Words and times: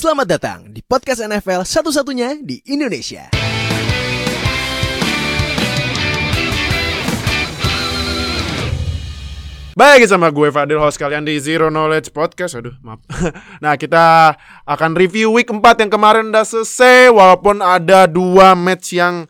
Selamat 0.00 0.32
datang 0.32 0.72
di 0.72 0.80
podcast 0.80 1.20
NFL 1.20 1.60
satu-satunya 1.60 2.40
di 2.40 2.56
Indonesia. 2.72 3.28
Baik 9.76 10.08
sama 10.08 10.32
gue 10.32 10.48
Fadil 10.48 10.80
host 10.80 10.96
kalian 10.96 11.28
di 11.28 11.36
Zero 11.36 11.68
Knowledge 11.68 12.16
Podcast 12.16 12.56
Aduh 12.56 12.72
maaf 12.80 13.04
Nah 13.64 13.76
kita 13.76 14.32
akan 14.64 14.96
review 14.96 15.36
week 15.36 15.52
4 15.52 15.60
yang 15.84 15.92
kemarin 15.92 16.32
udah 16.32 16.48
selesai 16.48 17.12
Walaupun 17.12 17.60
ada 17.60 18.08
dua 18.08 18.56
match 18.56 18.96
yang 18.96 19.28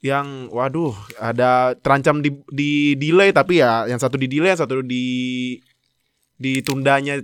Yang 0.00 0.56
waduh 0.56 0.96
ada 1.20 1.76
terancam 1.84 2.24
di, 2.24 2.32
di 2.48 2.96
delay 2.96 3.28
Tapi 3.28 3.60
ya 3.60 3.84
yang 3.84 4.00
satu 4.00 4.16
di 4.16 4.24
delay 4.24 4.56
yang 4.56 4.60
satu 4.64 4.80
di 4.80 5.04
Ditundanya 6.40 7.20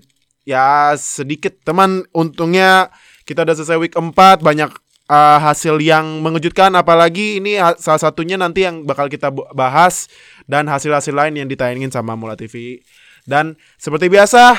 ya 0.49 0.95
sedikit. 0.99 1.59
Teman 1.63 2.07
untungnya 2.13 2.91
kita 3.29 3.47
udah 3.47 3.55
selesai 3.55 3.79
week 3.79 3.95
4 3.95 4.13
Banyak 4.43 4.71
uh, 5.11 5.39
hasil 5.41 5.79
yang 5.83 6.21
mengejutkan. 6.21 6.75
Apalagi 6.75 7.39
ini 7.43 7.59
salah 7.81 8.01
satunya 8.01 8.35
nanti 8.39 8.65
yang 8.67 8.87
bakal 8.87 9.07
kita 9.07 9.31
bahas. 9.53 10.11
Dan 10.47 10.67
hasil-hasil 10.67 11.15
lain 11.15 11.39
yang 11.39 11.49
ditayangin 11.49 11.91
sama 11.95 12.19
Mula 12.19 12.35
TV 12.35 12.83
dan 13.23 13.55
seperti 13.79 14.11
biasa 14.11 14.59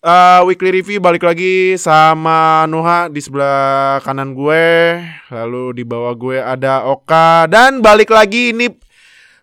uh, 0.00 0.40
weekly 0.48 0.80
review 0.80 0.98
balik 1.04 1.24
lagi 1.24 1.76
sama 1.76 2.64
Nuha 2.64 3.12
di 3.12 3.20
sebelah 3.20 4.00
kanan 4.02 4.32
gue. 4.32 4.98
Lalu 5.28 5.82
di 5.82 5.84
bawah 5.84 6.14
gue 6.16 6.38
ada 6.40 6.88
Oka. 6.88 7.44
Dan 7.48 7.84
balik 7.84 8.12
lagi 8.12 8.56
ini 8.56 8.72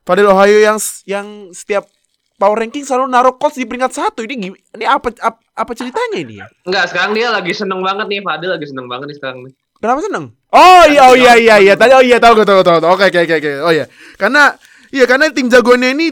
Fadil 0.05 0.30
Ohio 0.30 0.57
yang 0.62 0.77
yang 1.05 1.49
setiap 1.54 1.90
power 2.35 2.59
ranking 2.59 2.84
selalu 2.84 3.07
naruh 3.07 3.35
Colts 3.39 3.55
di 3.55 3.63
peringkat 3.63 3.91
satu 3.95 4.23
ini 4.27 4.52
ini 4.52 4.85
apa 4.85 5.12
apa, 5.23 5.39
apa 5.39 5.71
ceritanya 5.71 6.17
ini 6.20 6.43
ya 6.43 6.48
Enggak, 6.67 6.91
sekarang 6.91 7.12
dia 7.16 7.31
lagi 7.31 7.52
seneng 7.55 7.80
banget 7.80 8.05
nih, 8.12 8.20
Fadil 8.20 8.49
lagi 8.52 8.67
seneng 8.67 8.88
banget 8.91 9.05
nih 9.12 9.17
sekarang 9.17 9.39
nih. 9.48 9.53
Kenapa 9.76 9.99
seneng? 10.02 10.26
Oh 10.55 10.84
iya, 10.88 11.02
oh 11.12 11.16
iya, 11.20 11.34
iya, 11.35 11.55
iya. 11.60 11.73
Tadi, 11.76 11.91
oh 11.93 12.01
iya, 12.01 12.18
tahu, 12.18 12.41
gue, 12.41 12.48
tahu, 12.48 12.63
tahu, 12.63 12.79
tahu. 12.79 12.91
Oke, 12.95 13.12
oke, 13.12 13.20
oke, 13.27 13.35
oke. 13.37 13.51
Oh 13.70 13.73
iya, 13.76 13.85
karena, 14.15 14.55
iya, 14.90 15.05
karena 15.05 15.29
tim 15.29 15.51
jagoannya 15.51 15.93
ini 15.93 16.07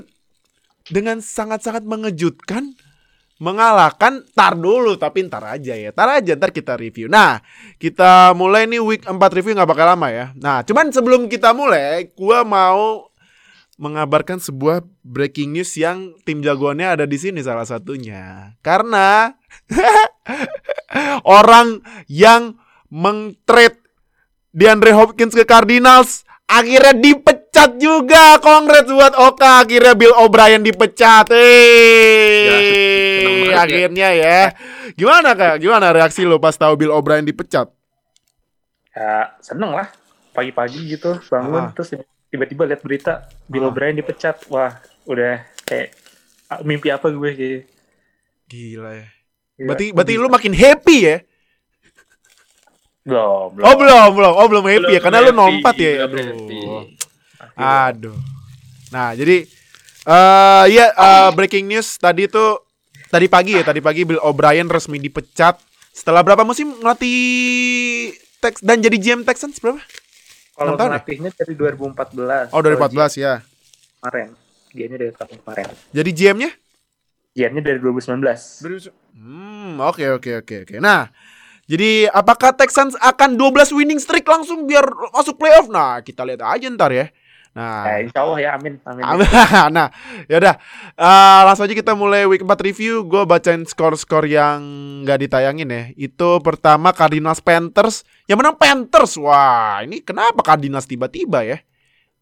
dengan 0.92 1.24
sangat-sangat 1.24 1.88
mengejutkan, 1.88 2.76
mengalahkan. 3.40 4.28
Tar 4.36 4.60
dulu, 4.60 5.00
tapi 5.00 5.26
ntar 5.26 5.48
aja 5.48 5.74
ya. 5.80 5.96
Tar 5.96 6.22
aja, 6.22 6.36
ntar 6.36 6.52
kita 6.52 6.76
review. 6.76 7.08
Nah, 7.08 7.40
kita 7.80 8.36
mulai 8.36 8.68
nih 8.68 8.84
week 8.84 9.08
4 9.08 9.16
review 9.16 9.56
nggak 9.56 9.70
bakal 9.72 9.88
lama 9.90 10.12
ya. 10.12 10.26
Nah, 10.36 10.62
cuman 10.68 10.92
sebelum 10.92 11.32
kita 11.32 11.56
mulai, 11.56 12.12
gua 12.14 12.44
mau 12.44 13.10
mengabarkan 13.76 14.38
sebuah 14.38 14.82
breaking 15.02 15.52
news 15.52 15.74
yang 15.74 16.14
tim 16.22 16.40
jagoannya 16.40 16.94
ada 16.94 17.06
di 17.06 17.18
sini 17.18 17.42
salah 17.42 17.66
satunya. 17.66 18.54
Karena 18.62 19.34
orang 21.26 21.82
yang 22.06 22.56
mengtrade 22.88 23.82
DeAndre 24.50 24.94
Hopkins 24.94 25.34
ke 25.34 25.44
Cardinals 25.44 26.22
akhirnya 26.46 26.94
dipecat 26.94 27.76
juga. 27.76 28.38
Congrats 28.38 28.86
buat 28.88 29.14
Oka. 29.16 29.66
Akhirnya 29.66 29.94
Bill 29.94 30.14
O'Brien 30.14 30.62
dipecat. 30.62 31.26
Ya, 31.28 31.38
Eh, 32.54 33.26
banget 33.26 33.50
ya. 33.50 33.58
akhirnya 33.60 34.10
ya. 34.14 34.40
Gimana 34.94 35.34
Kak? 35.34 35.58
Gimana 35.58 35.90
reaksi 35.90 36.22
lo 36.22 36.38
pas 36.38 36.54
tahu 36.54 36.78
Bill 36.78 36.94
O'Brien 36.94 37.26
dipecat? 37.26 37.70
ya 38.94 39.34
seneng 39.42 39.74
lah 39.74 39.90
pagi-pagi 40.32 40.86
gitu 40.86 41.18
Ah. 41.18 41.26
bangun 41.26 41.74
terus 41.74 41.98
tiba-tiba 42.34 42.66
lihat 42.66 42.82
berita 42.82 43.30
Bill 43.46 43.62
Ah. 43.62 43.70
O'Brien 43.70 43.94
dipecat 43.94 44.50
wah 44.50 44.74
udah 45.06 45.46
kayak 45.70 45.94
ah, 46.50 46.66
mimpi 46.66 46.90
apa 46.90 47.14
gue 47.14 47.30
kayak 47.38 47.62
Gila 48.50 48.92
ya. 48.98 49.08
Gila. 49.54 49.68
Berarti 49.70 49.86
berarti 49.94 50.14
lu 50.18 50.30
makin 50.34 50.54
happy 50.54 50.98
ya? 51.06 51.18
belum 53.04 53.60
belum 53.60 53.66
Oh 53.68 53.76
belum, 53.76 54.08
belum. 54.16 54.34
Oh 54.34 54.48
belum 54.50 54.66
happy 54.66 54.92
ya 54.94 55.00
Belum 55.00 55.04
karena 55.06 55.18
lu 55.20 55.30
happy, 55.30 55.40
nompat 55.42 55.76
ya. 55.78 55.92
Aduh. 56.06 56.82
Aduh. 57.54 58.18
Nah, 58.90 59.10
jadi 59.14 59.46
eh 60.04 60.64
ya 60.74 60.86
eh, 60.92 61.30
breaking 61.32 61.66
news 61.70 61.96
tadi 61.98 62.28
tuh 62.28 62.62
tadi 63.08 63.30
pagi 63.30 63.56
ya, 63.56 63.64
tadi 63.64 63.80
pagi 63.80 64.04
Bill 64.04 64.20
O'Brien 64.22 64.68
resmi 64.68 64.98
dipecat 65.00 65.62
setelah 65.94 66.26
berapa 66.26 66.42
musim 66.42 66.74
ngelatih 66.82 67.18
Tex 68.42 68.60
dan 68.60 68.82
jadi 68.84 68.98
GM 69.00 69.22
Texans 69.24 69.62
berapa? 69.62 69.80
Kalau 70.54 70.78
tahun 70.78 71.02
ya? 71.02 71.32
dari 71.34 71.54
2014 71.58 72.54
Oh, 72.54 72.62
dari 72.62 72.76
Kalau 72.78 72.90
14 72.90 73.14
ya. 73.18 73.34
kemarin 74.02 74.28
dia 74.74 74.88
dari 74.90 75.14
tahun 75.14 75.38
kemarin 75.42 75.66
Jadi 75.94 76.10
GM-nya? 76.14 76.52
Giannya 77.34 77.62
dari 77.66 77.80
2019 77.82 78.62
Hmm, 79.14 79.78
oke 79.82 80.06
oke 80.22 80.32
oke 80.46 80.56
oke. 80.66 80.76
Nah, 80.82 81.10
jadi 81.70 82.10
apakah 82.10 82.54
Texans 82.54 82.94
akan 82.98 83.38
12 83.38 83.74
winning 83.74 83.98
streak 84.02 84.26
langsung 84.26 84.66
biar 84.70 84.86
masuk 85.14 85.38
playoff? 85.38 85.70
Nah, 85.70 86.02
kita 86.02 86.26
lihat 86.26 86.42
aja 86.46 86.66
ntar 86.74 86.90
ya. 86.94 87.10
Nah, 87.54 87.86
ya 87.86 87.96
insya 88.02 88.20
Allah 88.26 88.40
ya 88.42 88.50
amin 88.58 88.82
amin 88.82 89.04
nah, 89.78 89.94
yaudah 90.26 90.58
Eh, 90.94 91.42
langsung 91.46 91.66
aja 91.66 91.74
kita 91.74 91.98
mulai 91.98 92.30
week 92.30 92.46
4 92.46 92.54
review. 92.62 93.02
Gue 93.10 93.26
bacain 93.26 93.66
skor-skor 93.66 94.30
yang 94.30 94.62
nggak 95.02 95.26
ditayangin 95.26 95.70
ya. 95.74 95.84
Itu 95.98 96.38
pertama 96.46 96.94
Cardinals 96.94 97.42
Panthers. 97.42 98.06
Yang 98.30 98.38
menang 98.46 98.58
Panthers. 98.62 99.18
Wah, 99.18 99.82
ini 99.82 100.06
kenapa 100.06 100.46
Cardinals 100.46 100.86
tiba-tiba 100.86 101.42
ya? 101.42 101.58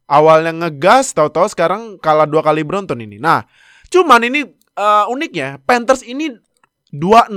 Awalnya 0.07 0.67
ngegas, 0.67 1.11
tahu-tahu 1.11 1.51
sekarang 1.51 1.99
kalah 1.99 2.27
dua 2.27 2.43
kali 2.43 2.63
beruntun 2.63 2.99
ini. 3.03 3.19
Nah, 3.19 3.43
cuman 3.91 4.23
ini 4.23 4.47
eh, 4.79 5.05
uniknya 5.11 5.59
Panthers 5.67 6.03
ini 6.07 6.31
2-0 6.95 7.31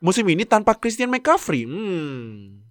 musim 0.00 0.24
ini 0.32 0.48
tanpa 0.48 0.76
Christian 0.80 1.12
McCaffrey. 1.12 1.68
Hmm. 1.68 2.64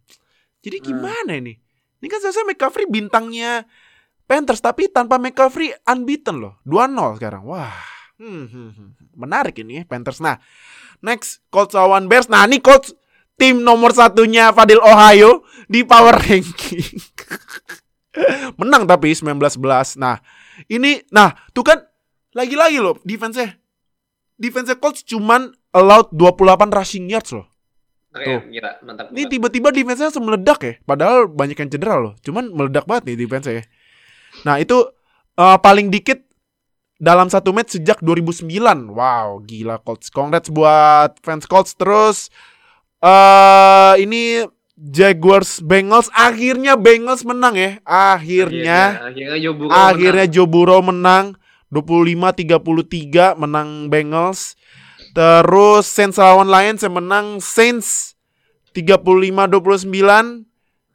Jadi 0.65 0.77
gimana 0.81 1.37
ini? 1.37 1.66
Ini 1.97 2.07
kan 2.09 2.19
seharusnya 2.21 2.45
McCaffrey 2.45 2.85
bintangnya 2.85 3.65
Panthers 4.27 4.59
tapi 4.59 4.91
tanpa 4.91 5.15
McCaffrey 5.17 5.71
unbeaten 5.87 6.43
loh. 6.43 6.59
2-0 6.67 7.17
sekarang. 7.17 7.47
Wah. 7.47 7.73
Hmm, 8.17 8.49
hmm, 8.49 8.69
hmm. 8.73 8.89
Menarik 9.13 9.61
ini 9.61 9.81
ya 9.81 9.83
Panthers. 9.85 10.19
Nah, 10.19 10.41
next 10.99 11.41
Colts 11.47 11.73
lawan 11.77 12.09
Bears. 12.11 12.27
Nah, 12.27 12.43
ini 12.49 12.59
Colts 12.59 12.91
tim 13.37 13.61
nomor 13.61 13.93
satunya 13.93 14.49
Fadil 14.51 14.81
Ohio 14.81 15.45
di 15.69 15.85
power 15.85 16.17
ranking. 16.25 16.97
Menang 18.57 18.89
tapi 18.89 19.13
19-11. 19.13 20.01
Nah, 20.01 20.17
ini 20.67 21.05
nah, 21.13 21.31
tuh 21.53 21.63
kan 21.63 21.79
lagi-lagi 22.33 22.81
loh 22.81 22.97
defense-nya. 23.05 23.55
Defense-nya 24.37 24.77
Colts 24.77 25.05
cuman 25.05 25.53
allowed 25.73 26.11
28 26.13 26.73
rushing 26.73 27.05
yards 27.09 27.33
loh. 27.33 27.47
Tuh. 28.25 28.41
gila, 28.49 28.71
mantap. 28.81 29.05
Ini 29.13 29.23
tiba-tiba 29.29 29.69
defense-nya 29.69 30.09
langsung 30.09 30.25
meledak 30.25 30.59
ya. 30.63 30.73
Padahal 30.83 31.29
banyak 31.29 31.57
yang 31.57 31.69
cedera 31.69 31.95
loh. 31.99 32.13
Cuman 32.23 32.49
meledak 32.49 32.85
banget 32.89 33.13
nih 33.13 33.17
defense 33.25 33.47
ya. 33.47 33.63
Nah 34.45 34.57
itu 34.61 34.77
eh, 35.37 35.57
paling 35.61 35.93
dikit 35.93 36.27
dalam 36.97 37.29
satu 37.29 37.53
match 37.53 37.77
sejak 37.77 38.01
2009. 38.01 38.49
Wow, 38.93 39.41
gila 39.45 39.77
Colts. 39.85 40.09
Congrats 40.09 40.49
buat 40.49 41.17
fans 41.21 41.45
Colts. 41.45 41.77
Terus 41.77 42.33
eh 43.01 43.93
ini 44.01 44.45
Jaguars 44.77 45.61
Bengals. 45.61 46.09
Akhirnya 46.13 46.77
Bengals 46.77 47.25
menang 47.25 47.57
ya. 47.57 47.81
Akhirnya. 47.85 49.09
akhirnya 49.09 49.37
Joe 49.41 49.55
Burrow 49.57 49.73
Akhirnya 49.73 50.25
menang. 50.25 50.33
Joe 50.33 50.49
Burrow 50.49 50.81
menang 50.85 51.25
25-33 51.73 53.41
menang 53.41 53.89
Bengals. 53.89 54.53
Terus 55.17 55.89
Saints 55.89 56.21
lawan 56.21 56.45
Lions 56.45 56.85
yang 56.85 56.93
menang 56.93 57.41
Saints 57.41 58.13
35-29. 58.77 59.89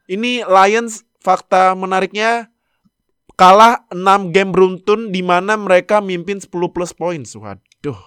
Ini 0.07 0.47
Lions 0.47 1.03
fakta 1.19 1.75
menariknya 1.75 2.47
kalah 3.35 3.83
6 3.91 4.31
game 4.31 4.55
beruntun 4.55 5.11
di 5.11 5.27
mana 5.27 5.59
mereka 5.59 5.99
mimpin 5.99 6.39
10 6.39 6.47
plus 6.71 6.95
points. 6.95 7.35
Waduh. 7.35 7.99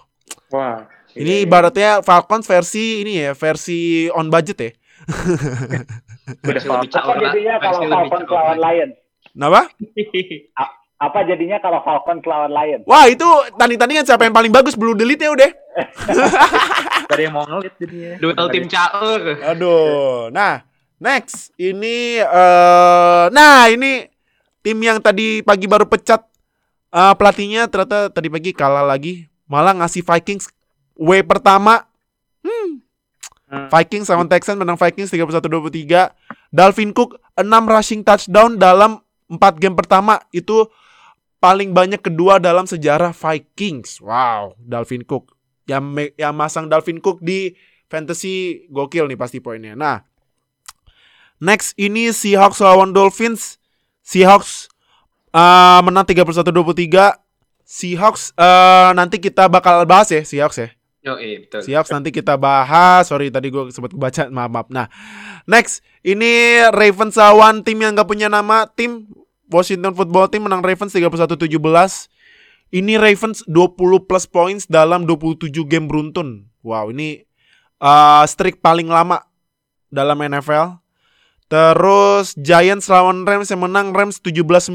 wah 0.48 0.88
Ini 1.12 1.44
ibaratnya 1.44 2.00
Falcons 2.00 2.48
versi 2.48 3.04
ini 3.04 3.20
ya, 3.20 3.36
versi 3.36 4.08
on 4.08 4.32
budget 4.32 4.56
ya. 4.56 4.70
udah 6.48 6.48
Versi 6.48 6.64
lebih 6.64 6.88
Falcon. 6.88 6.92
caur 6.96 7.12
Apa 7.12 7.20
lah, 7.20 7.32
jadinya 7.36 7.54
kalau 7.60 7.76
versi 7.76 7.84
lebih 7.92 8.08
Falcon 8.08 8.24
caur 8.24 8.36
lawan 8.40 8.56
lagi. 8.56 8.64
Lion? 8.64 8.90
Kenapa? 9.36 9.60
Apa 10.96 11.28
jadinya 11.28 11.60
kalau 11.60 11.84
Falcon 11.84 12.24
lawan 12.24 12.52
Lion? 12.56 12.80
Wah, 12.88 13.04
itu 13.04 13.26
tanding-tandingan 13.60 14.08
siapa 14.08 14.24
yang 14.24 14.32
paling 14.32 14.48
bagus 14.48 14.72
Blue 14.72 14.96
Delete 14.96 15.28
ya 15.28 15.30
udah. 15.36 15.50
dari 17.10 17.22
yang 17.28 17.34
mau 17.38 17.46
ngeliat 17.46 17.74
jadinya 17.78 18.12
Duel 18.18 18.46
tim 18.52 18.66
caur. 18.66 19.20
Aduh. 19.44 20.28
Nah, 20.34 20.64
next 20.98 21.54
ini 21.60 22.20
eh 22.20 23.24
nah 23.30 23.68
ini 23.70 24.08
tim 24.60 24.78
yang 24.82 24.98
tadi 24.98 25.40
pagi 25.44 25.68
baru 25.70 25.86
pecat 25.86 26.24
eh, 26.90 27.14
pelatihnya 27.14 27.70
ternyata 27.70 28.10
tadi 28.10 28.28
pagi 28.32 28.50
kalah 28.56 28.84
lagi, 28.84 29.28
malah 29.46 29.72
ngasih 29.76 30.02
Vikings 30.02 30.50
W 30.98 31.10
pertama. 31.22 31.86
Hmm. 32.42 32.82
Hmm. 33.46 33.68
Vikings 33.70 34.10
sama 34.10 34.26
Texans 34.26 34.58
menang 34.58 34.74
Vikings 34.74 35.12
31-23. 35.12 36.10
Dalvin 36.50 36.90
Cook 36.90 37.20
6 37.38 37.46
rushing 37.46 38.02
touchdown 38.02 38.58
dalam 38.58 38.98
4 39.30 39.62
game 39.62 39.76
pertama 39.78 40.18
itu 40.34 40.66
paling 41.46 41.70
banyak 41.70 42.02
kedua 42.02 42.42
dalam 42.42 42.66
sejarah 42.66 43.14
Vikings. 43.14 44.02
Wow, 44.02 44.58
Dalvin 44.58 45.06
Cook. 45.06 45.30
Yang 45.70 46.10
yang 46.18 46.34
masang 46.34 46.66
Dalvin 46.66 46.98
Cook 46.98 47.22
di 47.22 47.54
fantasy 47.86 48.66
gokil 48.66 49.06
nih 49.06 49.14
pasti 49.14 49.38
poinnya. 49.38 49.78
Nah, 49.78 50.02
next 51.38 51.78
ini 51.78 52.10
Seahawks 52.10 52.58
lawan 52.58 52.90
Dolphins. 52.90 53.62
Seahawks 54.02 54.66
eh, 55.30 55.80
menang 55.86 56.02
31-23. 56.02 57.14
Seahawks 57.62 58.34
eh, 58.34 58.90
nanti 58.98 59.22
kita 59.22 59.46
bakal 59.46 59.86
bahas 59.86 60.10
ya 60.10 60.26
Seahawks 60.26 60.58
ya. 60.58 60.68
Yo, 61.06 61.14
iya, 61.22 61.46
betul. 61.46 61.62
Seahawks 61.62 61.94
nanti 61.94 62.10
kita 62.10 62.34
bahas. 62.34 63.06
Sorry 63.06 63.30
tadi 63.30 63.54
gue 63.54 63.70
sempat 63.70 63.94
baca 63.94 64.26
maaf 64.34 64.50
maaf. 64.50 64.66
Nah, 64.74 64.90
next 65.46 65.86
ini 66.02 66.58
Ravens 66.74 67.14
lawan 67.14 67.62
tim 67.62 67.78
yang 67.78 67.94
gak 67.94 68.10
punya 68.10 68.26
nama 68.26 68.66
tim 68.66 69.06
Washington 69.48 69.94
Football 69.94 70.28
Team 70.28 70.46
menang 70.46 70.62
Ravens 70.62 70.92
31-17. 70.92 71.46
Ini 72.74 72.98
Ravens 72.98 73.46
20 73.46 74.10
plus 74.10 74.26
points 74.26 74.66
dalam 74.66 75.06
27 75.06 75.50
game 75.64 75.86
beruntun. 75.86 76.50
Wow, 76.66 76.90
ini 76.90 77.22
uh, 77.78 78.26
streak 78.26 78.58
paling 78.58 78.90
lama 78.90 79.22
dalam 79.86 80.18
NFL. 80.18 80.82
Terus 81.46 82.34
Giants 82.34 82.90
lawan 82.90 83.22
Rams 83.22 83.46
yang 83.54 83.62
menang 83.62 83.94
Rams 83.94 84.18
17-9. 84.18 84.74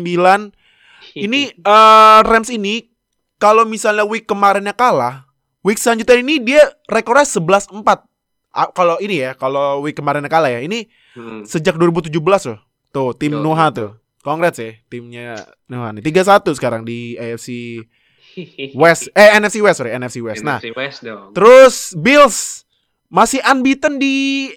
Ini 1.19 1.41
eh, 1.51 2.19
Rams 2.31 2.47
ini 2.47 2.87
kalau 3.35 3.67
misalnya 3.67 4.07
week 4.07 4.23
kemarinnya 4.23 4.71
kalah, 4.71 5.27
week 5.67 5.75
selanjutnya 5.75 6.15
ini 6.23 6.39
dia 6.39 6.63
rekornya 6.87 7.27
11-4. 7.27 8.07
Ah, 8.51 8.67
kalau 8.71 8.99
ini 9.03 9.19
ya, 9.19 9.31
kalau 9.35 9.83
week 9.83 9.99
kemarinnya 9.99 10.31
kalah 10.31 10.51
ya. 10.51 10.63
Ini 10.63 10.87
Hmm. 11.11 11.43
sejak 11.43 11.75
2017 11.75 12.47
loh. 12.47 12.59
Tuh, 12.95 13.11
tim 13.11 13.35
Nuha 13.35 13.67
tuh. 13.67 13.99
Congrats 14.21 14.61
ya, 14.61 14.77
timnya 14.85 15.33
Nuha 15.65 15.89
nih. 15.91 16.05
3-1 16.05 16.53
sekarang 16.53 16.81
di 16.85 17.17
AFC 17.17 17.81
West. 18.81 19.09
Eh, 19.11 19.29
NFC 19.35 19.59
West, 19.59 19.81
sorry, 19.81 19.91
NFC 19.91 20.21
West. 20.21 20.45
Nah, 20.45 20.61
NFC 20.61 20.71
West 20.71 20.99
dong. 21.01 21.33
terus 21.33 21.91
Bills 21.97 22.63
masih 23.09 23.41
unbeaten 23.43 23.97
di 23.97 24.47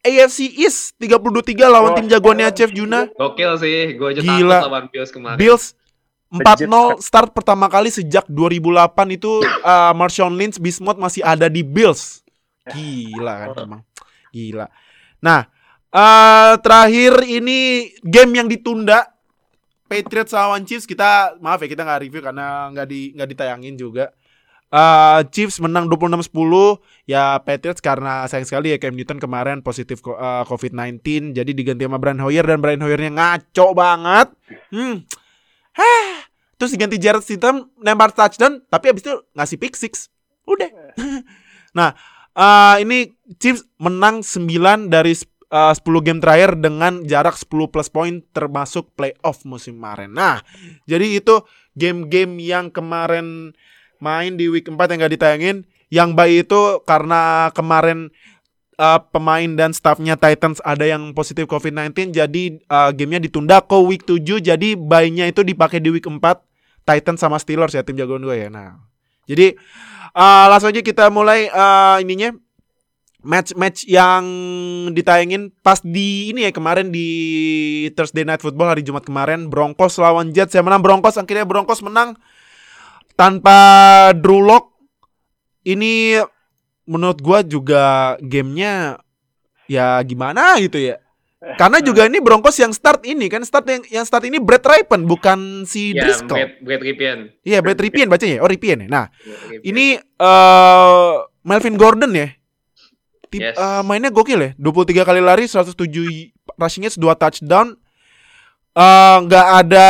AFC 0.00 0.48
East 0.56 0.96
32-3 0.96 1.60
lawan 1.68 1.92
Oh, 1.92 1.96
tim 1.98 2.08
jagoannya 2.08 2.48
oh, 2.48 2.54
Chef 2.56 2.72
Juna. 2.72 3.04
Gokil 3.12 3.52
sih, 3.60 4.00
gue 4.00 4.08
aja 4.16 4.20
Gila. 4.24 4.32
takut 4.64 4.66
lawan 4.72 4.84
Bills 4.88 5.10
kemarin. 5.12 5.36
Bills 5.36 5.64
4-0 6.30 6.40
Legit. 6.40 7.02
start 7.02 7.30
pertama 7.34 7.66
kali 7.66 7.90
sejak 7.90 8.24
2008 8.30 9.18
itu 9.18 9.42
uh, 9.60 9.92
Marshawn 9.92 10.38
Lynch 10.38 10.56
Bismuth 10.56 10.96
masih 10.96 11.20
ada 11.20 11.50
di 11.50 11.60
Bills. 11.60 12.22
Gila 12.70 13.50
kan 13.52 13.66
emang. 13.66 13.82
Gila. 14.30 14.70
Nah, 15.20 15.50
eh 15.90 16.52
terakhir 16.62 17.26
ini 17.26 17.90
game 18.06 18.38
yang 18.38 18.46
ditunda 18.46 19.10
Patriots 19.90 20.30
lawan 20.30 20.62
Chiefs 20.62 20.86
kita 20.86 21.34
maaf 21.42 21.58
ya 21.58 21.66
kita 21.66 21.82
nggak 21.82 22.00
review 22.06 22.22
karena 22.22 22.70
nggak 22.70 22.86
di 22.86 23.10
nggak 23.10 23.28
ditayangin 23.34 23.74
juga. 23.74 24.14
Eh 24.70 25.20
Chiefs 25.34 25.58
menang 25.58 25.90
26-10 25.90 26.30
ya 27.10 27.42
Patriots 27.42 27.82
karena 27.82 28.22
sayang 28.30 28.46
sekali 28.46 28.70
ya 28.70 28.78
Cam 28.78 28.94
Newton 28.94 29.18
kemarin 29.18 29.66
positif 29.66 29.98
ko- 29.98 30.14
eh, 30.14 30.46
COVID-19 30.46 31.34
jadi 31.34 31.50
diganti 31.50 31.90
sama 31.90 31.98
Brian 31.98 32.22
Hoyer 32.22 32.46
dan 32.46 32.62
Brian 32.62 32.78
Hoyernya 32.78 33.10
ngaco 33.10 33.66
banget. 33.74 34.30
Hmm. 34.70 35.02
Heh. 35.74 36.22
Terus 36.54 36.70
diganti 36.70 37.02
Jared 37.02 37.26
Stidham 37.26 37.66
nembak 37.82 38.14
touchdown 38.14 38.62
tapi 38.70 38.94
abis 38.94 39.02
itu 39.10 39.14
ngasih 39.34 39.58
pick 39.58 39.74
six. 39.74 40.06
Udah. 40.46 40.70
nah, 41.78 41.98
eh 42.38 42.86
ini 42.86 43.10
Chiefs 43.42 43.66
menang 43.82 44.22
9 44.22 44.86
dari 44.86 45.18
eh, 45.50 45.72
10 45.74 46.06
game 46.06 46.20
terakhir 46.22 46.56
dengan 46.56 47.02
jarak 47.04 47.36
10 47.36 47.68
plus 47.68 47.90
poin 47.90 48.22
termasuk 48.30 48.94
playoff 48.94 49.42
musim 49.44 49.76
kemarin. 49.76 50.14
Nah, 50.14 50.40
jadi 50.86 51.18
itu 51.18 51.42
game-game 51.74 52.38
yang 52.40 52.70
kemarin 52.70 53.52
main 54.00 54.34
di 54.38 54.48
week 54.48 54.70
4 54.70 54.78
yang 54.78 54.98
gak 55.06 55.14
ditayangin. 55.18 55.56
Yang 55.90 56.10
baik 56.14 56.36
itu 56.46 56.60
karena 56.86 57.50
kemarin 57.50 58.14
eh, 58.78 59.00
pemain 59.10 59.50
dan 59.58 59.74
staffnya 59.74 60.14
Titans 60.14 60.62
ada 60.62 60.86
yang 60.86 61.12
positif 61.12 61.50
COVID-19 61.50 62.14
jadi 62.14 62.42
eh, 62.56 62.90
gamenya 62.94 63.20
ditunda 63.26 63.58
ke 63.60 63.76
week 63.82 64.06
7 64.06 64.40
jadi 64.40 64.68
bayinya 64.78 65.26
itu 65.26 65.42
dipakai 65.42 65.82
di 65.82 65.90
week 65.90 66.06
4 66.06 66.22
Titans 66.86 67.20
sama 67.20 67.36
Steelers 67.36 67.76
ya 67.76 67.84
tim 67.84 67.98
jagoan 67.98 68.24
gue 68.24 68.38
ya. 68.38 68.48
Nah, 68.48 68.80
jadi 69.28 69.58
eh, 70.14 70.46
langsung 70.48 70.70
aja 70.72 70.80
kita 70.80 71.10
mulai 71.10 71.50
eh, 71.50 71.96
ininya 72.06 72.34
match-match 73.20 73.84
yang 73.84 74.24
ditayangin 74.90 75.52
pas 75.60 75.80
di 75.80 76.32
ini 76.32 76.48
ya 76.48 76.52
kemarin 76.52 76.88
di 76.88 77.08
Thursday 77.92 78.24
Night 78.24 78.40
Football 78.40 78.72
hari 78.72 78.82
Jumat 78.82 79.04
kemarin. 79.04 79.52
Broncos 79.52 80.00
lawan 80.00 80.32
Jets. 80.32 80.56
Yang 80.56 80.66
menang 80.68 80.82
Broncos 80.82 81.20
akhirnya 81.20 81.44
Broncos 81.44 81.84
menang 81.84 82.16
tanpa 83.14 83.58
Drew 84.16 84.40
Lock 84.40 84.72
ini 85.68 86.16
menurut 86.88 87.20
gua 87.20 87.44
juga 87.44 88.16
gamenya 88.24 88.98
ya 89.68 90.00
gimana 90.02 90.56
gitu 90.58 90.80
ya. 90.80 90.96
Karena 91.56 91.80
juga 91.80 92.04
ini 92.04 92.20
Broncos 92.20 92.52
yang 92.60 92.68
start 92.68 93.00
ini 93.08 93.24
kan 93.32 93.40
start 93.40 93.64
yang 93.64 93.80
yang 93.88 94.04
start 94.04 94.28
ini 94.28 94.36
Brett 94.36 94.60
Ripen 94.60 95.08
bukan 95.08 95.64
si 95.64 95.96
Ya, 95.96 96.04
Driscoll. 96.04 96.36
Brad, 96.36 96.52
Brad 96.60 96.82
Ripien. 96.84 97.18
iya 97.48 97.64
Brett 97.64 97.80
Ripien 97.80 98.12
bacanya 98.12 98.36
ya. 98.36 98.42
Oh 98.44 98.48
Ripien 98.48 98.84
ya. 98.84 98.88
Nah 98.88 99.06
Brad 99.08 99.40
Ripien. 99.48 99.60
ini 99.64 99.86
eh 99.96 101.12
Melvin 101.40 101.76
Gordon 101.80 102.12
ya. 102.12 102.28
Yes. 103.38 103.54
eh, 103.54 103.82
mainnya 103.86 104.10
gokil 104.10 104.40
ya. 104.42 104.50
23 104.58 105.06
kali 105.06 105.22
lari, 105.22 105.46
107 105.46 106.02
y- 106.10 106.34
rushing-nya 106.58 106.90
2 106.90 107.14
touchdown. 107.14 107.78
Eh, 108.70 109.16
nggak 109.26 109.46
ada 109.66 109.86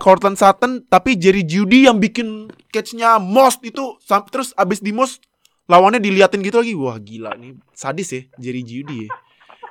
Cortland 0.00 0.36
Sutton, 0.40 0.84
tapi 0.88 1.16
Jerry 1.16 1.44
Judy 1.44 1.84
yang 1.84 2.00
bikin 2.00 2.48
catch-nya 2.72 3.16
most 3.20 3.60
itu 3.64 3.96
terus 4.28 4.52
abis 4.52 4.84
di 4.84 4.92
most 4.92 5.24
lawannya 5.68 6.00
diliatin 6.00 6.40
gitu 6.44 6.60
lagi. 6.60 6.72
Wah, 6.76 6.96
gila 7.00 7.36
nih. 7.36 7.56
Sadis 7.72 8.08
ya 8.12 8.22
Jerry 8.36 8.64
Judy 8.64 9.08
ya. 9.08 9.10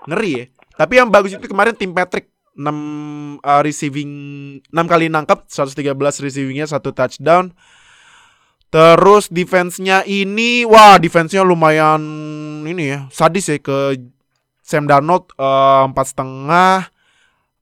Ngeri 0.10 0.32
ya. 0.34 0.46
Tapi 0.78 0.94
yang 0.98 1.10
bagus 1.10 1.34
itu 1.34 1.46
kemarin 1.46 1.74
tim 1.74 1.94
Patrick 1.94 2.30
6 2.58 3.38
eh, 3.42 3.62
receiving 3.62 4.12
6 4.70 4.74
kali 4.90 5.06
nangkap, 5.10 5.46
113 5.46 5.94
receivingnya, 6.22 6.66
satu 6.66 6.90
touchdown. 6.94 7.54
Terus 8.78 9.26
defense-nya 9.34 10.06
ini 10.06 10.62
wah 10.62 11.02
defense-nya 11.02 11.42
lumayan 11.42 11.98
ini 12.62 12.94
ya 12.94 13.00
sadis 13.10 13.50
ya 13.50 13.58
ke 13.58 13.98
Sam 14.62 14.86
Darnold 14.86 15.34
eh, 15.34 15.84
empat 15.90 16.14
setengah 16.14 16.86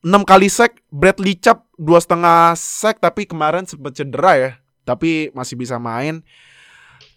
enam 0.03 0.27
kali 0.27 0.51
sack 0.51 0.83
Bradley 0.91 1.39
Chubb 1.39 1.63
dua 1.79 2.03
setengah 2.03 2.51
sack 2.59 2.99
tapi 2.99 3.23
kemarin 3.23 3.63
sempat 3.63 3.95
cedera 3.95 4.35
ya 4.35 4.51
tapi 4.83 5.31
masih 5.31 5.55
bisa 5.55 5.79
main. 5.79 6.19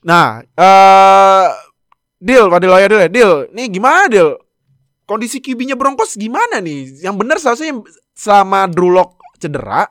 Nah, 0.07 0.47
eh 0.47 1.47
deal 2.23 2.47
pada 2.47 2.79
ya 2.79 3.11
deal. 3.11 3.51
Nih 3.51 3.67
gimana 3.67 4.07
deal? 4.07 4.39
Kondisi 5.11 5.43
QB-nya 5.43 5.75
Broncos 5.75 6.15
gimana 6.15 6.63
nih? 6.63 7.03
Yang 7.03 7.17
benar 7.19 7.37
seharusnya 7.43 7.83
sama 8.15 8.71
Drew 8.71 8.95
Lock 8.95 9.19
cedera 9.43 9.91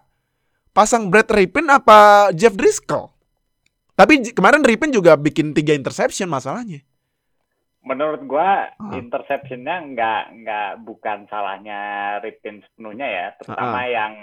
pasang 0.71 1.11
Brad 1.11 1.27
Ripien 1.27 1.67
apa 1.67 2.31
Jeff 2.31 2.55
Driscoll? 2.55 3.16
Tapi 3.97 4.29
kemarin 4.29 4.61
Ripien 4.61 4.93
juga 4.93 5.17
bikin 5.17 5.57
tiga 5.57 5.73
interception 5.73 6.29
masalahnya. 6.29 6.85
Menurut 7.81 8.21
gua 8.29 8.69
Ah. 8.77 8.93
interceptionnya 8.93 9.81
nggak 9.89 10.23
nggak 10.43 10.69
bukan 10.85 11.25
salahnya 11.25 11.79
Ripken 12.21 12.61
sepenuhnya 12.61 13.07
ya, 13.09 13.25
terutama 13.41 13.79
Ah. 13.81 13.89
yang 13.89 14.13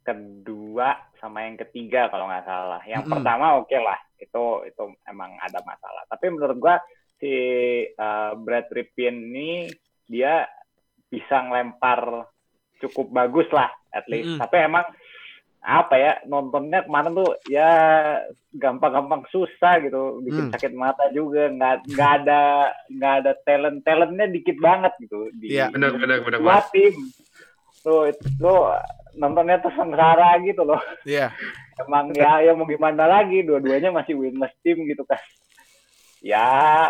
kedua 0.00 0.94
sama 1.18 1.42
yang 1.42 1.58
ketiga 1.58 2.06
kalau 2.06 2.30
nggak 2.30 2.46
salah. 2.46 2.80
Yang 2.86 3.02
Mm-mm. 3.04 3.14
pertama 3.18 3.58
oke 3.58 3.74
lah, 3.74 3.98
itu 4.16 4.44
itu 4.62 4.84
emang 5.10 5.34
ada 5.42 5.58
masalah. 5.66 6.06
Tapi 6.06 6.26
menurut 6.30 6.56
gua 6.62 6.76
si 7.18 7.32
uh, 7.90 8.32
Brad 8.38 8.70
Ripien 8.70 9.16
ini 9.18 9.66
dia 10.06 10.46
bisa 11.10 11.42
ngelempar 11.42 12.30
cukup 12.78 13.10
bagus 13.10 13.50
lah 13.50 13.68
at 13.90 14.06
least. 14.06 14.38
Mm-mm. 14.38 14.40
Tapi 14.40 14.56
emang 14.60 14.86
apa 15.60 15.94
ya 15.94 16.12
nontonnya 16.24 16.88
kemarin 16.88 17.12
tuh 17.12 17.36
ya 17.44 17.68
gampang-gampang 18.50 19.28
susah 19.28 19.76
gitu 19.80 20.24
bikin 20.24 20.48
Hmm. 20.48 20.52
sakit 20.56 20.72
mata 20.72 21.12
juga 21.12 21.52
nggak 21.52 21.76
nggak 21.86 22.10
ada 22.22 22.40
nggak 22.88 23.14
ada 23.20 23.32
talent 23.44 23.78
talentnya 23.84 24.26
dikit 24.26 24.56
banget 24.56 24.92
gitu 24.98 25.28
di 25.36 25.52
Iya, 25.52 25.68
Benar, 25.68 25.94
benar, 25.94 26.18
benar, 26.24 26.40
dua 26.40 26.56
Mas. 26.58 26.68
tim 26.72 26.96
tuh 27.80 28.08
itu 28.08 28.54
nontonnya 29.14 29.60
tuh 29.60 29.72
sengsara 29.72 30.40
gitu 30.40 30.64
loh 30.64 30.80
Iya. 31.04 31.28
emang 31.78 32.08
ya 32.12 32.40
ya 32.40 32.52
mau 32.52 32.64
gimana 32.64 33.04
lagi 33.04 33.44
dua-duanya 33.44 33.92
masih 33.92 34.16
winless 34.16 34.56
tim 34.60 34.80
gitu 34.84 35.04
kan 35.04 35.20
ya 36.20 36.88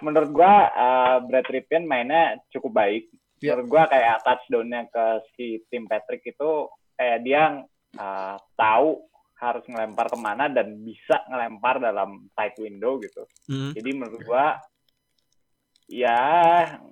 menurut 0.00 0.30
gua 0.30 0.52
uh, 0.70 1.16
Brad 1.20 1.44
Ripien 1.46 1.84
mainnya 1.84 2.40
cukup 2.48 2.72
baik 2.74 3.12
Iya. 3.40 3.60
menurut 3.60 3.68
gua 3.68 3.82
kayak 3.86 4.24
touchdownnya 4.24 4.88
ke 4.88 5.04
si 5.32 5.46
tim 5.68 5.84
Patrick 5.84 6.24
itu 6.24 6.50
kayak 6.96 7.18
dia 7.20 7.42
uh, 7.98 8.36
tahu 8.54 9.02
harus 9.34 9.64
ngelempar 9.68 10.08
ke 10.08 10.18
mana 10.18 10.48
dan 10.48 10.78
bisa 10.80 11.20
ngelempar 11.28 11.82
dalam 11.82 12.30
tight 12.32 12.56
window 12.58 12.96
gitu 13.02 13.26
Mm. 13.44 13.76
jadi 13.76 13.90
menurut 13.92 14.22
gua 14.24 14.56
ya 15.84 16.16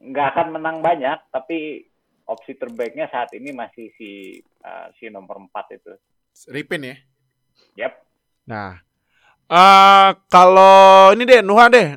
nggak 0.05 0.27
akan 0.37 0.49
menang 0.61 0.85
banyak 0.85 1.17
tapi 1.33 1.89
opsi 2.29 2.61
terbaiknya 2.61 3.09
saat 3.09 3.33
ini 3.33 3.57
masih 3.57 3.89
si 3.97 4.37
uh, 4.69 4.93
si 5.01 5.09
nomor 5.09 5.41
4 5.49 5.81
itu 5.81 5.93
Ripien 6.53 6.93
ya. 6.93 6.97
yep 7.77 7.93
Nah, 8.43 8.75
eh 9.47 10.11
kalau 10.27 11.15
ini 11.15 11.23
deh 11.23 11.41
Nuha 11.45 11.71
deh. 11.71 11.95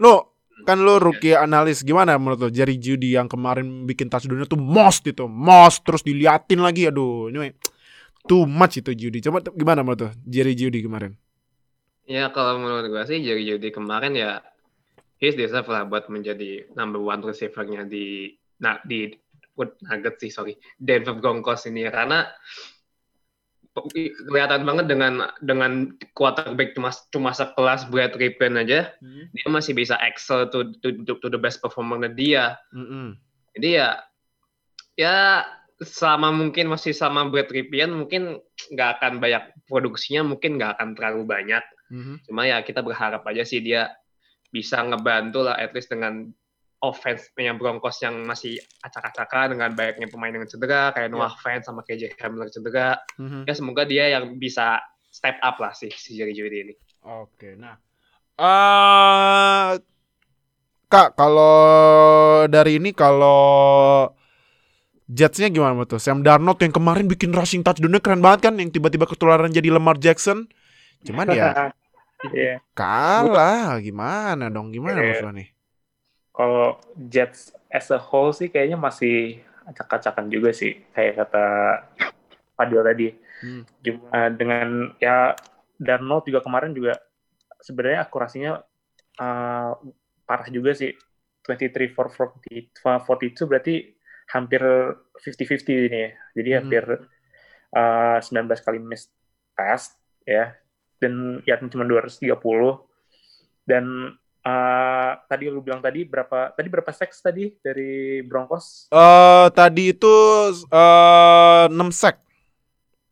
Lu 0.00 0.32
kan 0.62 0.78
lu 0.78 0.94
rookie 1.02 1.34
analis 1.34 1.82
gimana 1.82 2.14
menurut 2.14 2.38
lo 2.38 2.50
Jerry 2.54 2.78
Judy 2.78 3.18
yang 3.18 3.26
kemarin 3.26 3.82
bikin 3.82 4.06
touchdown 4.06 4.46
tuh 4.46 4.54
most 4.54 5.02
itu 5.02 5.26
most 5.26 5.82
terus 5.82 6.06
diliatin 6.06 6.62
lagi 6.62 6.86
aduh 6.86 7.26
ini 7.34 7.50
too 8.26 8.46
much 8.46 8.78
itu 8.78 8.94
Judy 8.94 9.18
coba 9.18 9.42
gimana 9.54 9.82
menurut 9.82 10.00
lo? 10.06 10.10
Jerry 10.26 10.54
Judy 10.54 10.82
kemarin. 10.82 11.18
Ya 12.06 12.30
kalau 12.34 12.58
menurut 12.58 12.90
gue 12.90 13.02
sih 13.06 13.22
Jerry 13.22 13.46
Judy 13.46 13.70
kemarin 13.70 14.14
ya 14.14 14.42
he's 15.22 15.38
deserve 15.38 15.70
lah 15.70 15.86
buat 15.86 16.10
menjadi 16.10 16.66
number 16.74 16.98
one 16.98 17.22
receiver-nya 17.22 17.86
di 17.86 18.34
nah 18.58 18.78
di 18.82 19.10
Wood 19.54 19.74
Nuggets 19.86 20.22
sih 20.22 20.30
sorry. 20.30 20.54
Denver 20.78 21.18
Broncos 21.18 21.66
ini 21.66 21.86
ya 21.86 21.92
karena 21.94 22.26
kelihatan 24.28 24.68
banget 24.68 24.84
dengan 24.84 25.32
dengan 25.40 25.96
quarterback 26.12 26.76
cuma 26.76 26.92
cuma 27.08 27.32
sekelas 27.32 27.88
Brad 27.88 28.12
Rippon 28.20 28.60
aja 28.60 28.92
dia 29.32 29.48
masih 29.48 29.72
bisa 29.72 29.96
excel 30.04 30.44
to, 30.52 30.76
to, 30.84 30.92
to, 31.08 31.16
to 31.16 31.28
the 31.32 31.40
best 31.40 31.64
performer 31.64 31.96
dia. 32.12 32.60
Mm-mm. 32.76 33.16
jadi 33.56 33.68
ya 33.72 33.88
ya 35.00 35.16
sama 35.84 36.30
mungkin 36.30 36.70
masih 36.70 36.94
sama 36.94 37.26
Brad 37.28 37.50
Ripien 37.50 37.92
mungkin 37.92 38.38
nggak 38.72 38.90
akan 38.98 39.12
banyak 39.18 39.66
produksinya 39.66 40.22
mungkin 40.26 40.56
nggak 40.58 40.78
akan 40.78 40.88
terlalu 40.96 41.22
banyak. 41.26 41.64
Mhm. 41.92 42.24
cuma 42.24 42.48
ya 42.48 42.64
kita 42.64 42.80
berharap 42.80 43.20
aja 43.28 43.44
sih 43.44 43.60
dia 43.60 43.92
bisa 44.48 44.80
ngebantu 44.80 45.44
lah 45.44 45.60
at 45.60 45.76
least 45.76 45.92
dengan 45.92 46.32
offense 46.80 47.28
yang 47.36 47.60
Broncos 47.60 48.00
yang 48.00 48.24
masih 48.24 48.56
acak-acakan 48.80 49.54
dengan 49.54 49.76
banyaknya 49.76 50.08
pemain 50.08 50.32
dengan 50.32 50.48
cedera 50.48 50.90
kayak 50.96 51.12
Noah 51.12 51.36
Fant 51.36 51.62
sama 51.62 51.84
KJ 51.84 52.16
Hamler 52.16 52.48
cedera. 52.48 52.96
Mhm. 53.20 53.44
ya 53.44 53.54
semoga 53.54 53.84
dia 53.84 54.08
yang 54.08 54.40
bisa 54.40 54.80
step 55.12 55.36
up 55.44 55.60
lah 55.60 55.76
sih 55.76 55.92
si 55.92 56.16
Jerry 56.16 56.32
Judy 56.32 56.58
ini. 56.64 56.74
Oke, 57.04 57.54
nah, 57.60 57.76
eh 58.40 59.70
kak, 60.88 61.12
kalau 61.12 61.54
dari 62.48 62.80
ini 62.80 62.96
kalau 62.96 64.08
Jetsnya 65.12 65.52
gimana 65.52 65.84
tuh? 65.84 66.00
Sam 66.00 66.24
Darnold 66.24 66.56
yang 66.64 66.72
kemarin 66.72 67.04
bikin 67.04 67.36
rushing 67.36 67.60
touchdown 67.60 68.00
keren 68.00 68.24
banget 68.24 68.48
kan, 68.48 68.54
yang 68.56 68.72
tiba-tiba 68.72 69.04
ketularan 69.04 69.52
jadi 69.52 69.68
Lamar 69.68 70.00
Jackson. 70.00 70.48
Cuman 71.04 71.28
ya 71.36 71.52
Iya. 72.30 72.62
kalah, 72.78 73.82
gimana 73.82 74.46
dong? 74.46 74.70
Gimana 74.70 75.02
Iya. 75.02 75.26
Mas 75.26 75.34
nih? 75.34 75.48
Kalau 76.30 76.78
Jets 77.10 77.50
as 77.66 77.90
a 77.90 77.98
whole 77.98 78.30
sih 78.30 78.46
kayaknya 78.48 78.78
masih 78.78 79.42
acak-acakan 79.66 80.30
juga 80.30 80.54
sih 80.54 80.80
kayak 80.94 81.18
kata 81.18 81.44
Fadil 82.54 82.82
tadi. 82.86 83.06
Hmm. 83.42 83.62
Cuma 83.82 84.30
dengan 84.32 84.94
ya 85.02 85.34
Darnold 85.82 86.24
juga 86.30 86.40
kemarin 86.46 86.72
juga 86.72 86.94
sebenarnya 87.58 88.06
akurasinya 88.06 88.52
uh, 89.18 89.70
parah 90.24 90.48
juga 90.48 90.72
sih. 90.78 90.94
23 91.42 91.90
for 91.90 92.06
40, 92.06 92.70
42 92.70 93.50
berarti 93.50 93.74
hampir 94.32 94.60
50-50 95.20 95.88
ini 95.92 95.98
ya. 96.08 96.10
Jadi 96.34 96.50
Hmm. 96.50 96.58
hampir 96.64 96.84
uh, 97.76 98.18
19 98.18 98.64
kali 98.64 98.78
miss 98.80 99.08
pass 99.52 99.94
ya. 100.24 100.56
Dan 100.98 101.42
ya 101.44 101.58
cuma 101.58 101.82
230 101.84 102.30
dan 103.62 103.84
uh, 104.42 105.10
tadi 105.26 105.50
lu 105.50 105.62
bilang 105.62 105.82
tadi 105.82 106.02
berapa 106.02 106.50
tadi 106.54 106.68
berapa 106.70 106.90
seks 106.90 107.22
tadi 107.22 107.54
dari 107.58 108.22
Broncos 108.22 108.86
Eh 108.90 109.46
tadi 109.50 109.90
itu 109.90 110.14
eh 110.70 111.64
6 111.66 111.74
sack. 111.90 112.16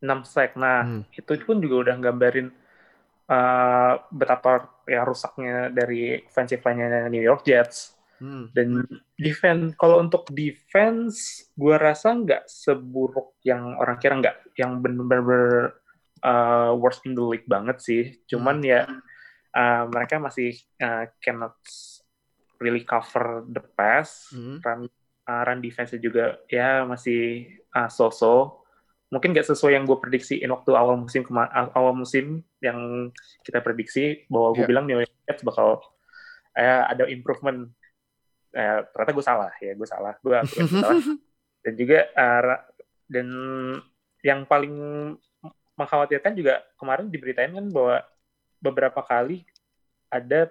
6 0.01 0.25
sek 0.25 0.57
nah 0.57 0.81
Hmm. 0.87 1.03
itu 1.13 1.35
pun 1.45 1.61
juga 1.61 1.91
udah 1.91 1.97
gambarin 2.01 2.49
uh, 3.29 3.93
betapa 4.09 4.71
ya 4.89 5.05
rusaknya 5.05 5.69
dari 5.69 6.25
offensive 6.25 6.65
line-nya 6.65 7.07
New 7.13 7.21
York 7.21 7.45
Jets 7.45 7.95
Hmm. 8.21 8.53
dan 8.53 8.85
defense 9.17 9.73
kalau 9.81 9.97
untuk 9.97 10.29
defense 10.29 11.49
gua 11.57 11.81
rasa 11.81 12.13
nggak 12.13 12.45
seburuk 12.45 13.41
yang 13.41 13.81
orang 13.81 13.97
kira 13.97 14.13
nggak 14.21 14.37
yang 14.61 14.85
bener-bener 14.85 15.73
uh, 16.21 16.77
worst 16.77 17.01
in 17.09 17.17
the 17.17 17.25
league 17.25 17.49
banget 17.49 17.81
sih 17.81 18.21
cuman 18.29 18.61
ya 18.61 18.85
uh, 19.57 19.89
mereka 19.89 20.21
masih 20.21 20.53
uh, 20.85 21.09
cannot 21.25 21.57
really 22.61 22.85
cover 22.85 23.41
the 23.49 23.65
pass 23.73 24.29
Hmm. 24.37 24.61
run 24.61 24.81
uh, 25.25 25.43
run 25.49 25.65
defense 25.65 25.97
juga 25.97 26.45
ya 26.53 26.85
masih 26.85 27.49
uh, 27.73 27.89
so-so 27.89 28.61
mungkin 29.09 29.33
nggak 29.33 29.49
sesuai 29.49 29.75
yang 29.75 29.89
gue 29.89 29.97
prediksiin 29.97 30.47
waktu 30.53 30.71
awal 30.77 31.01
musim 31.01 31.25
uh, 31.35 31.73
awal 31.73 31.97
musim 31.97 32.45
yang 32.61 33.11
kita 33.43 33.65
prediksi 33.65 34.29
bahwa 34.29 34.55
gue 34.55 34.63
Yeah. 34.63 34.71
bilang 34.71 34.85
New 34.87 35.01
York 35.01 35.09
Jets 35.25 35.41
bakal 35.43 35.81
eh, 36.53 36.83
ada 36.85 37.09
improvement 37.09 37.73
Eh, 38.51 38.81
ternyata 38.91 39.15
gue 39.15 39.23
salah 39.23 39.53
ya 39.63 39.73
gue 39.79 39.87
salah 39.87 40.15
gue 40.19 40.35
akuin 40.43 40.67
gue 40.67 40.83
salah 40.83 40.99
dan 41.63 41.73
juga 41.79 41.99
uh, 42.19 42.59
dan 43.07 43.29
yang 44.27 44.43
paling 44.43 44.75
mengkhawatirkan 45.79 46.35
juga 46.35 46.67
kemarin 46.75 47.07
diberitain 47.07 47.55
kan 47.55 47.71
bahwa 47.71 48.03
beberapa 48.59 49.07
kali 49.07 49.47
ada 50.11 50.51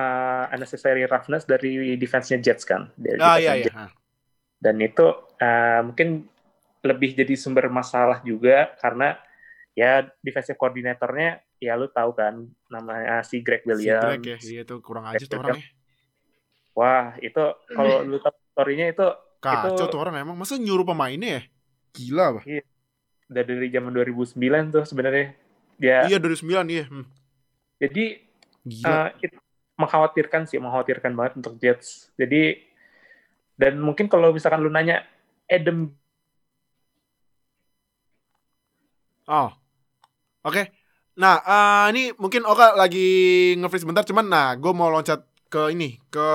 uh, 0.00 0.48
unnecessary 0.56 1.04
roughness 1.04 1.44
dari 1.44 2.00
defense-nya 2.00 2.40
Jets 2.40 2.64
kan 2.64 2.88
dari 2.96 3.20
Ah 3.20 3.36
defense-nya 3.36 3.44
iya 3.44 3.52
iya. 3.60 3.66
Jets. 3.68 3.92
dan 4.64 4.76
itu 4.80 5.06
uh, 5.36 5.80
mungkin 5.84 6.24
lebih 6.80 7.12
jadi 7.12 7.36
sumber 7.36 7.68
masalah 7.68 8.24
juga 8.24 8.72
karena 8.80 9.20
ya 9.76 10.08
defensive 10.24 10.56
koordinatornya 10.56 11.44
ya 11.60 11.76
lu 11.76 11.92
tahu 11.92 12.16
kan 12.16 12.40
namanya 12.72 13.20
si 13.20 13.44
Greg 13.44 13.64
Si 13.64 13.68
Williams 13.68 14.00
Greg 14.00 14.24
ya, 14.24 14.36
iya 14.40 14.60
itu 14.64 14.76
kurang 14.80 15.12
aja 15.12 15.24
tuh 15.28 15.44
orangnya. 15.44 15.83
Wah 16.74 17.14
itu 17.18 17.42
kalau 17.70 18.02
lu 18.02 18.18
tahu 18.18 18.34
story-nya 18.52 18.90
itu 18.90 19.06
Kacau 19.38 19.76
Itu- 19.76 19.92
tuh 19.92 20.00
orang 20.00 20.24
emang 20.24 20.40
masa 20.40 20.56
nyuruh 20.56 20.88
pemainnya 20.88 21.36
ya? 21.36 21.42
Gila, 21.92 22.40
Bah. 22.40 22.44
udah 23.28 23.42
dari 23.44 23.68
zaman 23.68 23.92
2009 23.92 24.72
tuh 24.72 24.84
sebenarnya 24.84 25.36
ya 25.76 26.08
Iya 26.08 26.16
dari 26.16 26.32
9 26.32 26.64
iya. 26.66 26.84
Hmm. 26.88 27.04
jadi 27.76 28.04
Gila. 28.64 28.88
uh, 28.88 29.08
it- 29.20 29.40
mengkhawatirkan 29.74 30.46
sih 30.46 30.56
mengkhawatirkan 30.56 31.12
banget 31.12 31.32
untuk 31.38 31.58
Jets 31.58 32.14
jadi 32.14 32.56
dan 33.54 33.78
mungkin 33.78 34.06
kalau 34.06 34.30
misalkan 34.30 34.62
lu 34.62 34.70
nanya 34.70 35.02
Adam 35.44 35.92
Oh. 39.24 39.48
Oke. 40.44 40.68
Nah, 41.16 41.40
eh, 41.40 41.84
ini 41.96 42.02
mungkin 42.20 42.44
Oka 42.44 42.76
lagi 42.76 43.08
nge-freeze 43.56 43.88
bentar 43.88 44.04
cuman 44.04 44.26
nah, 44.28 44.52
gue 44.52 44.68
mau 44.68 44.92
loncat 44.92 45.24
ke 45.54 45.70
ini, 45.70 46.02
ke 46.10 46.30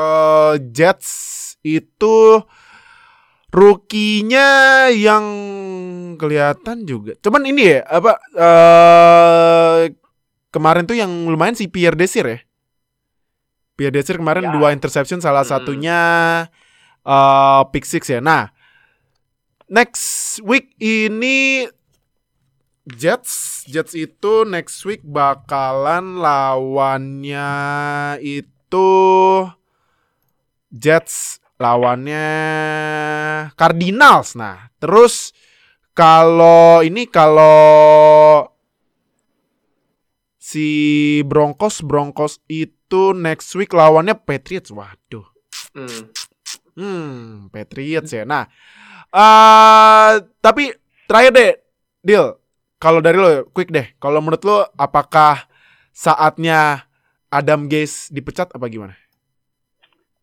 Jets 0.71 1.11
itu 1.59 2.39
rukinya 3.51 4.87
yang 4.95 5.25
kelihatan 6.15 6.87
juga. 6.87 7.19
Cuman 7.19 7.43
ini 7.43 7.75
ya, 7.75 7.83
apa 7.83 8.15
eh 8.39 9.91
kemarin 10.55 10.87
tuh 10.87 10.95
yang 10.95 11.11
lumayan 11.27 11.59
si 11.59 11.67
Pierre 11.67 11.99
Desir 11.99 12.23
ya. 12.23 12.39
Pierre 13.75 13.91
Desir 13.91 14.15
kemarin 14.15 14.47
Ya. 14.47 14.55
dua 14.55 14.71
interception 14.71 15.19
salah 15.19 15.43
Hmm. 15.43 15.51
satunya 15.51 15.99
eh 17.03 17.61
pick 17.75 17.83
six 17.83 18.07
ya. 18.07 18.23
Nah, 18.23 18.55
next 19.67 20.39
week 20.47 20.71
ini 20.79 21.67
Jets, 22.89 23.67
Jets 23.69 23.93
itu 23.93 24.47
next 24.49 24.81
week 24.81 25.03
bakalan 25.05 26.17
lawannya 26.17 27.49
itu 28.23 28.58
Jets 30.69 31.41
lawannya 31.59 32.27
Cardinals. 33.57 34.37
Nah, 34.37 34.71
terus 34.79 35.33
kalau 35.91 36.79
ini 36.79 37.09
kalau 37.09 38.47
si 40.39 40.69
Broncos, 41.27 41.83
Broncos 41.83 42.39
itu 42.47 43.11
next 43.13 43.53
week 43.53 43.75
lawannya 43.75 44.15
Patriots. 44.15 44.71
Waduh. 44.71 45.27
Hmm. 45.75 46.09
Hmm, 46.79 47.51
Patriots 47.51 48.15
ya. 48.15 48.23
Nah, 48.23 48.47
eh 49.11 50.23
tapi 50.39 50.71
terakhir 51.05 51.31
deh, 51.35 51.53
deal. 51.99 52.39
Kalau 52.79 53.03
dari 53.03 53.19
lo, 53.19 53.43
quick 53.51 53.69
deh. 53.75 53.91
Kalau 53.99 54.23
menurut 54.23 54.39
lo, 54.47 54.63
apakah 54.79 55.43
saatnya 55.91 56.87
Adam 57.29 57.65
Gaze 57.65 58.09
dipecat 58.09 58.49
apa 58.51 58.65
gimana? 58.65 58.95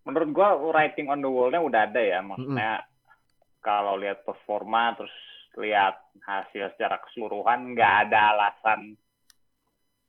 menurut 0.02 0.30
gua 0.30 0.54
writing 0.70 1.10
on 1.10 1.18
the 1.18 1.26
wall-nya 1.26 1.58
udah 1.58 1.80
ada 1.90 1.98
ya 1.98 2.22
maksudnya 2.22 2.86
kalau 3.58 3.98
lihat 3.98 4.22
performa 4.22 4.94
terus 4.94 5.10
lihat 5.58 5.98
hasil 6.22 6.70
secara 6.78 7.02
keseluruhan 7.02 7.74
nggak 7.74 7.92
ada 8.06 8.30
alasan 8.30 8.94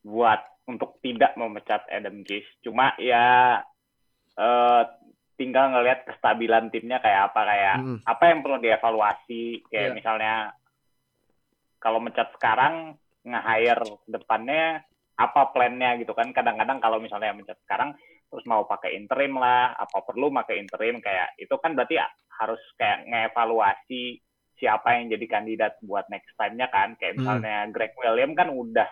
buat 0.04 0.38
untuk 0.70 1.01
tidak 1.01 1.34
memecat 1.34 1.82
Adam 1.89 2.22
Gase 2.22 2.46
cuma 2.62 2.94
ya 3.01 3.58
eh, 4.38 4.84
tinggal 5.34 5.74
ngelihat 5.74 6.06
kestabilan 6.06 6.70
timnya 6.70 7.01
kayak 7.01 7.34
apa 7.34 7.42
kayak 7.42 7.75
Mm-mm. 7.82 7.98
apa 8.06 8.24
yang 8.30 8.39
perlu 8.46 8.58
dievaluasi 8.62 9.66
kayak 9.66 9.89
Iya. 9.89 9.96
misalnya 9.98 10.34
kalau 11.82 11.98
mencat 11.98 12.30
sekarang 12.38 12.94
nge-hire 13.25 13.82
depannya 14.06 14.86
apa 15.17 15.50
plannya 15.50 15.97
gitu 15.97 16.13
kan 16.13 16.29
kadang-kadang 16.29 16.77
kalau 16.77 17.01
misalnya 17.01 17.33
mencat 17.33 17.57
sekarang 17.65 17.97
terus 18.27 18.43
mau 18.45 18.67
pakai 18.67 18.93
interim 18.93 19.39
lah, 19.39 19.74
apa 19.74 20.03
perlu 20.03 20.29
pakai 20.29 20.62
interim 20.62 21.00
kayak 21.01 21.39
itu 21.39 21.55
kan 21.57 21.74
berarti 21.74 21.97
ya 21.97 22.07
harus 22.38 22.59
kayak 22.77 23.07
ngevaluasi 23.07 24.19
siapa 24.57 25.00
yang 25.00 25.13
jadi 25.13 25.25
kandidat 25.25 25.74
buat 25.81 26.05
next 26.12 26.33
time-nya 26.36 26.67
kan. 26.69 26.97
Kayak 27.00 27.17
Hmm. 27.17 27.19
misalnya 27.24 27.57
Greg 27.71 27.93
William 27.97 28.33
kan 28.36 28.50
udah 28.51 28.89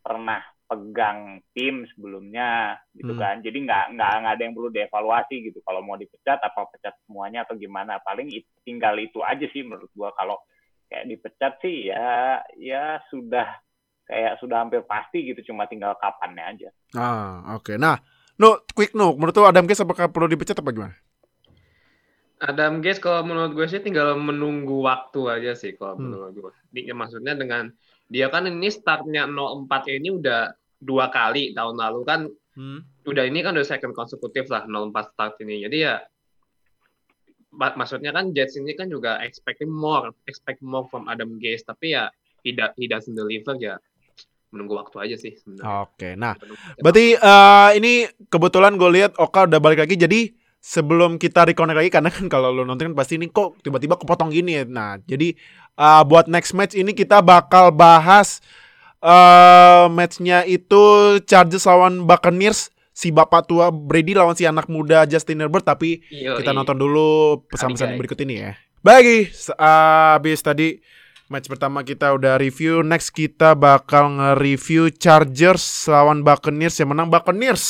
pernah 0.00 0.40
pegang 0.68 1.42
tim 1.52 1.84
sebelumnya 1.92 2.80
gitu 2.96 3.12
Hmm. 3.12 3.20
kan. 3.20 3.34
Jadi 3.44 3.58
nggak 3.66 3.84
nggak 3.98 4.12
nggak 4.24 4.34
ada 4.38 4.42
yang 4.46 4.54
perlu 4.56 4.70
dievaluasi 4.72 5.34
gitu. 5.52 5.58
Kalau 5.64 5.80
mau 5.84 5.98
dipecat 5.98 6.38
apa 6.40 6.64
pecat 6.70 6.94
semuanya 7.04 7.44
atau 7.44 7.58
gimana. 7.58 8.00
Paling 8.00 8.30
it- 8.32 8.48
tinggal 8.64 8.96
itu 8.96 9.20
aja 9.20 9.44
sih 9.52 9.66
menurut 9.66 9.90
gua 9.92 10.14
kalau 10.16 10.40
kayak 10.88 11.08
dipecat 11.08 11.58
sih 11.60 11.92
ya 11.92 12.40
ya 12.56 13.00
sudah 13.10 13.48
kayak 14.12 14.36
sudah 14.36 14.60
hampir 14.60 14.84
pasti 14.84 15.24
gitu 15.24 15.40
cuma 15.48 15.64
tinggal 15.64 15.96
kapannya 15.96 16.44
aja. 16.44 16.68
Ah, 16.92 17.56
oke. 17.56 17.74
Nah, 17.74 17.96
no, 18.36 18.60
quick 18.70 18.92
no. 18.92 19.16
Menurut 19.16 19.32
lu 19.32 19.48
Adam 19.48 19.64
Gaze 19.64 19.80
apakah 19.80 20.12
perlu 20.12 20.28
dipecat 20.28 20.54
apa 20.54 20.68
gimana? 20.68 20.92
Adam 22.38 22.82
Gaze 22.82 22.98
kalau 22.98 23.22
menurut 23.22 23.54
gue 23.54 23.66
sih 23.66 23.78
tinggal 23.78 24.18
menunggu 24.18 24.82
waktu 24.82 25.20
aja 25.30 25.52
sih 25.54 25.72
kalau 25.72 25.94
Hmm. 25.94 26.04
menurut 26.04 26.32
gue. 26.34 26.52
Di- 26.68 26.90
maksudnya 26.90 27.32
dengan 27.32 27.70
dia 28.06 28.28
kan 28.28 28.44
ini 28.44 28.68
startnya 28.68 29.24
04 29.24 29.88
ini 29.88 30.12
udah 30.12 30.50
dua 30.76 31.08
kali 31.08 31.54
tahun 31.54 31.78
lalu 31.78 32.00
kan 32.02 32.20
Hmm. 32.52 32.82
udah 33.02 33.24
ini 33.24 33.40
kan 33.40 33.54
udah 33.54 33.64
second 33.64 33.94
konsekutif 33.94 34.50
lah 34.50 34.66
04 34.66 35.08
start 35.08 35.38
ini. 35.40 35.62
Jadi 35.62 35.76
ya 35.80 36.02
ma- 37.52 37.72
maksudnya 37.72 38.10
kan 38.10 38.34
Jets 38.34 38.56
ini 38.56 38.74
kan 38.74 38.88
juga 38.88 39.22
expecting 39.22 39.70
more, 39.70 40.10
expect 40.26 40.60
more 40.60 40.84
from 40.84 41.06
Adam 41.06 41.38
Gaze 41.38 41.62
tapi 41.62 41.94
ya 41.94 42.10
he, 42.42 42.50
do- 42.50 42.74
he 42.74 42.84
doesn't 42.84 43.14
deliver 43.14 43.54
ya 43.54 43.78
menunggu 44.52 44.76
waktu 44.76 44.96
aja 45.00 45.16
sih 45.16 45.32
sebenarnya. 45.40 45.88
Oke. 45.88 46.14
Nah, 46.14 46.36
berarti 46.78 47.16
eh, 47.16 47.70
ini 47.80 47.92
kebetulan 48.28 48.76
gue 48.76 48.90
lihat 48.92 49.16
Oka 49.16 49.48
udah 49.48 49.58
balik 49.58 49.82
lagi. 49.82 49.96
Jadi 49.96 50.36
sebelum 50.62 51.18
kita 51.18 51.48
reconnect 51.48 51.78
lagi 51.80 51.90
karena 51.90 52.12
kan 52.12 52.30
kalau 52.30 52.54
lu 52.54 52.62
nonton 52.62 52.92
kan 52.92 52.96
pasti 53.00 53.18
ini 53.18 53.32
kok 53.32 53.58
tiba-tiba 53.64 53.98
kepotong 53.98 54.30
gini 54.30 54.60
ya. 54.60 54.64
Nah, 54.68 55.00
jadi 55.02 55.34
eh, 55.80 56.02
buat 56.06 56.28
next 56.28 56.52
match 56.52 56.76
ini 56.76 56.92
kita 56.92 57.24
bakal 57.24 57.72
bahas 57.74 58.44
eh 59.02 59.84
matchnya 59.90 60.46
itu 60.46 61.18
Chargers 61.26 61.66
lawan 61.66 62.06
Buccaneers 62.06 62.70
si 62.94 63.10
bapak 63.10 63.50
tua 63.50 63.74
Brady 63.74 64.14
lawan 64.14 64.38
si 64.38 64.46
anak 64.46 64.70
muda 64.70 65.08
Justin 65.10 65.42
Herbert 65.42 65.66
tapi 65.66 66.06
Yoi. 66.12 66.38
kita 66.38 66.54
nonton 66.54 66.78
dulu 66.78 67.42
pesan-pesan 67.50 67.98
berikut 67.98 68.20
ini 68.22 68.46
ya. 68.46 68.52
Se- 69.34 69.56
uh, 69.58 70.14
habis 70.14 70.38
tadi 70.38 70.78
match 71.32 71.48
pertama 71.48 71.80
kita 71.80 72.12
udah 72.12 72.36
review, 72.36 72.84
next 72.84 73.16
kita 73.16 73.56
bakal 73.56 74.20
nge-review 74.20 74.92
Chargers 74.92 75.88
lawan 75.88 76.20
Buccaneers 76.20 76.76
yang 76.76 76.92
menang 76.92 77.08
Buccaneers. 77.08 77.64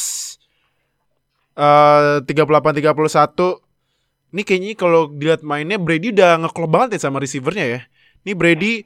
Eh 1.55 2.19
38-31. 2.27 3.63
Ini 4.33 4.43
kayaknya 4.43 4.75
kalau 4.75 5.13
dilihat 5.13 5.47
mainnya 5.47 5.79
Brady 5.79 6.11
udah 6.11 6.43
ngeklop 6.43 6.71
banget 6.73 6.99
ya 6.99 7.07
sama 7.07 7.23
receivernya 7.23 7.67
ya. 7.69 7.81
Ini 8.27 8.33
Brady 8.35 8.83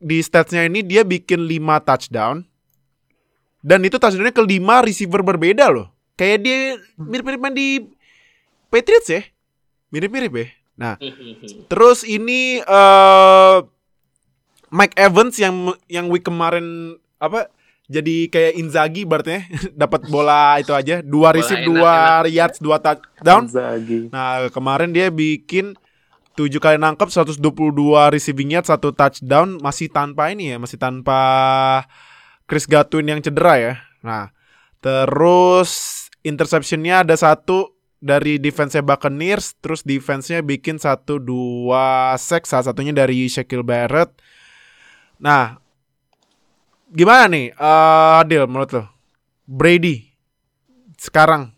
di 0.00 0.18
statsnya 0.24 0.64
ini 0.64 0.80
dia 0.80 1.04
bikin 1.04 1.44
5 1.44 1.84
touchdown. 1.84 2.46
Dan 3.60 3.84
itu 3.84 4.00
touchdownnya 4.00 4.32
ke 4.32 4.40
5 4.40 4.86
receiver 4.86 5.20
berbeda 5.26 5.68
loh. 5.68 5.92
Kayak 6.16 6.38
dia 6.40 6.58
mirip-mirip 6.96 7.40
main 7.42 7.52
di 7.52 7.84
Patriots 8.72 9.10
ya. 9.12 9.20
Mirip-mirip 9.92 10.32
ya. 10.32 10.46
Nah, 10.76 10.94
terus 11.70 12.06
ini 12.06 12.62
eh 12.62 13.56
Mike 14.70 14.96
Evans 14.98 15.38
yang 15.38 15.74
yang 15.86 16.10
week 16.10 16.26
kemarin 16.26 16.98
apa 17.22 17.48
jadi 17.86 18.26
kayak 18.26 18.52
Inzaghi 18.58 19.06
berarti 19.06 19.38
ya. 19.38 19.42
dapat 19.86 20.10
bola 20.10 20.58
itu 20.58 20.74
aja, 20.74 21.00
dua 21.06 21.30
receive, 21.30 21.62
dua 21.62 22.26
enak. 22.26 22.34
yards, 22.34 22.58
dua 22.58 22.82
touchdown. 22.82 23.46
Zagi. 23.46 24.10
Nah, 24.10 24.50
kemarin 24.50 24.90
dia 24.90 25.10
bikin 25.10 25.78
7 26.36 26.52
kali 26.60 26.76
nangkep 26.76 27.08
122 27.08 27.40
receiving 28.12 28.52
yards, 28.52 28.68
satu 28.68 28.92
touchdown 28.92 29.56
masih 29.64 29.88
tanpa 29.88 30.28
ini 30.28 30.52
ya, 30.52 30.60
masih 30.60 30.76
tanpa 30.76 31.16
Chris 32.44 32.68
Godwin 32.68 33.08
yang 33.08 33.20
cedera 33.24 33.56
ya. 33.56 33.74
Nah, 34.04 34.28
terus 34.84 36.04
interceptionnya 36.20 37.06
ada 37.06 37.16
satu 37.16 37.72
dari 38.04 38.36
defense 38.36 38.76
Buccaneers, 38.76 39.56
terus 39.64 39.80
defense-nya 39.80 40.44
bikin 40.44 40.76
satu 40.76 41.16
dua 41.16 42.12
sack, 42.20 42.44
salah 42.44 42.68
satunya 42.68 42.92
dari 42.92 43.32
Shaquille 43.32 43.64
Barrett. 43.64 44.12
Nah, 45.16 45.56
gimana 46.90 47.24
nih, 47.28 47.52
eh, 47.52 48.20
Adil 48.20 48.44
menurut 48.46 48.70
lo? 48.72 48.84
Brady 49.46 50.10
sekarang 50.98 51.54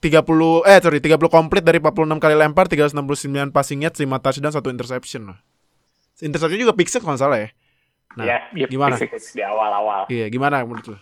30 0.00 0.64
eh 0.64 0.78
sorry 0.80 1.00
30 1.00 1.16
komplit 1.28 1.64
dari 1.64 1.80
46 1.80 2.20
kali 2.20 2.34
lempar 2.36 2.68
369 2.68 3.48
passing 3.52 3.80
yards 3.84 3.96
5 4.00 4.20
touchdown 4.20 4.52
1 4.52 4.72
interception. 4.72 5.22
Interception 6.20 6.60
juga 6.60 6.76
pick 6.76 6.88
six 6.88 7.00
kalau 7.00 7.16
salah 7.16 7.40
ya. 7.40 7.48
Nah, 8.16 8.24
ya, 8.26 8.38
Yep, 8.52 8.68
gimana? 8.68 8.96
basic. 8.98 9.08
di 9.32 9.42
awal-awal. 9.44 10.10
Iya, 10.10 10.26
gimana 10.28 10.60
menurut 10.66 10.96
lo? 10.96 10.98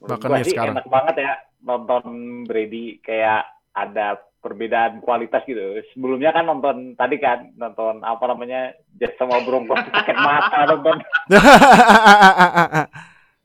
Bahkan 0.00 0.28
ya 0.40 0.44
sekarang. 0.48 0.74
enak 0.80 0.86
banget 0.88 1.14
ya 1.20 1.32
nonton 1.60 2.02
Brady 2.48 2.98
kayak 3.04 3.44
ada 3.70 4.18
perbedaan 4.40 5.04
kualitas 5.04 5.44
gitu. 5.44 5.84
Sebelumnya 5.92 6.32
kan 6.32 6.48
nonton 6.48 6.96
tadi 6.96 7.20
kan 7.20 7.52
nonton 7.54 8.00
apa 8.00 8.24
namanya 8.24 8.72
Jets 8.96 9.20
sama 9.20 9.44
Broncos 9.44 9.84
pakai 9.92 10.16
mata 10.16 10.58
nonton 10.64 10.96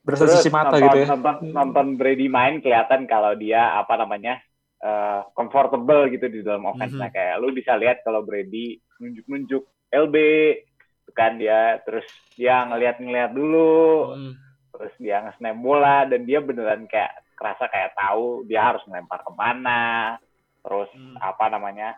Berasa 0.06 0.30
cuci 0.30 0.50
mata 0.54 0.78
nonton, 0.78 0.86
gitu 0.88 0.98
ya. 1.04 1.08
Nonton, 1.12 1.36
nonton 1.52 1.88
Brady 2.00 2.28
main 2.32 2.64
kelihatan 2.64 3.10
kalau 3.10 3.36
dia 3.36 3.76
apa 3.76 4.00
namanya 4.00 4.40
eh, 4.80 5.22
comfortable 5.36 6.08
gitu 6.14 6.30
di 6.30 6.40
dalam 6.46 6.70
offense-nya. 6.70 7.10
Mhm. 7.10 7.16
Kayak 7.16 7.36
lu 7.44 7.48
bisa 7.52 7.74
lihat 7.76 7.98
kalau 8.06 8.24
Brady 8.24 8.80
nunjuk-nunjuk 9.02 9.64
LB 9.92 10.16
itu 11.06 11.12
kan 11.14 11.38
dia 11.38 11.78
terus 11.86 12.06
dia 12.34 12.66
ngeliat-ngeliat 12.66 13.32
dulu 13.36 13.76
Hmm. 14.16 14.34
terus 14.74 14.94
dia 15.00 15.22
nge-snap 15.24 15.56
bola 15.62 16.04
dan 16.10 16.26
dia 16.28 16.40
beneran 16.44 16.84
kayak 16.90 17.14
kerasa 17.38 17.70
kayak 17.70 17.94
tahu 17.96 18.44
dia 18.50 18.74
harus 18.74 18.82
melempar 18.90 19.22
ke 19.24 19.32
mana 19.38 20.18
terus 20.66 20.90
Hmm. 20.92 21.14
apa 21.16 21.46
namanya 21.48 21.94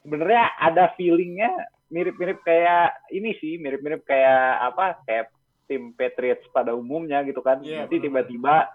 sebenarnya 0.00 0.54
ada 0.56 0.94
feelingnya 0.94 1.50
mirip-mirip 1.88 2.38
kayak 2.40 3.10
ini 3.10 3.34
sih 3.36 3.58
mirip-mirip 3.58 4.04
kayak 4.04 4.40
apa 4.64 5.02
kayak 5.02 5.34
tim 5.66 5.90
Patriots 5.92 6.46
pada 6.48 6.72
umumnya 6.72 7.20
gitu 7.22 7.42
kan 7.42 7.58
Iya, 7.60 7.84
nanti 7.84 7.98
tiba-tiba 7.98 8.70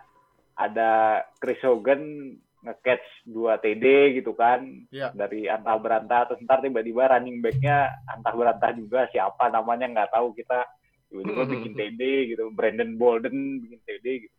ada 0.53 0.91
Chris 1.39 1.57
Hogan 1.63 2.35
nge-catch 2.63 3.27
2 3.27 3.57
TD 3.57 3.85
gitu 4.15 4.31
kan 4.33 4.63
Iya. 4.87 5.09
dari 5.11 5.47
antah 5.47 5.75
berantah 5.75 6.27
terus 6.27 6.43
ntar 6.43 6.59
tiba-tiba 6.59 7.07
running 7.07 7.39
back-nya 7.39 7.87
antah 8.07 8.31
berantah 8.31 8.71
juga 8.73 9.07
siapa 9.09 9.49
namanya 9.49 9.89
nggak 9.89 10.11
tahu 10.11 10.31
kita 10.33 10.67
tiba-tiba 11.07 11.43
Mhm. 11.43 11.51
bikin 11.51 11.73
TD 11.73 12.01
gitu 12.29 12.43
Brandon 12.51 12.91
Bolden 12.93 13.35
bikin 13.59 13.79
TD 13.83 14.05
gitu 14.21 14.35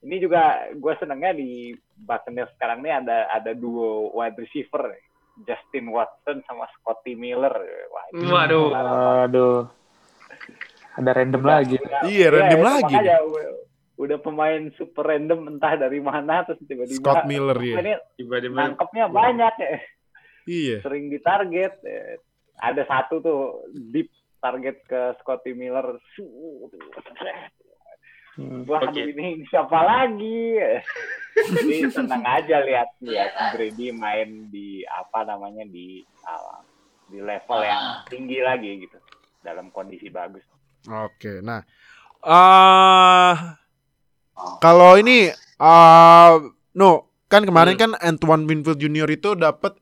ini 0.00 0.16
juga 0.18 0.42
gue 0.70 0.94
senengnya 0.96 1.32
di 1.32 1.70
Buccaneers 1.96 2.54
sekarang 2.54 2.80
ini 2.80 2.90
ada 2.92 3.26
ada 3.28 3.50
duo 3.52 4.12
wide 4.12 4.36
receiver. 4.36 4.94
Justin 5.38 5.86
Watson 5.88 6.42
sama 6.44 6.66
Scotty 6.74 7.14
Miller 7.14 7.54
Wah, 7.88 8.10
Waduh. 8.10 8.74
Aduh. 9.22 9.58
Ada 10.94 11.10
random 11.14 11.42
lagi. 11.42 11.78
Udah- 11.78 12.02
Iya, 12.02 12.10
iya, 12.10 12.26
random 12.28 12.58
itu 12.58 12.66
lagi. 12.66 12.94
makanya 12.98 13.18
udah, 13.22 13.46
udah 13.96 14.18
pemain 14.18 14.62
super 14.74 15.06
random 15.06 15.40
entah 15.48 15.78
dari 15.78 16.02
mana 16.02 16.42
terus 16.42 16.58
tiba-tiba 16.60 16.98
Scott 16.98 17.22
Miller 17.24 17.54
ya. 17.54 17.78
ini 17.78 17.94
Tiba-tiba 18.16 18.54
nangkepnya 18.56 19.06
banyak 19.06 19.54
ya 19.56 19.70
Iya. 20.44 20.76
sering 20.82 21.06
ditarget 21.06 21.78
eh, 21.82 22.18
ada 22.58 22.82
satu 22.82 23.22
tuh 23.22 23.40
deep 23.70 24.10
target 24.38 24.82
ke 24.82 25.00
Scotty 25.18 25.54
Miller 25.54 26.02
Hmm. 28.38 28.62
wah 28.70 28.78
aduh, 28.78 29.02
ini, 29.02 29.42
ini 29.42 29.44
siapa 29.50 29.82
lagi 29.82 30.62
jadi 31.58 31.90
senang 31.90 32.22
aja 32.22 32.62
lihat 32.62 32.94
lihat 33.02 33.34
Brady 33.50 33.90
main 33.90 34.46
di 34.46 34.86
apa 34.86 35.26
namanya 35.26 35.66
di 35.66 36.06
uh, 36.22 36.62
di 37.10 37.18
level 37.18 37.60
yang 37.66 38.06
tinggi 38.06 38.38
lagi 38.38 38.86
gitu 38.86 38.94
dalam 39.42 39.74
kondisi 39.74 40.06
bagus 40.06 40.46
Oke, 40.86 41.42
nah, 41.42 41.66
eh 42.22 43.34
kalau 44.62 44.94
ini, 44.94 45.28
eh 45.34 46.32
no, 46.72 46.90
kan 47.26 47.42
kemarin 47.42 47.74
Hmm. 47.74 47.82
kan 47.82 47.92
Antoine 47.98 48.46
Winfield 48.46 48.78
Junior 48.78 49.10
itu 49.10 49.34
dapat 49.34 49.74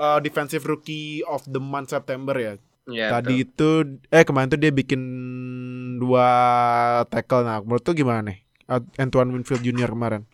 eh, 0.00 0.18
defensive 0.24 0.64
rookie 0.64 1.20
of 1.22 1.44
the 1.46 1.60
month 1.60 1.92
September 1.92 2.32
ya. 2.34 2.56
Ya, 2.90 3.14
Tadi 3.14 3.46
itu, 3.46 4.02
eh 4.10 4.26
kemarin 4.26 4.50
tuh 4.50 4.58
dia 4.58 4.74
bikin 4.74 4.98
dua 6.02 6.28
tackle. 7.06 7.46
Nah, 7.46 7.62
menurut 7.62 7.82
tuh 7.86 7.94
gimana 7.94 8.26
nih? 8.26 8.42
Ant- 8.66 8.90
Antoine 8.98 9.30
Winfield 9.30 9.62
Junior 9.62 9.90
kemarin. 9.94 10.26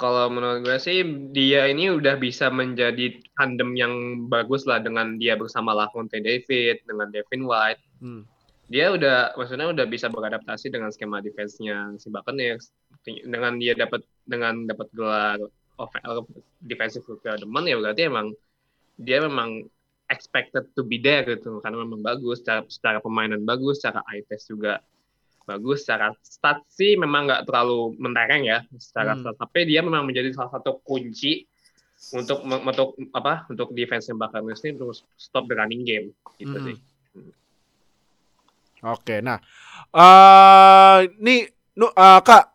Kalau 0.00 0.32
menurut 0.32 0.64
gue 0.64 0.76
sih 0.80 1.04
dia 1.36 1.68
ini 1.68 1.92
udah 1.92 2.16
bisa 2.16 2.48
menjadi 2.48 3.20
tandem 3.36 3.76
yang 3.76 3.92
bagus 4.32 4.64
lah 4.64 4.80
dengan 4.80 5.20
dia 5.20 5.36
bersama 5.36 5.76
Lavonte 5.76 6.16
David, 6.24 6.80
dengan 6.88 7.12
Devin 7.12 7.44
White. 7.44 7.84
Hmm. 8.00 8.24
Dia 8.72 8.96
udah 8.96 9.36
maksudnya 9.36 9.68
udah 9.68 9.84
bisa 9.84 10.08
beradaptasi 10.08 10.72
dengan 10.72 10.88
skema 10.88 11.20
defense-nya 11.20 12.00
si 12.00 12.08
Buccaneers. 12.08 12.72
dengan 13.04 13.56
dia 13.56 13.72
dapat 13.72 14.04
dengan 14.28 14.68
dapat 14.68 14.88
gelar 14.92 15.40
of- 15.80 16.28
defensive 16.60 17.00
the 17.24 17.48
month 17.48 17.64
ya 17.64 17.80
berarti 17.80 18.12
emang 18.12 18.36
dia 19.00 19.24
memang 19.24 19.64
expected 20.10 20.68
to 20.74 20.82
be 20.82 20.98
there 20.98 21.22
gitu. 21.24 21.62
Karena 21.62 21.80
memang 21.86 22.02
bagus 22.02 22.42
secara, 22.42 22.66
secara 22.66 22.98
permainan 22.98 23.46
bagus 23.46 23.78
secara 23.80 24.02
eye 24.10 24.26
test 24.26 24.50
juga 24.50 24.82
bagus 25.48 25.82
secara 25.82 26.12
stat 26.22 26.62
sih 26.68 26.94
memang 26.94 27.30
nggak 27.30 27.46
terlalu 27.48 27.94
mentereng 27.96 28.44
ya. 28.44 28.66
Secara 28.76 29.14
Hmm. 29.16 29.22
stat 29.24 29.36
tapi 29.38 29.70
dia 29.70 29.80
memang 29.80 30.04
menjadi 30.04 30.34
salah 30.34 30.52
satu 30.58 30.82
kunci 30.82 31.46
untuk 32.16 32.42
untuk 32.44 32.96
apa 33.12 33.46
untuk 33.48 33.70
defense 33.76 34.10
Buccaneers 34.10 34.64
ini 34.66 34.72
terus 34.76 35.06
stop 35.14 35.46
the 35.46 35.54
running 35.54 35.86
game. 35.86 36.10
Gitu 36.36 36.58
Hmm. 36.58 36.66
sih. 36.66 36.76
Oke, 38.80 39.20
nah, 39.20 39.36
eh 39.92 41.04
nih, 41.20 41.52
nu, 41.76 41.92
eh, 41.92 42.20
kak, 42.24 42.48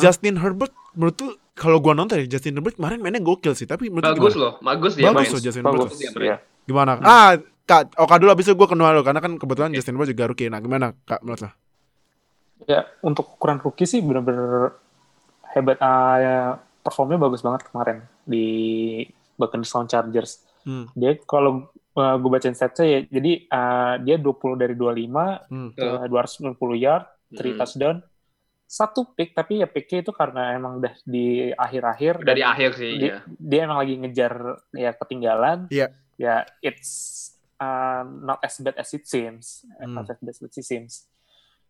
Justin 0.00 0.40
Herbert, 0.40 0.72
menurut 0.96 1.12
tuh 1.12 1.32
kalau 1.60 1.76
gua 1.78 1.92
nonton 1.92 2.16
ya 2.16 2.26
Justin 2.26 2.56
Herbert 2.56 2.74
kemarin 2.74 2.98
mainnya 2.98 3.20
gokil 3.20 3.52
sih, 3.52 3.68
tapi 3.68 3.86
menurut 3.86 4.08
bagus 4.08 4.32
gimana? 4.32 4.40
loh 4.40 4.52
bagus 4.60 4.92
dia 4.96 5.04
bagus 5.06 5.20
main 5.20 5.28
loh 5.30 5.42
Justin 5.44 5.62
Bagus, 5.62 5.76
Herbert. 5.76 5.92
Dia 5.94 6.10
main. 6.10 6.24
ya. 6.24 6.36
Gimana? 6.64 6.92
Ah, 7.00 7.30
kak, 7.62 7.82
Oka 7.94 8.14
dulu 8.16 8.30
abis 8.30 8.48
itu 8.48 8.54
gua 8.54 8.66
kenal 8.66 8.90
lo, 8.90 9.02
karena 9.02 9.20
kan 9.20 9.36
kebetulan 9.36 9.70
Justin 9.70 9.94
Herbert 9.94 10.08
juga 10.08 10.24
rookie. 10.26 10.48
Nah, 10.48 10.58
gimana 10.58 10.96
kak 11.02 11.20
menurut 11.20 11.40
lo? 11.42 11.50
Ya, 12.64 12.80
untuk 13.00 13.36
ukuran 13.36 13.58
rookie 13.58 13.84
sih 13.84 14.00
bener-bener 14.00 14.76
hebat. 15.50 15.76
Ah, 15.78 16.16
ya, 16.16 16.36
performnya 16.80 17.18
bagus 17.18 17.40
banget 17.40 17.66
kemarin 17.66 17.98
di 18.22 18.44
Buccaneers 19.34 19.72
lawan 19.72 19.86
Chargers. 19.86 20.32
Hmm. 20.60 20.92
Dia 20.92 21.16
kalau 21.20 21.66
uh, 21.94 22.16
gue 22.16 22.30
bacain 22.30 22.52
statsnya 22.52 22.86
ya, 22.86 23.00
jadi 23.10 23.32
ah, 23.48 23.94
dia 23.96 24.16
20 24.16 24.56
dari 24.56 24.74
25, 24.76 25.48
Hmm. 25.48 25.70
uh, 25.72 26.04
290 26.06 26.52
yard, 26.76 27.04
3 27.30 27.40
Hmm. 27.40 27.58
touchdown, 27.58 27.96
satu 28.70 29.10
pick, 29.18 29.34
tapi 29.34 29.58
ya 29.58 29.66
picknya 29.66 30.06
itu 30.06 30.14
karena 30.14 30.54
emang 30.54 30.78
udah 30.78 30.94
di 31.02 31.50
akhir-akhir. 31.50 32.22
dan 32.22 32.38
akhir 32.38 32.70
sih 32.78 32.90
dia, 33.02 33.08
ya 33.10 33.16
dia 33.26 33.60
emang 33.66 33.82
lagi 33.82 33.94
ngejar 33.98 34.32
ya 34.70 34.90
ketinggalan. 34.94 35.66
Iya. 35.74 35.90
Ya, 36.14 36.46
it's 36.62 36.90
uh, 37.58 38.06
not 38.06 38.38
as 38.46 38.62
bad 38.62 38.78
as 38.78 38.94
it 38.94 39.10
seems. 39.10 39.66
Hmm. 39.74 39.98
Not 39.98 40.06
as 40.06 40.20
bad 40.22 40.30
as 40.30 40.38
it 40.38 40.54
seems. 40.62 41.10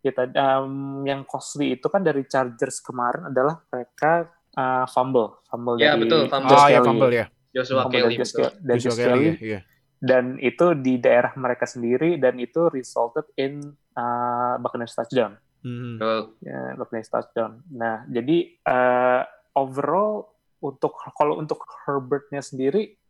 Ya, 0.04 0.12
tadi, 0.12 0.36
um, 0.36 1.00
yang 1.08 1.24
costly 1.24 1.72
itu 1.72 1.88
kan 1.88 2.04
dari 2.04 2.26
Chargers 2.28 2.84
kemarin 2.84 3.32
adalah 3.32 3.64
mereka 3.68 4.28
uh, 4.58 4.84
fumble, 4.90 5.40
fumble 5.48 5.80
Ya, 5.80 5.96
dari 5.96 6.04
betul, 6.04 6.28
fumble. 6.28 6.50
Josh 6.52 6.60
Oh 6.60 6.68
ya, 6.68 6.78
Kelly. 6.80 6.88
fumble 6.88 7.12
ya. 7.14 7.26
Joshua 7.50 7.80
Fumble 7.84 7.94
Kelly 7.96 8.04
dari 8.04 8.16
Josh, 8.20 8.32
betul. 8.32 8.44
Ke- 8.44 8.56
dari 8.60 8.78
Joshua 8.78 8.90
Josh 8.90 9.00
Kelly 9.00 9.08
Kelly. 9.16 9.30
ya, 9.30 9.36
iya. 9.48 9.60
Dan 10.00 10.24
itu 10.40 10.66
di 10.76 10.94
daerah 10.96 11.32
mereka 11.36 11.64
sendiri 11.64 12.16
dan 12.16 12.34
itu 12.36 12.60
resulted 12.68 13.24
in 13.36 13.60
uh, 13.94 14.54
Buccaneers 14.58 14.96
touchdown. 14.96 15.36
Hmm. 15.60 16.00
Betul. 16.00 16.20
Ya, 16.40 16.74
Buccaneers 16.76 17.12
touchdown. 17.12 17.60
Nah, 17.68 18.08
jadi 18.08 18.56
uh, 18.64 19.22
overall 19.54 20.32
untuk 20.60 20.96
kalau 21.16 21.40
untuk 21.40 21.64
Herbertnya 21.84 22.44
sendiri 22.44 23.00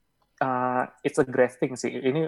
uh, 0.43 0.89
it's 1.05 1.21
a 1.21 1.27
great 1.27 1.55
thing 1.61 1.77
sih. 1.77 1.93
Ini 1.93 2.27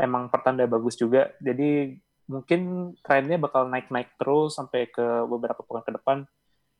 emang 0.00 0.32
pertanda 0.32 0.64
bagus 0.66 0.98
juga. 0.98 1.30
Jadi 1.38 1.94
mungkin 2.26 2.92
trennya 3.04 3.36
bakal 3.36 3.68
naik-naik 3.68 4.16
terus 4.16 4.56
sampai 4.56 4.88
ke 4.88 5.04
beberapa 5.28 5.60
pekan 5.62 5.84
ke 5.84 5.92
depan. 5.94 6.18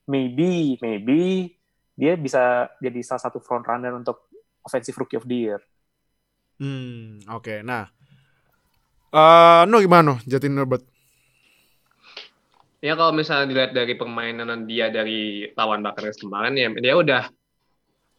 Maybe, 0.08 0.80
maybe 0.82 1.54
dia 1.94 2.18
bisa 2.18 2.72
jadi 2.82 2.98
salah 3.04 3.22
satu 3.22 3.38
front 3.38 3.68
runner 3.68 3.94
untuk 3.94 4.26
offensive 4.64 4.96
rookie 4.98 5.20
of 5.20 5.28
the 5.28 5.38
year. 5.38 5.60
Hmm, 6.58 7.22
oke. 7.30 7.62
Nah, 7.62 7.86
eh 9.12 9.62
no 9.66 9.76
gimana 9.78 10.02
no, 10.02 10.14
Justin 10.26 10.58
Herbert? 10.58 10.91
Ya 12.82 12.98
kalau 12.98 13.14
misalnya 13.14 13.46
dilihat 13.46 13.72
dari 13.72 13.94
permainan 13.94 14.66
dia 14.66 14.90
dari 14.90 15.46
lawan 15.54 15.86
Buccaneers 15.86 16.18
kemarin 16.18 16.58
ya 16.58 16.66
dia 16.74 16.94
udah 16.98 17.22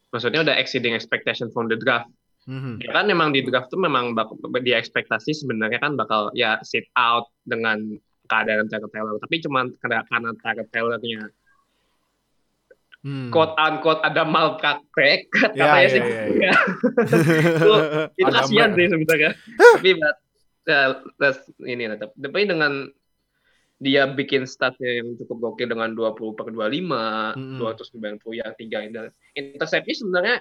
maksudnya 0.08 0.40
udah 0.40 0.56
exceeding 0.56 0.96
expectation 0.96 1.52
from 1.52 1.68
the 1.68 1.76
draft. 1.76 2.08
Hmm. 2.48 2.80
Ya 2.80 2.92
kan 2.92 3.04
memang 3.04 3.32
di 3.32 3.44
draft 3.44 3.68
tuh 3.68 3.76
memang 3.76 4.16
bak- 4.16 4.32
dia 4.64 4.80
ekspektasi 4.80 5.36
sebenarnya 5.36 5.80
kan 5.80 5.96
bakal 5.96 6.32
ya 6.32 6.56
sit 6.64 6.88
out 6.96 7.28
dengan 7.44 8.00
keadaan 8.24 8.64
Tyrod 8.66 8.88
Taylor. 8.88 9.20
Tapi 9.20 9.36
cuma 9.44 9.68
karena 9.80 10.00
Tyrod 10.40 10.68
Taylornya 10.72 11.28
Hmm. 13.04 13.28
quote 13.28 13.52
unquote 13.60 14.00
ada 14.00 14.24
malpraktek 14.24 15.28
Ya, 15.52 15.68
katanya 15.68 15.76
ya, 15.76 15.88
sih. 15.92 16.00
ya, 16.00 16.22
ya. 16.48 16.52
itu 18.16 18.30
kasihan 18.32 18.72
sih 18.72 18.86
sebenarnya. 18.88 19.30
Tapi 19.76 19.90
but, 20.00 20.16
that's- 21.20 21.52
ini 21.60 21.84
tetap. 21.84 22.16
Tapi 22.16 22.48
dengan 22.48 22.88
dia 23.82 24.06
bikin 24.06 24.46
statnya 24.46 25.02
yang 25.02 25.18
cukup 25.18 25.52
gokil 25.52 25.74
dengan 25.74 25.92
20 25.92 26.38
per 26.38 26.46
25, 26.54 27.34
Mm-mm. 27.34 27.58
290 27.58 28.38
ya 28.38 28.48
3 28.54 28.94
dan 28.94 29.10
interceptnya 29.34 29.94
sebenarnya 29.98 30.36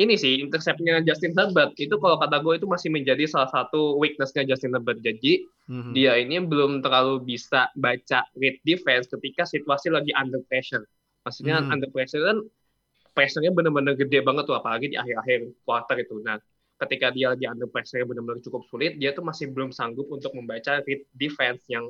ini 0.00 0.16
sih 0.16 0.40
interceptnya 0.40 1.04
Justin 1.04 1.36
Herbert 1.36 1.76
itu 1.76 1.92
kalau 2.00 2.16
kata 2.16 2.40
gue 2.40 2.56
itu 2.56 2.64
masih 2.64 2.88
menjadi 2.88 3.28
salah 3.28 3.52
satu 3.52 4.00
weaknessnya 4.00 4.48
Justin 4.48 4.72
Herbert 4.76 5.00
jadi 5.00 5.44
Hmm. 5.62 5.94
dia 5.94 6.18
ini 6.18 6.42
belum 6.42 6.82
terlalu 6.82 7.22
bisa 7.22 7.70
baca 7.78 8.26
read 8.34 8.58
defense 8.66 9.06
ketika 9.06 9.46
situasi 9.46 9.94
lagi 9.94 10.10
under 10.18 10.42
pressure 10.50 10.82
maksudnya 11.22 11.62
Hmm. 11.62 11.78
under 11.78 11.86
pressure 11.86 12.18
kan 12.18 12.42
pressure-nya 13.14 13.54
benar-benar 13.54 13.94
gede 13.94 14.26
banget 14.26 14.50
tuh 14.50 14.58
apalagi 14.58 14.90
di 14.90 14.98
akhir-akhir 14.98 15.54
quarter 15.62 16.02
itu 16.02 16.18
nah 16.18 16.34
ketika 16.82 17.14
dia 17.14 17.30
lagi 17.30 17.46
under 17.46 17.70
pressure 17.70 18.02
benar-benar 18.02 18.42
cukup 18.42 18.66
sulit 18.66 18.98
dia 18.98 19.14
tuh 19.14 19.22
masih 19.22 19.54
belum 19.54 19.70
sanggup 19.70 20.10
untuk 20.10 20.34
membaca 20.34 20.82
read 20.82 21.06
defense 21.14 21.62
yang 21.70 21.86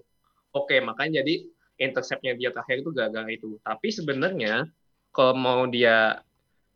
oke 0.52 0.76
makanya 0.80 1.20
jadi 1.20 1.44
interceptnya 1.76 2.36
dia 2.36 2.50
terakhir 2.52 2.84
itu 2.84 2.90
gara-gara 2.92 3.28
itu 3.28 3.58
tapi 3.60 3.88
sebenarnya 3.88 4.68
kalau 5.10 5.34
mau 5.34 5.64
dia 5.66 6.20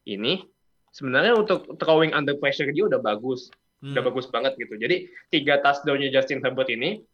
ini 0.05 0.45
sebenarnya 0.91 1.37
untuk 1.37 1.77
throwing 1.77 2.11
under 2.11 2.37
pressure 2.37 2.69
dia 2.69 2.85
udah 2.89 2.99
bagus 2.99 3.53
udah 3.85 4.01
Hmm. 4.01 4.09
bagus 4.09 4.27
banget 4.27 4.57
gitu 4.57 4.73
jadi 4.81 5.05
tiga 5.29 5.61
touchdownnya 5.61 6.09
Justin 6.09 6.41
Herbert 6.41 6.73
ini 6.73 7.05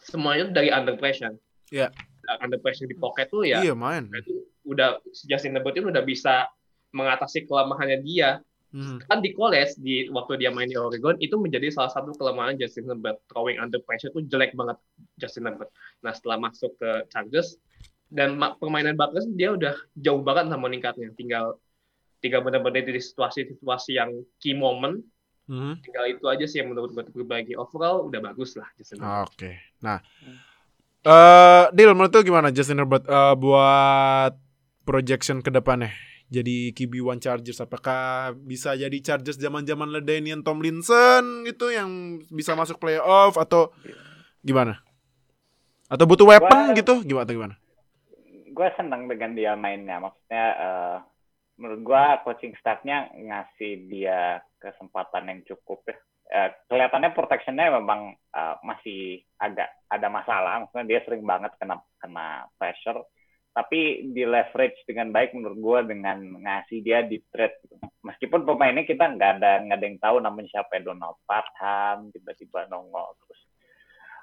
semuanya 0.00 0.48
dari 0.48 0.72
under 0.72 0.96
pressure 0.96 1.36
Iya. 1.68 1.92
under 2.40 2.56
pressure 2.56 2.88
di 2.88 2.96
pocket 2.96 3.28
tuh 3.28 3.44
ya 3.44 3.60
Iya, 3.60 3.76
main. 3.76 4.08
itu 4.08 4.40
udah 4.64 5.04
Justin 5.28 5.52
Herbert 5.52 5.76
ini 5.76 5.92
udah 5.92 6.00
bisa 6.00 6.48
mengatasi 6.90 7.44
kelemahannya 7.44 8.00
dia 8.00 8.40
Hmm. 8.68 9.00
kan 9.08 9.24
di 9.24 9.32
college 9.32 9.80
di 9.80 10.12
waktu 10.12 10.44
dia 10.44 10.52
main 10.52 10.68
di 10.68 10.76
Oregon 10.76 11.16
itu 11.24 11.40
menjadi 11.40 11.72
salah 11.72 11.88
satu 11.88 12.12
kelemahan 12.12 12.52
Justin 12.60 12.84
Herbert 12.84 13.16
throwing 13.32 13.56
under 13.56 13.80
pressure 13.80 14.12
tuh 14.12 14.20
jelek 14.28 14.52
banget 14.52 14.76
Justin 15.16 15.48
Herbert 15.48 15.72
nah 16.04 16.12
setelah 16.12 16.36
masuk 16.36 16.76
ke 16.76 17.08
Chargers 17.08 17.56
dan 18.12 18.36
ma- 18.36 18.60
permainan 18.60 18.92
Buccaneers 18.92 19.24
dia 19.32 19.56
udah 19.56 19.72
jauh 19.96 20.20
banget 20.20 20.52
sama 20.52 20.68
meningkatnya 20.68 21.08
tinggal 21.16 21.56
tinggal 22.20 22.44
benar-benar 22.44 22.84
di 22.84 23.00
situasi-situasi 23.00 23.96
yang 23.96 24.12
key 24.36 24.52
moment 24.52 25.00
Hmm. 25.48 25.80
tinggal 25.80 26.04
itu 26.04 26.28
aja 26.28 26.44
sih 26.44 26.60
yang 26.60 26.76
menurut 26.76 26.92
gue 26.92 27.08
berbagi 27.08 27.56
overall 27.56 28.04
udah 28.04 28.20
bagus 28.20 28.52
lah 28.52 28.68
Justin 28.76 29.00
Herbert. 29.00 29.32
Oke. 29.32 29.50
Nah, 29.80 29.96
eh 31.08 31.64
Dil 31.72 31.96
menurut 31.96 32.12
lu 32.12 32.20
gimana 32.20 32.52
Justin 32.52 32.84
Herbert 32.84 33.08
eh, 33.08 33.32
buat 33.32 34.36
projection 34.84 35.40
ke 35.40 35.48
depannya? 35.48 35.88
Jadi 36.28 36.76
QB1 36.76 37.24
Chargers 37.24 37.64
apakah 37.64 38.36
bisa 38.36 38.76
jadi 38.76 38.92
Chargers 39.00 39.40
zaman-zaman 39.40 39.88
Ledanian 39.88 40.44
Tomlinson 40.44 41.48
gitu 41.48 41.72
yang 41.72 42.20
bisa 42.28 42.52
masuk 42.52 42.76
playoff 42.76 43.40
atau 43.40 43.72
gimana? 44.44 44.84
Atau 45.88 46.04
butuh 46.04 46.28
weapon 46.28 46.72
Gua- 46.72 46.76
gitu? 46.76 46.94
Gimana 47.00 47.24
atau 47.24 47.36
gimana? 47.36 47.56
gue 48.58 48.68
seneng 48.74 49.06
dengan 49.06 49.38
dia 49.38 49.54
mainnya. 49.54 50.02
Maksudnya 50.02 50.44
eh, 50.58 50.96
menurut 51.62 51.80
gue 51.86 52.04
coaching 52.26 52.58
staffnya 52.58 53.06
ngasih 53.14 53.86
dia 53.86 54.42
kesempatan 54.58 55.30
yang 55.30 55.40
cukup 55.46 55.86
ya. 55.86 55.96
Eh, 56.28 56.48
kelihatannya 56.66 57.14
protectionnya 57.14 57.70
memang 57.78 58.18
eh, 58.18 58.54
masih 58.66 59.22
agak 59.38 59.70
ada 59.86 60.08
masalah. 60.10 60.66
Maksudnya 60.66 60.90
dia 60.90 61.00
sering 61.06 61.22
banget 61.22 61.54
kena 61.62 61.78
kena 62.02 62.50
pressure. 62.58 63.06
Tapi 63.52 64.12
di 64.14 64.22
leverage 64.22 64.86
dengan 64.86 65.10
baik 65.10 65.34
menurut 65.34 65.58
gue 65.58 65.78
dengan 65.96 66.18
ngasih 66.46 66.78
dia 66.84 67.02
di 67.02 67.18
trade. 67.32 67.58
gitu. 67.66 67.74
Meskipun 68.06 68.46
pemainnya 68.46 68.86
kita 68.86 69.10
nggak 69.18 69.30
ada 69.42 69.52
nggak 69.66 69.78
ada 69.78 69.86
yang 69.86 69.98
tahu 69.98 70.16
namanya 70.22 70.48
siapa 70.54 70.78
Donald 70.80 71.18
Parham 71.26 72.14
tiba-tiba 72.14 72.70
nongol 72.70 73.18
terus 73.26 73.40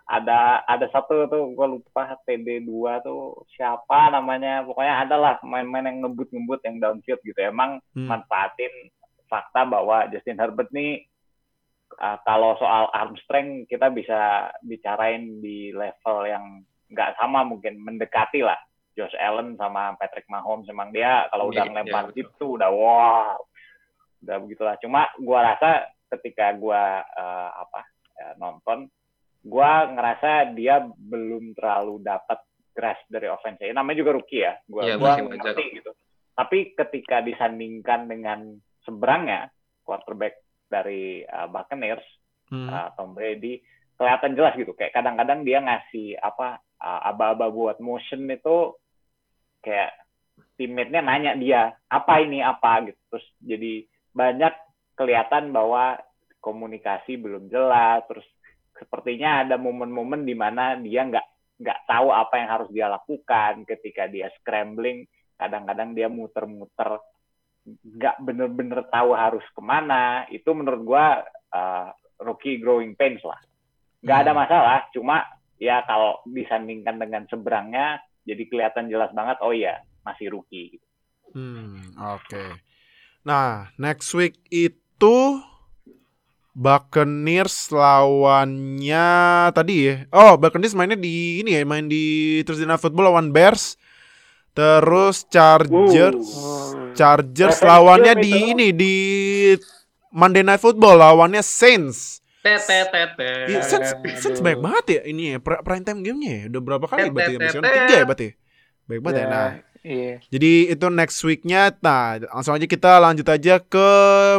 ada 0.06 0.62
ada 0.70 0.86
satu 0.94 1.26
tuh 1.26 1.58
gue 1.58 1.68
lupa 1.78 2.14
TD2 2.30 2.70
tuh 3.02 3.42
siapa 3.58 4.14
namanya 4.14 4.62
pokoknya 4.62 5.02
adalah 5.02 5.42
main-main 5.42 5.90
yang 5.90 6.06
ngebut-ngebut 6.06 6.62
yang 6.62 6.78
downfield 6.78 7.22
gitu 7.26 7.40
emang 7.42 7.82
Hmm. 7.98 8.06
manfaatin 8.14 8.94
fakta 9.26 9.66
bahwa 9.66 10.06
Justin 10.14 10.38
Herbert 10.38 10.70
nih 10.70 11.10
uh, 11.98 12.22
kalau 12.22 12.54
soal 12.62 12.94
arm 12.94 13.18
strength 13.18 13.66
kita 13.66 13.90
bisa 13.90 14.54
bicarain 14.62 15.42
di 15.42 15.74
level 15.74 16.18
yang 16.30 16.62
nggak 16.94 17.18
sama 17.18 17.42
mungkin 17.42 17.82
mendekati 17.82 18.46
lah 18.46 18.58
Josh 18.96 19.16
Allen 19.20 19.60
sama 19.60 19.94
Patrick 20.00 20.26
Mahomes 20.28 20.68
emang 20.68 20.90
dia 20.90 21.28
kalau 21.30 21.52
udah 21.52 21.68
Iya, 21.68 21.72
ngelempar 21.72 22.04
iya, 22.10 22.14
deep 22.16 22.30
tuh 22.40 22.56
udah 22.56 22.70
wow 22.72 23.36
udah 24.24 24.38
begitulah 24.42 24.76
cuma 24.82 25.06
gua 25.22 25.54
rasa 25.54 25.86
ketika 26.16 26.56
gua 26.56 27.04
uh, 27.04 27.50
apa 27.62 27.82
ya, 28.16 28.28
nonton 28.40 28.88
gua 29.46 29.86
ngerasa 29.92 30.56
dia 30.56 30.82
belum 30.82 31.54
terlalu 31.54 32.02
dapat 32.02 32.42
grasp 32.76 33.08
dari 33.08 33.32
offense. 33.32 33.64
Ya, 33.64 33.72
namanya 33.72 34.04
juga 34.04 34.12
rookie 34.20 34.44
ya. 34.44 34.60
Gua 34.68 34.82
Iya, 34.84 35.00
gua 35.00 35.16
wajar. 35.16 35.32
ngerti 35.32 35.66
gitu. 35.80 35.92
Tapi 36.36 36.58
ketika 36.76 37.24
disandingkan 37.24 38.12
dengan 38.12 38.40
seberangnya 38.84 39.48
quarterback 39.88 40.44
dari 40.68 41.24
uh, 41.24 41.48
Buccaneers, 41.48 42.04
Hmm. 42.46 42.70
uh, 42.70 42.94
Tom 42.94 43.18
Brady, 43.18 43.58
kelihatan 43.98 44.38
jelas 44.38 44.54
gitu. 44.54 44.78
Kayak 44.78 44.94
kadang-kadang 44.94 45.42
dia 45.42 45.66
ngasih 45.66 46.14
apa 46.22 46.62
uh, 46.78 47.02
aba-aba 47.10 47.50
buat 47.50 47.82
motion 47.82 48.30
itu 48.30 48.78
kayak 49.66 49.92
teammate-nya 50.56 51.02
nanya 51.02 51.34
dia 51.34 51.74
apa 51.90 52.22
ini 52.22 52.46
apa 52.46 52.86
gitu. 52.86 53.00
Terus 53.10 53.26
jadi 53.42 53.74
banyak 54.14 54.54
kelihatan 54.96 55.50
bahwa 55.52 55.98
komunikasi 56.40 57.18
belum 57.18 57.50
jelas. 57.50 58.06
Terus 58.06 58.28
sepertinya 58.78 59.42
ada 59.42 59.58
momen-momen 59.58 60.24
di 60.24 60.38
mana 60.38 60.78
dia 60.78 61.04
nggak 61.10 61.28
nggak 61.56 61.80
tahu 61.88 62.12
apa 62.12 62.36
yang 62.38 62.50
harus 62.52 62.70
dia 62.70 62.88
lakukan 62.88 63.66
ketika 63.66 64.06
dia 64.06 64.30
scrambling. 64.40 65.10
Kadang-kadang 65.36 65.98
dia 65.98 66.08
muter-muter 66.08 67.02
nggak 67.66 68.22
bener-bener 68.22 68.86
tahu 68.94 69.18
harus 69.18 69.44
ke 69.52 69.62
mana. 69.66 70.30
Itu 70.30 70.54
menurut 70.56 70.82
gua 70.86 71.26
uh, 71.52 71.90
rookie 72.22 72.62
growing 72.62 72.96
pains 72.96 73.20
lah. 73.26 73.40
Nggak 74.06 74.20
ada 74.22 74.32
Hmm. 74.32 74.40
masalah, 74.40 74.78
cuma 74.94 75.18
ya 75.60 75.82
kalau 75.88 76.22
disandingkan 76.28 77.00
dengan 77.00 77.24
seberangnya 77.28 78.00
jadi 78.26 78.44
kelihatan 78.50 78.90
jelas 78.90 79.14
banget 79.14 79.38
oh 79.46 79.54
iya 79.54 79.86
masih 80.02 80.34
rookie 80.34 80.78
gitu. 80.78 80.86
Hmm, 81.34 81.94
oke. 81.98 82.62
Nah, 83.26 83.74
next 83.82 84.14
week 84.14 84.38
itu 84.54 85.42
Buccaneers 86.56 87.68
lawannya 87.74 89.08
tadi 89.52 89.76
ya. 89.92 89.96
Oh, 90.14 90.40
Buccaneers 90.40 90.72
mainnya 90.72 90.96
di 90.96 91.44
ini 91.44 91.58
ya, 91.58 91.68
main 91.68 91.92
di 91.92 92.40
Thursday 92.48 92.64
Night 92.64 92.80
Football 92.80 93.12
lawan 93.12 93.36
Bears. 93.36 93.76
Terus 94.56 95.28
Chargers. 95.28 96.32
Chargers 96.96 97.60
Efek 97.60 97.68
lawannya 97.68 98.16
di 98.24 98.32
ini 98.56 98.68
di 98.72 98.96
Monday 100.16 100.48
Night 100.48 100.64
Football 100.64 101.04
lawannya 101.04 101.44
Saints. 101.44 102.24
Tet 102.46 102.62
tet 102.62 102.86
tet 102.88 103.10
tet. 103.18 103.46
Iya, 103.50 103.60
Saints, 103.60 103.90
Saints 104.22 104.38
aduh. 104.38 104.46
baik 104.46 104.60
banget 104.62 104.86
ya 104.88 105.02
ini 105.04 105.34
ya, 105.34 105.38
pri- 105.42 105.60
prime 105.60 105.82
time 105.82 106.00
gamenya 106.00 106.32
ya. 106.32 106.44
Udah 106.48 106.62
berapa 106.62 106.86
kali 106.86 107.02
Tet, 107.02 107.12
berarti 107.12 107.32
ya? 107.32 107.36
tet, 107.36 107.44
Misalkan 107.44 107.66
tet, 107.66 107.74
tiga 107.74 107.88
tet. 107.88 107.98
ya 107.98 108.04
berarti. 108.06 108.28
Baik 108.86 109.00
banget 109.02 109.16
ya. 109.16 109.20
Ya, 109.20 109.28
Nah, 109.28 109.50
Iya. 109.82 110.14
jadi 110.28 110.52
itu 110.72 110.86
next 110.90 111.18
weeknya. 111.22 111.62
Nah, 111.80 112.02
langsung 112.28 112.54
aja 112.54 112.66
kita 112.66 112.92
lanjut 113.00 113.28
aja 113.28 113.56
ke 113.60 113.90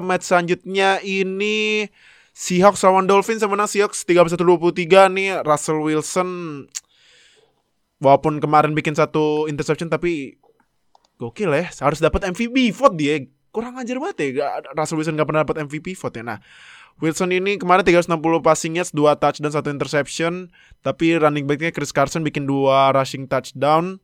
match 0.01 0.23
selanjutnya 0.25 0.99
ini 1.01 1.87
Seahawks 2.31 2.83
lawan 2.83 3.07
Dolphins 3.07 3.41
yang 3.41 3.51
menang 3.51 3.67
Seahawks 3.67 4.03
31-23 4.03 4.45
nih 5.09 5.41
Russell 5.41 5.81
Wilson 5.81 6.29
walaupun 7.97 8.39
kemarin 8.39 8.71
bikin 8.71 8.93
satu 8.93 9.47
interception 9.47 9.89
tapi 9.89 10.37
gokil 11.17 11.49
ya 11.49 11.65
harus 11.81 11.97
dapat 11.97 12.29
MVP 12.29 12.69
vote 12.71 12.93
dia 12.95 13.25
kurang 13.49 13.81
ajar 13.81 13.97
banget 13.97 14.17
ya 14.21 14.29
Gak- 14.37 14.77
Russell 14.77 15.01
Wilson 15.01 15.17
gak 15.17 15.25
pernah 15.25 15.49
dapat 15.49 15.65
MVP 15.65 15.97
vote 15.97 16.13
ya 16.13 16.25
nah 16.27 16.39
Wilson 16.97 17.33
ini 17.33 17.61
kemarin 17.61 17.85
360 17.85 18.17
passing 18.41 18.81
yards 18.81 18.93
2 18.93 19.05
touchdown 19.21 19.53
1 19.53 19.77
interception 19.77 20.33
tapi 20.81 21.21
running 21.21 21.45
backnya 21.45 21.73
Chris 21.73 21.93
Carson 21.93 22.25
bikin 22.25 22.49
2 22.49 22.97
rushing 22.97 23.29
touchdown 23.29 24.01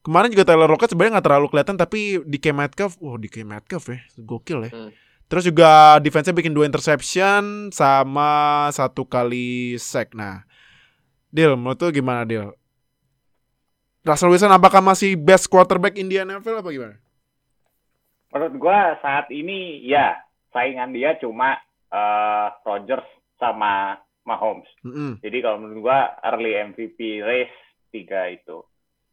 Kemarin 0.00 0.32
juga 0.32 0.48
Tyler 0.48 0.64
Lockett 0.64 0.96
sebenarnya 0.96 1.20
nggak 1.20 1.26
terlalu 1.28 1.46
kelihatan 1.52 1.76
tapi 1.76 2.24
di 2.24 2.40
K 2.40 2.56
Metcalf, 2.56 2.96
wow 3.04 3.20
di 3.20 3.28
K 3.28 3.44
Metcalf 3.44 3.84
ya, 3.92 4.00
gokil 4.16 4.64
ya. 4.64 4.70
Hmm. 4.72 4.90
Terus 5.28 5.44
juga 5.44 6.00
defense-nya 6.00 6.32
bikin 6.32 6.56
dua 6.56 6.64
interception 6.64 7.68
sama 7.68 8.66
satu 8.72 9.04
kali 9.04 9.76
sack. 9.76 10.16
Nah, 10.16 10.48
Deal, 11.28 11.52
menurut 11.54 11.76
tuh 11.76 11.92
gimana 11.92 12.24
Deal? 12.24 12.56
Russell 14.00 14.32
Wilson 14.32 14.56
apakah 14.56 14.80
masih 14.80 15.20
best 15.20 15.52
quarterback 15.52 16.00
in 16.00 16.08
the 16.08 16.16
NFL 16.16 16.64
apa 16.64 16.70
gimana? 16.72 16.96
Menurut 18.32 18.54
gua 18.56 18.96
saat 19.04 19.28
ini 19.28 19.84
ya 19.84 20.16
saingan 20.56 20.96
dia 20.96 21.12
cuma 21.20 21.60
eh, 21.90 22.48
Rodgers 22.62 23.06
sama 23.36 23.96
Mahomes. 24.22 24.68
Mm-mm. 24.84 25.18
Jadi 25.18 25.38
kalau 25.40 25.58
menurut 25.58 25.90
gua 25.90 26.14
early 26.22 26.54
MVP 26.54 27.20
race 27.20 27.56
tiga 27.88 28.28
itu, 28.28 28.62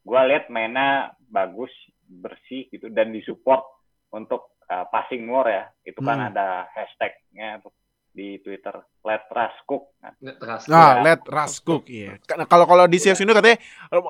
gua 0.04 0.28
lihat 0.28 0.52
mainnya 0.52 1.16
bagus, 1.26 1.72
bersih 2.06 2.68
gitu 2.70 2.88
dan 2.88 3.12
disupport 3.12 3.64
untuk 4.12 4.56
uh, 4.68 4.86
passing 4.88 5.24
more 5.24 5.48
ya. 5.48 5.66
Itu 5.84 6.00
kan 6.00 6.20
Hmm. 6.22 6.30
ada 6.32 6.68
hashtagnya 6.72 7.64
tuh 7.64 7.72
di 8.12 8.42
Twitter 8.42 8.74
Let 9.06 9.30
Russ 9.30 9.56
Cook. 9.64 9.84
Nah, 10.02 10.14
Terus. 10.18 10.64
Nah, 10.68 11.06
let 11.06 11.22
Russ 11.24 11.62
cook 11.62 11.86
iya. 11.86 12.18
Karena 12.18 12.50
kalau 12.50 12.66
kalau 12.66 12.90
di 12.90 12.98
Seahawks 12.98 13.22
ini 13.22 13.30
katanya 13.30 13.62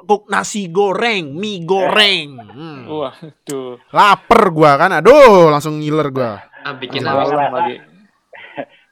cook 0.08 0.32
nasi 0.32 0.71
goreng, 0.71 1.36
mie 1.36 1.67
goreng. 1.67 2.39
Hmm. 2.39 2.82
Wah, 2.88 3.13
tuh. 3.43 3.75
Laper 3.91 4.43
gua 4.56 4.80
kan. 4.80 5.03
Aduh, 5.03 5.51
langsung 5.51 5.77
ngiler 5.84 6.08
gua. 6.10 6.39
Ah, 6.63 6.73
bikin 6.73 7.03
lagi. 7.03 7.96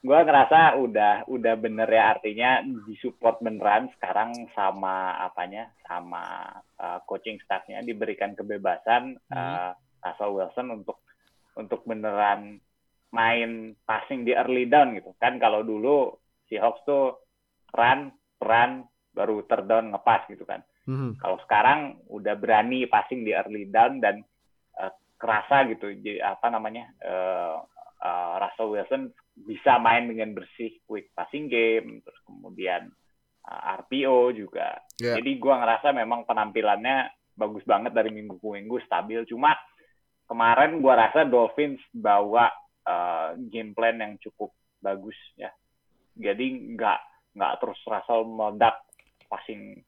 Gua 0.06 0.22
ngerasa 0.22 0.78
udah 0.78 1.26
udah 1.26 1.56
bener 1.58 1.90
ya 1.90 2.14
artinya 2.14 2.62
disupport 2.86 3.42
beneran 3.42 3.90
sekarang 3.98 4.48
sama 4.54 5.18
apanya 5.18 5.74
sama 5.84 6.54
uh, 6.78 7.02
coaching 7.10 7.42
staffnya 7.42 7.82
diberikan 7.82 8.38
kebebasan 8.38 9.18
uh, 9.34 9.74
Russell 10.06 10.36
Wilson 10.38 10.68
untuk 10.70 11.02
untuk 11.58 11.82
beneran 11.90 12.62
main 13.10 13.74
passing 13.88 14.28
di 14.28 14.38
early 14.38 14.70
down 14.70 14.94
gitu. 14.94 15.16
Kan 15.18 15.42
kalau 15.42 15.66
dulu 15.66 16.14
Seahawks 16.46 16.86
tuh 16.86 17.26
run 17.74 18.14
run 18.38 18.86
baru 19.16 19.42
terdown 19.50 19.90
ngepas 19.90 20.30
gitu 20.30 20.46
kan. 20.46 20.62
Mhm. 20.86 21.18
kalau 21.18 21.42
sekarang 21.42 21.98
udah 22.14 22.38
berani 22.38 22.86
passing 22.86 23.26
di 23.26 23.34
early 23.34 23.66
down 23.74 23.98
dan 23.98 24.22
uh, 24.78 24.94
kerasa 25.18 25.66
gitu 25.74 25.90
jadi 25.98 26.22
apa 26.22 26.54
namanya 26.54 26.94
uh, 27.02 27.66
uh, 28.02 28.34
Russell 28.40 28.72
Wilson 28.72 29.04
bisa 29.36 29.78
main 29.78 30.08
dengan 30.08 30.32
bersih 30.34 30.80
quick 30.84 31.12
passing 31.12 31.48
game 31.48 32.00
terus 32.02 32.20
kemudian 32.24 32.88
uh, 33.44 33.62
RPO 33.84 34.34
juga 34.34 34.80
Ya. 34.96 35.20
jadi 35.20 35.32
gua 35.38 35.60
ngerasa 35.60 35.92
memang 35.92 36.24
penampilannya 36.24 37.12
bagus 37.36 37.68
banget 37.68 37.92
dari 37.92 38.16
minggu 38.16 38.40
ke 38.40 38.48
minggu 38.48 38.80
stabil 38.88 39.28
cuma 39.28 39.52
kemarin 40.26 40.80
gua 40.80 41.08
rasa 41.08 41.28
Dolphins 41.28 41.84
bawa 41.92 42.48
uh, 42.88 43.36
game 43.52 43.76
plan 43.76 44.00
yang 44.00 44.16
cukup 44.24 44.56
bagus 44.80 45.16
ya 45.36 45.52
jadi 46.16 46.48
nggak 46.80 47.00
nggak 47.36 47.54
terus 47.60 47.76
Russell 47.84 48.24
meledak 48.24 48.80
passing 49.28 49.84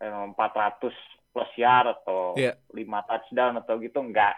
eh, 0.00 0.08
400 0.08 0.88
plus 1.32 1.52
yard 1.60 1.92
atau 2.00 2.32
Iya. 2.32 2.56
5 2.72 2.80
touchdown 3.08 3.60
atau 3.60 3.76
gitu 3.76 4.00
nggak 4.00 4.34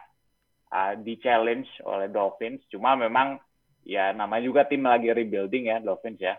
uh, 0.72 0.94
di 1.00 1.18
challenge 1.20 1.68
oleh 1.84 2.08
Dolphins. 2.08 2.64
Cuma 2.70 2.96
memang 2.96 3.36
ya 3.84 4.16
namanya 4.16 4.44
juga 4.48 4.64
tim 4.64 4.84
lagi 4.84 5.12
rebuilding 5.12 5.68
ya 5.68 5.78
Dolphins 5.84 6.20
ya. 6.20 6.34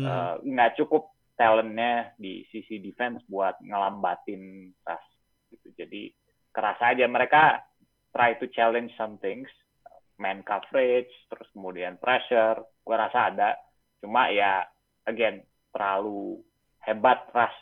Mhm. 0.00 0.06
Eh, 0.06 0.34
nggak 0.54 0.80
cukup 0.80 1.12
talentnya 1.36 2.12
di 2.16 2.44
sisi 2.48 2.80
defense 2.80 3.24
buat 3.28 3.60
ngelambatin 3.60 4.72
tas 4.84 5.02
gitu. 5.52 5.72
Jadi 5.76 6.12
kerasa 6.52 6.96
aja 6.96 7.04
mereka 7.08 7.60
try 8.12 8.36
to 8.40 8.48
challenge 8.52 8.92
some 8.96 9.20
things. 9.20 9.48
Man 10.20 10.44
coverage 10.44 11.08
terus 11.32 11.48
kemudian 11.56 11.96
pressure. 11.96 12.60
Gua 12.84 13.08
rasa 13.08 13.32
ada. 13.32 13.56
Cuma 14.04 14.28
ya 14.28 14.64
again 15.08 15.40
terlalu 15.72 16.44
hebat 16.84 17.24
Ras 17.32 17.52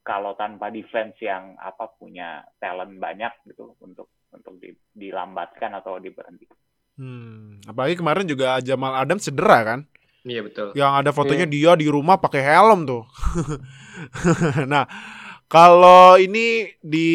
kalau 0.00 0.32
tanpa 0.40 0.72
defense 0.72 1.20
yang 1.20 1.52
apa 1.60 1.92
punya 2.00 2.40
talent 2.56 2.96
banyak 2.96 3.32
gitu 3.44 3.76
untuk 3.84 4.08
untuk 4.32 4.60
di- 4.60 4.78
dilambatkan 4.92 5.72
atau 5.78 5.96
diberhentikan 5.98 6.58
Hmm. 6.98 7.62
Apalagi 7.62 7.94
kemarin 7.94 8.26
juga 8.26 8.58
Jamal 8.58 8.98
Adams 8.98 9.22
cedera 9.22 9.62
kan? 9.62 9.80
Iya 10.26 10.42
betul. 10.42 10.74
Yang 10.74 10.92
ada 10.98 11.10
fotonya 11.14 11.46
dia 11.46 11.78
di 11.78 11.86
rumah 11.86 12.18
pakai 12.18 12.42
helm 12.42 12.90
tuh. 12.90 13.06
nah, 14.72 14.82
kalau 15.46 16.18
ini 16.18 16.74
di 16.82 17.10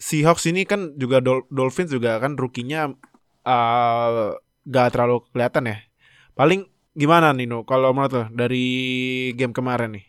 Seahawks 0.00 0.48
ini 0.48 0.64
kan 0.64 0.96
juga 0.96 1.20
Dol- 1.20 1.44
Dolphins 1.52 1.92
juga 1.92 2.16
kan 2.16 2.32
rukinya 2.36 2.88
eh 3.44 4.28
gak 4.64 4.88
terlalu 4.96 5.28
kelihatan 5.28 5.68
ya. 5.68 5.76
Paling 6.32 6.64
gimana 6.96 7.36
Nino 7.36 7.68
kalau 7.68 7.92
menurut 7.92 8.12
lo 8.12 8.24
dari 8.32 8.64
game 9.36 9.52
kemarin 9.52 10.00
nih? 10.00 10.06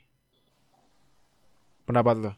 Pendapat 1.83 2.15
lo? 2.23 2.31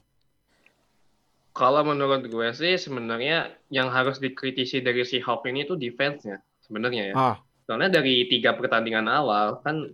Kalau 1.57 1.81
menurut 1.81 2.29
gue 2.29 2.47
sih 2.53 2.77
sebenarnya 2.77 3.49
yang 3.67 3.89
harus 3.89 4.21
dikritisi 4.21 4.77
dari 4.79 5.01
si 5.01 5.17
Hawk 5.17 5.41
ini 5.49 5.65
tuh 5.65 5.73
defense-nya 5.73 6.37
sebenarnya 6.61 7.03
ya. 7.11 7.15
Ah, 7.17 7.35
Soalnya 7.65 7.97
dari 7.97 8.29
tiga 8.29 8.53
pertandingan 8.53 9.09
awal 9.09 9.57
kan 9.59 9.89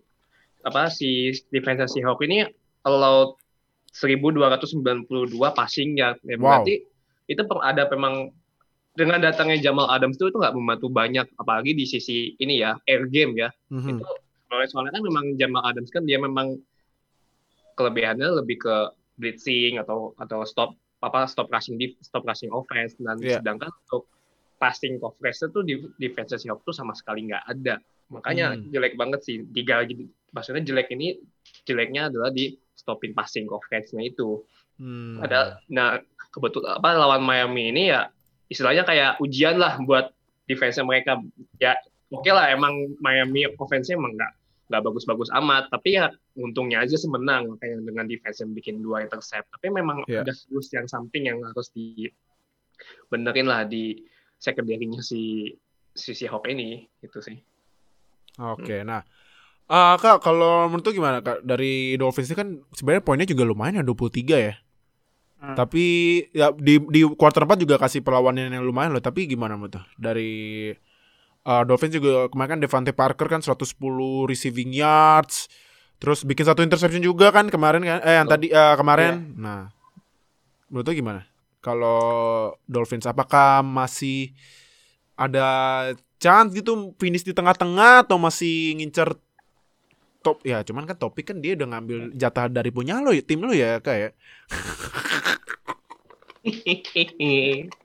apa 0.62 0.92
si 0.92 1.32
defense 1.50 1.88
si 1.90 2.04
Hawk 2.04 2.20
ini 2.22 2.44
allowed 2.84 3.40
1292 3.96 5.08
passing 5.56 5.96
yard. 5.96 6.20
Ya, 6.22 6.36
Wow. 6.36 6.62
berarti 6.62 6.84
itu 7.26 7.42
ada 7.64 7.88
memang 7.88 8.36
dengan 8.94 9.24
datangnya 9.24 9.58
Jamal 9.64 9.88
Adams 9.88 10.20
itu 10.20 10.30
itu 10.30 10.38
nggak 10.38 10.54
membantu 10.54 10.92
banyak 10.92 11.26
apalagi 11.40 11.72
di 11.74 11.88
sisi 11.88 12.36
ini 12.38 12.60
ya 12.60 12.76
air 12.84 13.08
game 13.08 13.40
ya. 13.40 13.50
mhm. 13.72 13.98
Itu 13.98 14.06
soalnya- 14.52 14.70
soalnya 14.70 14.92
kan 14.94 15.04
memang 15.08 15.26
Jamal 15.40 15.64
Adams 15.64 15.90
kan 15.90 16.04
dia 16.04 16.20
memang 16.20 16.60
kelebihannya 17.74 18.44
lebih 18.44 18.62
ke 18.62 18.76
blitzing 19.18 19.82
atau 19.82 20.14
atau 20.20 20.46
stop 20.46 20.78
apa 21.04 21.28
stop 21.28 21.52
rushing 21.52 21.76
di 21.76 21.94
stop 22.00 22.24
rushing 22.24 22.50
offense 22.50 22.96
dan 22.98 23.20
Iya. 23.20 23.44
sedangkan 23.44 23.70
untuk 23.70 24.08
passing 24.56 24.96
coverage 24.98 25.44
itu 25.44 25.60
di 25.62 25.74
defense 26.00 26.32
Seahawks 26.34 26.64
tuh 26.64 26.72
sama 26.72 26.96
sekali 26.96 27.28
nggak 27.28 27.44
ada 27.46 27.84
makanya 28.08 28.56
Hmm. 28.56 28.72
jelek 28.72 28.96
banget 28.96 29.20
sih 29.22 29.44
tiga 29.52 29.84
maksudnya 30.32 30.64
jelek 30.64 30.88
ini 30.92 31.20
jeleknya 31.64 32.08
adalah 32.08 32.32
di 32.32 32.56
stopping 32.74 33.12
passing 33.12 33.46
coverage-nya 33.46 34.02
itu 34.02 34.40
Hmm. 34.80 35.20
ada 35.22 35.60
nah 35.68 36.00
kebetulan 36.32 36.80
apa 36.80 36.90
lawan 36.96 37.22
Miami 37.22 37.70
ini 37.70 37.94
ya 37.94 38.10
istilahnya 38.50 38.82
kayak 38.84 39.12
ujian 39.20 39.60
lah 39.60 39.78
buat 39.80 40.10
defense 40.48 40.82
mereka 40.82 41.20
ya 41.60 41.76
oke 42.10 42.26
lah 42.28 42.50
emang 42.50 42.96
Miami 42.98 43.46
offense-nya 43.54 44.00
emang 44.00 44.16
nggak 44.16 44.34
nggak 44.74 44.82
bagus-bagus 44.90 45.30
amat 45.38 45.70
tapi 45.70 46.02
ya 46.02 46.10
untungnya 46.34 46.82
aja 46.82 46.98
sih 46.98 47.06
menang 47.06 47.62
kayak 47.62 47.86
dengan 47.86 48.10
defense 48.10 48.42
yang 48.42 48.58
bikin 48.58 48.82
dua 48.82 49.06
intercept 49.06 49.46
tapi 49.54 49.70
memang 49.70 50.02
Iya. 50.10 50.26
ada 50.26 50.34
terus 50.34 50.74
yang 50.74 50.90
something 50.90 51.30
yang 51.30 51.38
harus 51.46 51.70
dibenerin 51.70 53.46
lah 53.46 53.70
di 53.70 54.02
secondary-nya 54.42 55.06
si 55.06 55.54
si 55.94 56.18
Seahawks 56.18 56.50
ini 56.50 56.90
gitu 57.06 57.22
sih 57.22 57.38
Oke, 58.42 58.82
nah 58.82 59.06
ah 59.70 59.94
Kak, 60.02 60.26
kalau 60.26 60.66
menurut 60.66 60.90
gimana 60.90 61.22
Kak? 61.22 61.46
Dari 61.46 61.94
Dolphins 62.02 62.34
ini 62.34 62.38
kan 62.38 62.50
sebenarnya 62.74 63.06
poinnya 63.06 63.30
juga 63.30 63.46
lumayan 63.46 63.78
ya 63.78 63.86
23 63.86 64.48
ya. 64.50 64.54
Hmm. 65.38 65.54
Tapi 65.54 65.84
ya 66.34 66.50
di 66.50 66.82
di 66.90 67.06
quarter 67.14 67.46
4 67.46 67.62
juga 67.62 67.78
kasih 67.78 68.02
perlawanan 68.02 68.50
yang 68.50 68.66
lumayan 68.66 68.90
loh, 68.90 69.06
tapi 69.06 69.30
gimana 69.30 69.54
menurut 69.54 69.78
tuh? 69.78 69.86
Dari 70.02 70.74
ah, 71.48 71.64
Dolphins 71.64 71.96
juga 71.96 72.28
kemarin 72.32 72.58
kan 72.58 72.60
Devante 72.60 72.92
Parker 72.96 73.28
kan 73.28 73.42
110 73.44 73.76
receiving 74.28 74.72
yards. 74.72 75.52
Terus 76.00 76.28
bikin 76.28 76.44
satu 76.44 76.64
interception 76.64 77.00
juga 77.00 77.32
kan 77.32 77.48
kemarin 77.48 77.84
kan 77.84 78.00
eh 78.04 78.20
yang 78.20 78.28
tadi 78.28 78.52
eh, 78.52 78.76
kemarin. 78.76 79.36
Nah. 79.40 79.72
Menurut 80.68 80.90
lu 80.90 80.94
gimana? 81.00 81.22
Kalau 81.64 82.52
Dolphins 82.68 83.08
apakah 83.08 83.64
masih 83.64 84.36
ada 85.14 85.48
chance 86.18 86.56
gitu 86.56 86.96
finish 86.98 87.24
di 87.24 87.36
tengah-tengah 87.36 88.08
atau 88.08 88.18
masih 88.18 88.74
ngincer 88.80 89.14
top 90.24 90.40
ya 90.48 90.64
cuman 90.64 90.88
kan 90.88 90.96
topik 90.96 91.28
kan 91.30 91.44
dia 91.44 91.60
udah 91.60 91.68
ngambil 91.76 92.16
jatah 92.16 92.48
dari 92.48 92.72
punya 92.72 93.04
lo 93.04 93.12
ya 93.12 93.20
tim 93.20 93.44
lo 93.44 93.52
ya 93.52 93.84
kayak 93.84 94.16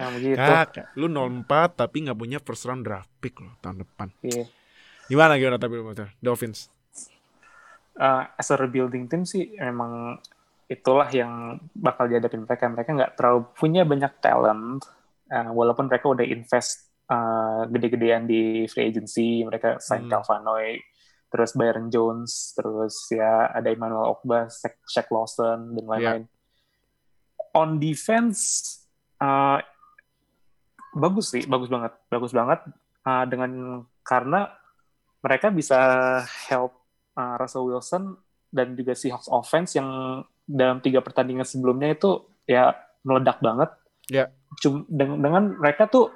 Nah, 0.00 0.10
begitu. 0.16 0.36
kak 0.40 0.96
lu 0.96 1.06
04 1.06 1.44
tapi 1.76 1.96
nggak 2.08 2.16
punya 2.16 2.38
first 2.40 2.64
round 2.64 2.82
draft 2.82 3.12
pick 3.20 3.36
lo 3.36 3.52
tahun 3.60 3.84
depan 3.84 4.08
Iya. 4.24 4.48
gimana 5.06 5.36
gimana 5.36 5.60
tapi 5.60 5.76
lu? 5.76 5.92
Dolphins 6.18 6.72
uh, 7.96 8.24
as 8.32 8.48
a 8.48 8.56
rebuilding 8.56 9.06
team 9.06 9.28
sih 9.28 9.52
memang 9.54 10.16
itulah 10.66 11.10
yang 11.10 11.58
bakal 11.74 12.06
dihadapin 12.06 12.46
mereka. 12.46 12.64
Mereka 12.64 12.90
nggak 12.94 13.12
terlalu 13.18 13.40
punya 13.58 13.82
banyak 13.82 14.12
talent, 14.22 14.86
uh, 15.28 15.50
walaupun 15.50 15.90
mereka 15.90 16.06
udah 16.06 16.22
invest 16.22 16.86
uh, 17.10 17.66
gede-gedean 17.66 18.24
di 18.24 18.64
free 18.70 18.86
agency. 18.86 19.42
Mereka 19.42 19.82
sign 19.82 20.06
Hmm. 20.06 20.14
Calvanoy, 20.14 20.78
terus 21.26 21.58
Byron 21.58 21.90
Jones, 21.90 22.54
terus 22.54 23.10
ya 23.10 23.50
ada 23.50 23.66
Emmanuel 23.66 24.14
Ogba, 24.14 24.46
Shaq, 24.86 25.10
Lawson, 25.10 25.74
dan 25.74 25.84
lain-lain. 25.84 26.24
On 27.50 27.82
defense, 27.82 28.38
uh, 29.18 29.58
bagus 30.94 31.30
sih, 31.30 31.46
bagus 31.46 31.70
banget, 31.70 31.92
bagus 32.10 32.32
banget 32.34 32.60
uh, 33.06 33.24
dengan 33.26 33.82
karena 34.02 34.50
mereka 35.20 35.52
bisa 35.52 35.78
help 36.48 36.72
uh, 37.14 37.36
Russell 37.36 37.68
Wilson 37.68 38.16
dan 38.50 38.74
juga 38.74 38.96
Seahawks 38.96 39.30
offense 39.30 39.78
yang 39.78 40.22
dalam 40.42 40.82
tiga 40.82 40.98
pertandingan 40.98 41.46
sebelumnya 41.46 41.94
itu 41.94 42.26
ya 42.48 42.74
meledak 43.06 43.38
banget. 43.38 43.70
Ya. 44.10 44.26
Cum- 44.58 44.88
dengan, 44.90 45.22
dengan 45.22 45.44
mereka 45.54 45.86
tuh 45.86 46.10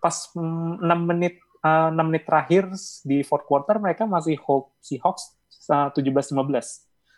pas 0.00 0.16
6 0.32 0.80
menit 0.80 1.36
uh, 1.60 1.92
6 1.92 2.00
menit 2.08 2.24
terakhir 2.24 2.72
di 3.04 3.20
fourth 3.20 3.44
quarter 3.44 3.76
mereka 3.76 4.08
masih 4.08 4.40
hold 4.40 4.72
Seahawks 4.80 5.36
uh, 5.68 5.92
17-15. 5.92 6.32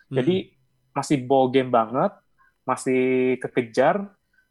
Jadi 0.08 0.56
masih 0.96 1.22
ball 1.22 1.52
game 1.52 1.70
banget, 1.70 2.10
masih 2.66 3.36
kekejar 3.38 4.08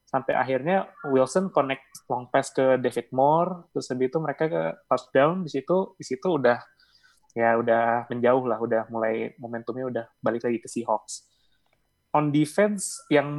sampai 0.08 0.34
akhirnya 0.40 0.88
Wilson 1.12 1.52
connect 1.52 2.08
long 2.08 2.32
pass 2.32 2.50
ke 2.56 2.80
David 2.80 3.12
Moore, 3.12 3.68
terus 3.76 3.92
habis 3.92 4.08
itu 4.08 4.18
mereka 4.24 4.48
ke 4.48 4.64
touchdown 4.88 5.44
di 5.44 5.52
situ, 5.52 5.94
di 6.00 6.06
situ 6.08 6.28
udah 6.40 6.58
ya 7.36 7.60
udah 7.60 8.08
menjauh 8.08 8.46
lah, 8.48 8.58
udah 8.58 8.88
mulai 8.88 9.36
momentumnya 9.38 9.86
udah 9.92 10.06
balik 10.24 10.48
lagi 10.48 10.64
ke 10.64 10.68
Seahawks. 10.72 11.28
On 12.16 12.32
defense 12.32 13.04
yang 13.12 13.30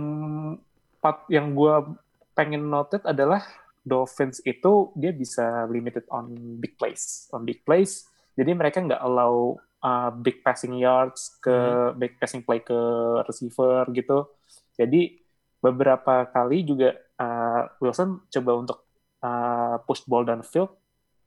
part 1.01 1.25
yang 1.33 1.57
gue 1.57 1.99
pengen 2.37 2.69
noted 2.69 3.03
adalah 3.09 3.43
Dolphins 3.83 4.45
itu 4.45 4.93
dia 4.93 5.11
bisa 5.11 5.65
limited 5.73 6.05
on 6.13 6.37
big 6.61 6.77
plays, 6.77 7.27
on 7.33 7.49
big 7.49 7.65
plays. 7.65 8.05
Jadi 8.37 8.55
mereka 8.55 8.85
nggak 8.85 9.03
allow 9.03 9.57
uh, 9.83 10.13
big 10.15 10.45
passing 10.45 10.77
yards 10.79 11.41
ke 11.41 11.57
big 11.97 12.21
passing 12.21 12.45
play 12.45 12.61
ke 12.63 12.77
receiver 13.25 13.89
gitu. 13.97 14.31
Jadi 14.79 15.17
beberapa 15.59 16.27
kali 16.31 16.63
juga 16.63 16.95
uh, 17.19 17.67
Wilson 17.83 18.27
coba 18.31 18.51
untuk 18.55 18.79
uh, 19.23 19.77
push 19.85 20.07
ball 20.07 20.27
downfield 20.27 20.71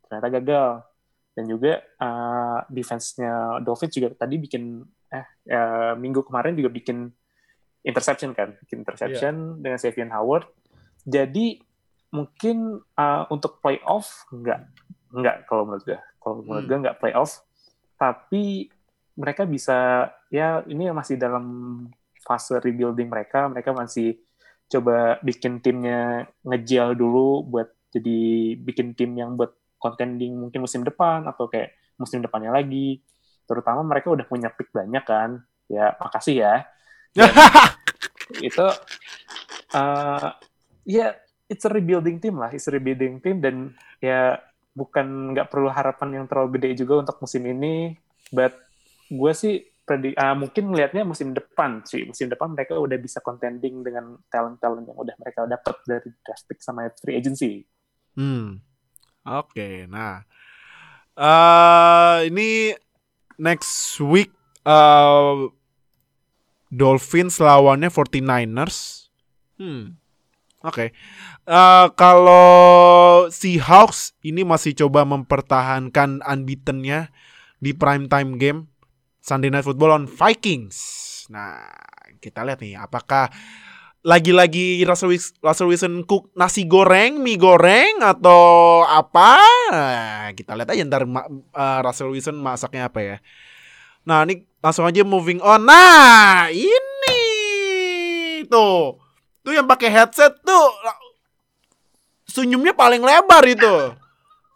ternyata 0.07 0.29
gagal. 0.41 0.67
Dan 1.31 1.47
juga 1.47 1.79
uh, 1.79 2.59
defense-nya 2.67 3.63
Dolphins 3.63 3.95
juga 3.95 4.11
tadi 4.11 4.35
bikin 4.35 4.83
eh 5.07 5.27
uh, 5.47 5.95
minggu 5.95 6.27
kemarin 6.27 6.59
juga 6.59 6.67
bikin 6.67 7.07
interception 7.87 8.35
kan 8.35 8.59
bikin 8.67 8.83
interception 8.83 9.63
dengan 9.63 9.79
Xavier 9.79 10.11
Howard. 10.11 10.51
Jadi 11.07 11.55
mungkin 12.11 12.83
uh, 12.99 13.23
untuk 13.31 13.63
playoff 13.63 14.27
enggak 14.27 14.67
enggak 15.15 15.47
kalau 15.47 15.63
menurut 15.63 15.87
gue 15.87 15.99
kalau 16.19 16.43
menurut 16.43 16.67
Hmm. 16.67 16.69
gue 16.69 16.77
enggak 16.83 16.99
playoff. 16.99 17.47
Tapi 17.95 18.67
mereka 19.15 19.47
bisa 19.47 20.11
ya 20.27 20.67
ini 20.67 20.91
masih 20.91 21.15
dalam 21.15 21.45
fase 22.21 22.61
rebuilding 22.61 23.09
mereka 23.09 23.49
mereka 23.49 23.73
masih 23.73 24.21
coba 24.71 25.19
bikin 25.19 25.59
timnya 25.59 26.31
ngejel 26.47 26.95
dulu 26.95 27.43
buat 27.43 27.69
jadi 27.91 28.19
bikin 28.55 28.95
tim 28.95 29.11
yang 29.19 29.35
buat 29.35 29.51
contending 29.81 30.37
mungkin 30.39 30.63
musim 30.63 30.87
depan 30.87 31.27
atau 31.27 31.51
kayak 31.51 31.75
musim 31.99 32.23
depannya 32.23 32.55
lagi. 32.55 33.03
Terutama 33.43 33.83
mereka 33.83 34.13
udah 34.13 34.23
punya 34.23 34.47
pick 34.47 34.71
banyak 34.71 35.03
kan. 35.03 35.43
Ya 35.67 35.97
makasih 35.99 36.35
ya. 36.39 36.55
Dan 37.11 37.33
itu 38.47 38.65
uh, 39.75 40.29
ya 40.87 41.19
it's 41.51 41.67
a 41.67 41.71
rebuilding 41.71 42.23
team 42.23 42.39
lah 42.39 42.47
it's 42.55 42.69
a 42.69 42.71
rebuilding 42.71 43.19
team. 43.19 43.43
Dan 43.43 43.75
ya 43.99 44.39
bukan 44.71 45.35
nggak 45.35 45.51
perlu 45.51 45.67
harapan 45.67 46.23
yang 46.23 46.25
terlalu 46.31 46.61
gede 46.61 46.87
juga 46.87 47.03
untuk 47.03 47.19
musim 47.19 47.43
ini. 47.43 47.99
But 48.31 48.55
gue 49.11 49.31
sih 49.35 49.67
predi- 49.85 50.17
ah, 50.17 50.37
mungkin 50.37 50.71
melihatnya 50.71 51.03
musim 51.03 51.33
depan 51.33 51.81
sih 51.83 52.05
musim 52.05 52.29
depan 52.29 52.53
mereka 52.53 52.77
udah 52.77 52.97
bisa 53.01 53.19
contending 53.19 53.81
dengan 53.81 54.17
talent-talent 54.29 54.85
yang 54.87 54.97
udah 54.97 55.15
mereka 55.17 55.45
dapat 55.49 55.75
dari 55.87 56.09
draft 56.23 56.45
pick 56.47 56.59
sama 56.61 56.87
free 57.01 57.17
agency 57.17 57.65
Hmm. 58.15 58.59
Oke, 59.23 59.85
nah. 59.87 60.25
eh 61.15 62.27
ini 62.27 62.73
next 63.39 63.99
week 64.01 64.31
eh 64.65 65.35
Dolphins 66.71 67.35
lawannya 67.43 67.91
49ers. 67.91 69.11
Hmm. 69.59 69.99
Oke. 70.63 70.95
Eh 71.45 71.87
kalau 71.99 73.27
Seahawks 73.27 74.15
ini 74.23 74.47
masih 74.47 74.71
coba 74.75 75.03
mempertahankan 75.03 76.23
unbeaten-nya 76.23 77.11
di 77.59 77.75
prime 77.75 78.07
time 78.07 78.39
game 78.39 78.70
Sunday 79.21 79.53
Night 79.53 79.63
Football 79.63 80.01
on 80.01 80.05
Vikings. 80.09 80.77
Nah, 81.29 81.69
kita 82.17 82.41
lihat 82.41 82.59
nih 82.59 82.73
apakah 82.75 83.29
lagi-lagi 84.01 84.81
Russell, 84.81 85.69
Wilson 85.69 86.09
cook 86.09 86.33
nasi 86.33 86.65
goreng, 86.65 87.21
mie 87.21 87.37
goreng 87.37 88.01
atau 88.01 88.81
apa? 88.81 89.37
Nah, 89.69 90.33
kita 90.33 90.57
lihat 90.57 90.73
aja 90.73 90.81
ntar 90.89 91.05
eh, 91.05 91.79
Russell 91.85 92.09
Wilson 92.09 92.41
masaknya 92.41 92.89
apa 92.89 92.99
ya. 92.99 93.17
Nah, 94.01 94.25
ini 94.25 94.41
langsung 94.57 94.89
aja 94.89 95.05
moving 95.05 95.37
on. 95.45 95.69
Nah, 95.69 96.49
ini 96.49 97.21
tuh. 98.49 98.97
Tuh 99.45 99.53
yang 99.53 99.69
pakai 99.69 99.89
headset 99.93 100.37
tuh 100.41 100.65
senyumnya 102.25 102.73
paling 102.73 103.05
lebar 103.05 103.45
itu. 103.45 103.93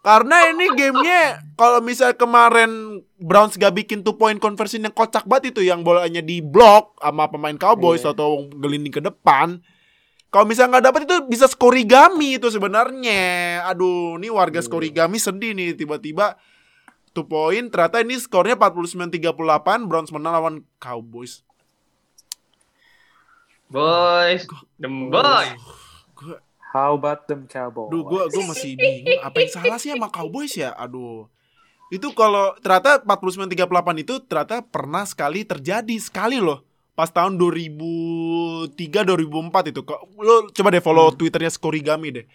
Karena 0.05 0.53
ini 0.53 0.69
gamenya 0.69 1.41
kalau 1.57 1.81
misal 1.81 2.13
kemarin 2.13 3.01
Browns 3.17 3.57
gak 3.57 3.73
bikin 3.73 4.05
two 4.05 4.13
point 4.13 4.37
conversion 4.37 4.85
yang 4.85 4.93
kocak 4.93 5.25
banget 5.25 5.57
itu 5.57 5.65
yang 5.65 5.81
bolanya 5.81 6.21
di 6.21 6.45
block 6.45 6.93
sama 7.01 7.25
pemain 7.25 7.57
Cowboys 7.57 8.05
Iya. 8.05 8.13
atau 8.13 8.45
gelinding 8.53 8.93
ke 8.93 9.01
depan. 9.01 9.65
Kalau 10.29 10.45
misalnya 10.45 10.77
nggak 10.77 10.85
dapat 10.85 11.01
itu 11.09 11.15
bisa 11.25 11.49
skorigami 11.49 12.37
itu 12.37 12.53
sebenarnya. 12.53 13.65
Aduh, 13.65 14.21
ini 14.21 14.29
warga 14.29 14.61
Iya. 14.61 14.67
skorigami 14.69 15.17
sedih 15.17 15.57
nih 15.57 15.73
tiba-tiba 15.73 16.37
two 17.17 17.25
point 17.25 17.73
ternyata 17.73 18.05
ini 18.05 18.21
skornya 18.21 18.53
49-38 18.53 19.89
Browns 19.89 20.13
menang 20.13 20.33
lawan 20.37 20.55
Cowboys. 20.77 21.41
Boys, 23.65 24.45
the 24.77 24.85
boys. 24.85 25.57
Gua, 26.13 26.37
How 26.75 26.99
about 26.99 27.23
them 27.31 27.47
Cowboys? 27.47 27.87
aduh, 27.87 28.03
gua, 28.03 28.27
gua 28.27 28.43
masih 28.51 28.75
bingung. 28.75 29.23
Apa 29.23 29.47
yang 29.47 29.51
salah 29.55 29.79
sih 29.79 29.95
sama 29.95 30.11
Cowboys 30.11 30.51
ya? 30.59 30.75
Aduh. 30.75 31.31
Itu 31.87 32.11
kalau 32.11 32.51
ternyata 32.59 32.99
4938 33.07 34.03
itu 34.03 34.19
ternyata 34.27 34.59
pernah 34.59 35.07
sekali 35.07 35.47
terjadi 35.47 35.95
sekali 36.03 36.43
loh. 36.43 36.67
Pas 36.91 37.07
tahun 37.07 37.39
2003 37.39 38.75
2004 38.75 39.71
itu. 39.71 39.81
Lo 40.19 40.51
coba 40.51 40.67
deh 40.75 40.83
follow 40.83 41.15
Twitternya 41.15 41.47
Skorigami 41.47 42.11
deh. 42.11 42.25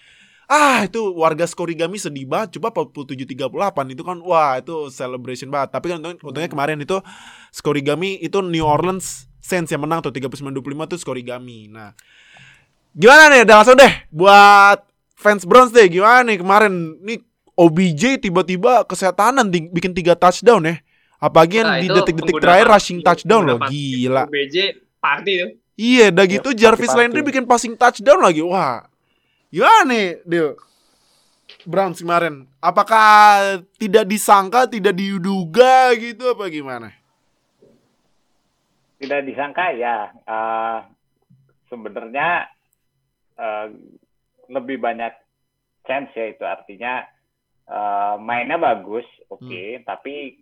Ah, 0.49 0.89
itu 0.89 1.05
warga 1.21 1.45
Skorigami 1.45 2.01
sedih 2.01 2.25
banget. 2.25 2.57
Coba 2.57 2.73
4738 2.73 3.93
itu 3.93 4.03
kan 4.09 4.25
wah, 4.25 4.57
itu 4.57 4.89
celebration 4.89 5.53
banget. 5.53 5.77
Tapi 5.77 5.93
kan 5.93 5.97
untungnya, 6.01 6.17
untungnya 6.25 6.49
kemarin 6.49 6.81
itu 6.81 6.97
Skorigami 7.53 8.17
itu 8.25 8.41
New 8.41 8.65
Orleans 8.65 9.29
Saints 9.41 9.73
yang 9.73 9.85
menang 9.85 10.01
tuh 10.01 10.13
39-25 10.13 10.91
tuh 10.97 10.99
Skorigami. 11.01 11.73
Nah, 11.73 11.93
gimana 12.97 13.23
nih? 13.33 13.41
Udah 13.47 13.57
langsung 13.63 13.77
deh 13.79 13.93
buat 14.11 14.79
fans 15.17 15.45
Browns 15.45 15.73
deh. 15.73 15.87
Gimana 15.89 16.27
nih 16.27 16.39
kemarin 16.41 16.73
nih 17.05 17.19
OBJ 17.55 18.25
tiba-tiba 18.25 18.87
kesetanan 18.89 19.49
bikin 19.49 19.93
tiga 19.93 20.17
touchdown 20.17 20.65
ya. 20.65 20.77
Apalagi 21.21 21.61
yang 21.61 21.69
Nah, 21.69 21.81
di 21.85 21.89
detik-detik 21.93 22.41
terakhir 22.41 22.67
rushing 22.73 23.01
touchdown 23.05 23.43
loh. 23.45 23.59
Gila. 23.69 24.25
OBJ 24.25 24.57
party 24.97 25.33
tuh. 25.37 25.51
Iya, 25.81 26.13
udah 26.13 26.27
gitu 26.29 26.49
Yep, 26.53 26.59
Jarvis 26.61 26.93
party-party. 26.93 27.01
Landry 27.09 27.21
bikin 27.25 27.45
passing 27.45 27.75
touchdown 27.77 28.21
lagi. 28.25 28.41
Wah. 28.41 28.85
Gimana 29.53 29.85
nih, 29.89 30.07
Dio? 30.25 30.57
Browns 31.69 32.01
kemarin. 32.01 32.49
Apakah 32.61 33.61
tidak 33.77 34.09
disangka, 34.09 34.65
tidak 34.65 34.97
diduga 34.97 35.93
gitu 35.97 36.33
apa 36.33 36.49
gimana? 36.49 36.89
tidak 39.01 39.25
disangka 39.25 39.73
ya 39.73 40.13
eh, 40.13 40.79
sebenarnya 41.73 42.53
eh, 43.41 43.67
lebih 44.53 44.77
banyak 44.77 45.17
chance 45.89 46.13
ya 46.13 46.29
itu. 46.29 46.45
Artinya 46.45 47.03
eh, 47.65 48.15
mainnya 48.21 48.61
bagus 48.61 49.07
oke 49.33 49.83
tapi 49.89 50.37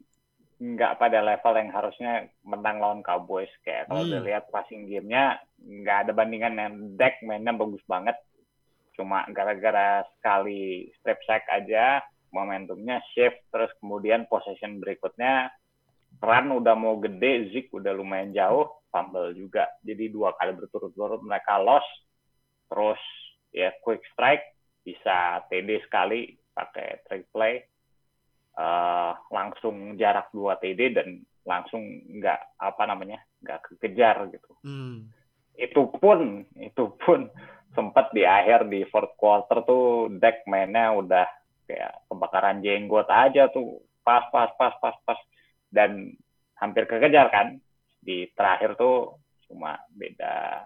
nggak 0.59 0.99
pada 0.99 1.23
level 1.23 1.55
yang 1.55 1.71
harusnya 1.71 2.13
menang 2.43 2.83
lawan 2.83 3.03
Cowboys. 3.07 3.51
Kayak 3.63 3.87
kalau 3.87 4.03
Hmm. 4.03 4.11
udah 4.11 4.23
lihat 4.27 4.45
passing 4.51 4.91
gamenya 4.91 5.39
nggak 5.63 5.99
ada 6.03 6.13
bandingan 6.13 6.59
yang 6.59 6.75
deck 6.99 7.23
mainnya 7.23 7.55
bagus 7.55 7.83
banget. 7.87 8.19
Cuma 8.99 9.23
gara-gara 9.31 10.03
sekali 10.19 10.91
step 10.99 11.23
sack 11.23 11.47
aja 11.47 12.03
momentumnya 12.35 12.99
shift 13.15 13.39
terus 13.55 13.71
kemudian 13.79 14.27
possession 14.27 14.83
berikutnya 14.83 15.49
run 16.19 16.51
udah 16.51 16.75
mau 16.75 16.99
gede 16.99 17.55
Zik 17.55 17.71
udah 17.71 17.95
lumayan 17.95 18.35
jauh 18.35 18.67
fumble 18.91 19.31
juga. 19.39 19.71
Jadi 19.87 20.11
dua 20.11 20.35
kali 20.35 20.59
berturut-turut 20.59 21.23
mereka 21.23 21.63
loss 21.63 21.87
terus 22.69 23.01
ya 23.53 23.73
quick 23.81 24.05
strike 24.13 24.45
bisa 24.85 25.45
TD 25.49 25.85
sekali 25.85 26.33
pakai 26.53 27.05
trick 27.09 27.29
play. 27.33 27.65
Eh, 28.59 29.13
langsung 29.31 29.95
jarak 29.95 30.35
2 30.35 30.59
TD 30.59 30.81
dan 30.91 31.23
langsung 31.47 31.81
nggak 32.19 32.59
apa 32.59 32.83
namanya 32.91 33.23
nggak 33.45 33.61
kekejar 33.71 34.29
gitu. 34.35 34.53
Hmm. 34.67 35.09
itu 35.59 35.91
pun 35.91 36.47
itu 36.55 36.95
pun 37.03 37.27
sempat 37.75 38.15
di 38.15 38.23
akhir 38.23 38.71
di 38.71 38.87
fourth 38.87 39.19
quarter 39.19 39.67
tuh 39.67 40.07
deck 40.23 40.47
mainnya 40.47 40.95
udah 40.95 41.27
kayak 41.67 42.07
kebakaran 42.07 42.63
jenggot 42.63 43.11
aja 43.11 43.51
tuh. 43.51 43.83
Pas 44.07 44.27
pas 44.31 44.55
pas 44.55 44.75
pas 44.79 44.95
pas. 45.03 45.19
Dan 45.67 46.15
hampir 46.59 46.87
kekejar 46.87 47.31
kan. 47.31 47.59
Di 47.99 48.31
terakhir 48.39 48.79
tuh 48.79 49.19
cuma 49.51 49.83
beda 49.91 50.63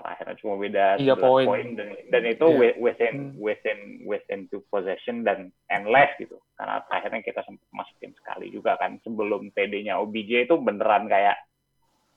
akhirnya 0.00 0.36
cuma 0.38 0.54
beda 0.56 0.96
Tiga 0.96 1.14
11 1.16 1.46
poin. 1.46 1.66
dan, 1.74 1.88
dan 2.08 2.22
itu 2.24 2.46
wi- 2.46 2.78
within 2.78 3.14
Hmm. 3.32 3.38
within 3.38 3.78
within 4.04 4.40
two 4.48 4.62
possession 4.68 5.22
dan 5.22 5.48
and 5.68 5.88
less 5.88 6.10
gitu. 6.16 6.36
Karena 6.54 6.82
akhirnya 6.86 7.20
kita 7.20 7.40
sempat 7.42 7.68
masukin 7.70 8.12
sekali 8.14 8.48
juga 8.48 8.74
kan 8.76 8.98
sebelum 9.00 9.50
TD-nya 9.50 9.96
OBJ 9.96 10.46
itu 10.46 10.54
beneran 10.56 11.06
kayak 11.06 11.38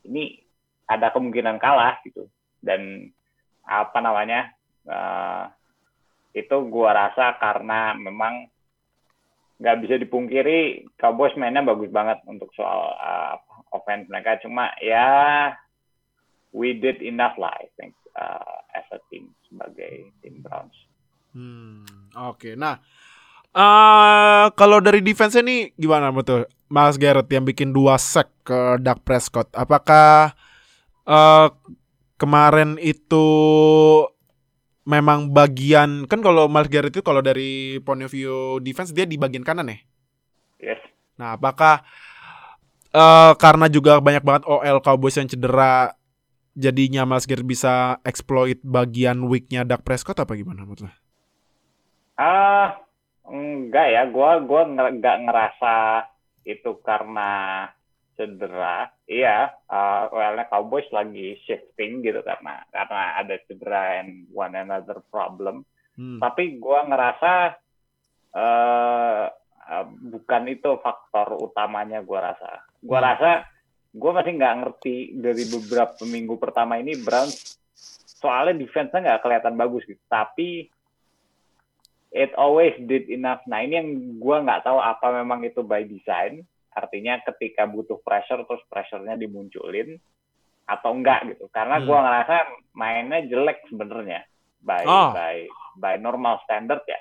ini 0.03 0.41
ada 0.85 1.09
kemungkinan 1.09 1.57
kalah 1.57 2.01
gitu. 2.03 2.25
Dan 2.59 3.09
apa 3.63 3.97
namanya 3.99 4.51
eh, 4.83 5.43
itu 6.33 6.57
gua 6.67 6.95
rasa 6.95 7.37
karena 7.37 7.93
memang 7.93 8.49
nggak 9.61 9.77
bisa 9.85 9.95
dipungkiri 9.95 10.89
Cowboys 10.97 11.37
mainnya 11.37 11.61
bagus 11.61 11.93
banget 11.93 12.17
untuk 12.25 12.49
soal 12.57 12.97
eh, 12.97 13.35
offense 13.71 14.09
mereka. 14.09 14.41
Cuma 14.41 14.73
ya 14.81 15.53
we 16.51 16.75
did 16.75 16.99
enough 17.01 17.35
lah 17.39 17.51
I 17.57 17.67
think 17.79 17.95
eh, 18.15 18.57
as 18.77 18.87
a 18.91 18.99
team 19.09 19.31
sebagai 19.47 20.11
tim 20.23 20.43
Browns 20.43 20.75
Hmm, 21.31 21.87
oke. 22.11 22.59
Nah, 22.59 22.75
eh 23.55 24.45
kalau 24.55 24.83
dari 24.83 24.99
defense 24.99 25.39
nih 25.39 25.71
gimana 25.79 26.11
betul? 26.11 26.47
Mas 26.71 26.95
Garrett 26.95 27.27
yang 27.31 27.43
bikin 27.47 27.71
dua 27.75 27.95
sack 27.99 28.31
ke 28.43 28.79
Dak 28.79 29.03
Prescott. 29.03 29.47
Apakah 29.55 30.35
eh 31.07 31.47
kemarin 32.19 32.75
itu 32.83 33.25
memang 34.83 35.31
bagian 35.31 36.03
kan 36.09 36.19
kalau 36.19 36.51
Miles 36.51 36.67
Garrett 36.71 36.93
itu 36.93 37.03
kalau 37.05 37.23
dari 37.23 37.79
point 37.85 38.03
of 38.03 38.11
view 38.11 38.59
defense 38.59 38.91
dia 38.91 39.07
di 39.07 39.15
bagian 39.15 39.45
kanan 39.45 39.71
ya? 39.71 39.77
yes 40.59 40.81
Nah, 41.19 41.37
apakah 41.37 41.85
eh 42.91 43.33
karena 43.39 43.71
juga 43.71 44.03
banyak 44.03 44.23
banget 44.23 44.43
OL 44.47 44.83
Cowboys 44.83 45.15
yang 45.15 45.31
cedera 45.31 45.95
jadinya 46.55 47.07
Miles 47.07 47.27
Garrett 47.27 47.47
bisa 47.47 47.97
exploit 48.03 48.59
bagian 48.63 49.23
weaknya 49.27 49.63
Dak 49.63 49.87
Prescott 49.87 50.19
apa 50.19 50.35
gimana 50.35 50.63
menurut 50.67 50.87
lo? 50.87 50.91
Ah, 52.19 52.77
enggak 53.25 53.87
ya. 53.91 54.01
Gua 54.11 54.37
gua 54.43 54.67
nggak 54.67 55.17
ngerasa 55.25 55.75
itu 56.45 56.71
karena 56.83 57.65
cedera. 58.19 58.91
Iya, 59.07 59.51
uh, 59.67 60.11
well-nya 60.13 60.45
Cowboys 60.51 60.87
lagi 60.93 61.39
shifting 61.47 62.03
gitu 62.05 62.21
karena 62.21 62.61
karena 62.69 63.01
ada 63.17 63.35
cedera 63.47 64.03
and 64.03 64.29
one 64.31 64.53
another 64.53 65.01
problem. 65.09 65.63
Hmm. 65.97 66.19
Tapi 66.21 66.59
gua 66.61 66.85
ngerasa 66.87 67.31
eh 68.31 69.25
uh, 69.71 69.85
bukan 69.87 70.43
itu 70.51 70.69
faktor 70.83 71.39
utamanya 71.41 72.03
gua 72.03 72.31
rasa. 72.31 72.67
Gua 72.83 72.99
Hmm. 73.01 73.07
rasa 73.11 73.31
gua 73.91 74.11
masih 74.23 74.39
nggak 74.39 74.55
ngerti 74.63 74.95
dari 75.19 75.43
beberapa 75.51 76.01
minggu 76.07 76.35
pertama 76.39 76.79
ini 76.79 76.95
Browns 76.95 77.59
soalnya 78.21 78.55
defense-nya 78.55 79.03
nggak 79.03 79.21
kelihatan 79.25 79.55
bagus 79.59 79.83
gitu. 79.83 79.99
Tapi 80.07 80.69
it 82.11 82.31
always 82.39 82.75
did 82.87 83.07
enough. 83.11 83.43
Nah 83.47 83.63
ini 83.63 83.73
yang 83.79 83.89
gua 84.19 84.43
nggak 84.43 84.63
tahu 84.63 84.79
apa 84.79 85.07
memang 85.23 85.43
itu 85.43 85.59
by 85.63 85.83
design. 85.83 86.43
Artinya 86.71 87.19
ketika 87.27 87.67
butuh 87.67 87.99
pressure 87.99 88.47
terus 88.47 88.63
pressure-nya 88.71 89.19
dimunculin 89.19 89.99
atau 90.63 90.95
enggak 90.95 91.35
gitu. 91.35 91.51
Karena 91.51 91.83
Hmm. 91.83 91.85
gua 91.87 91.99
ngerasa 92.07 92.35
mainnya 92.77 93.19
jelek 93.27 93.67
sebenarnya 93.67 94.23
by 94.63 94.85
Oh. 94.87 95.11
by 95.11 95.37
by 95.75 95.95
normal 95.99 96.39
standard 96.47 96.85
ya. 96.87 96.99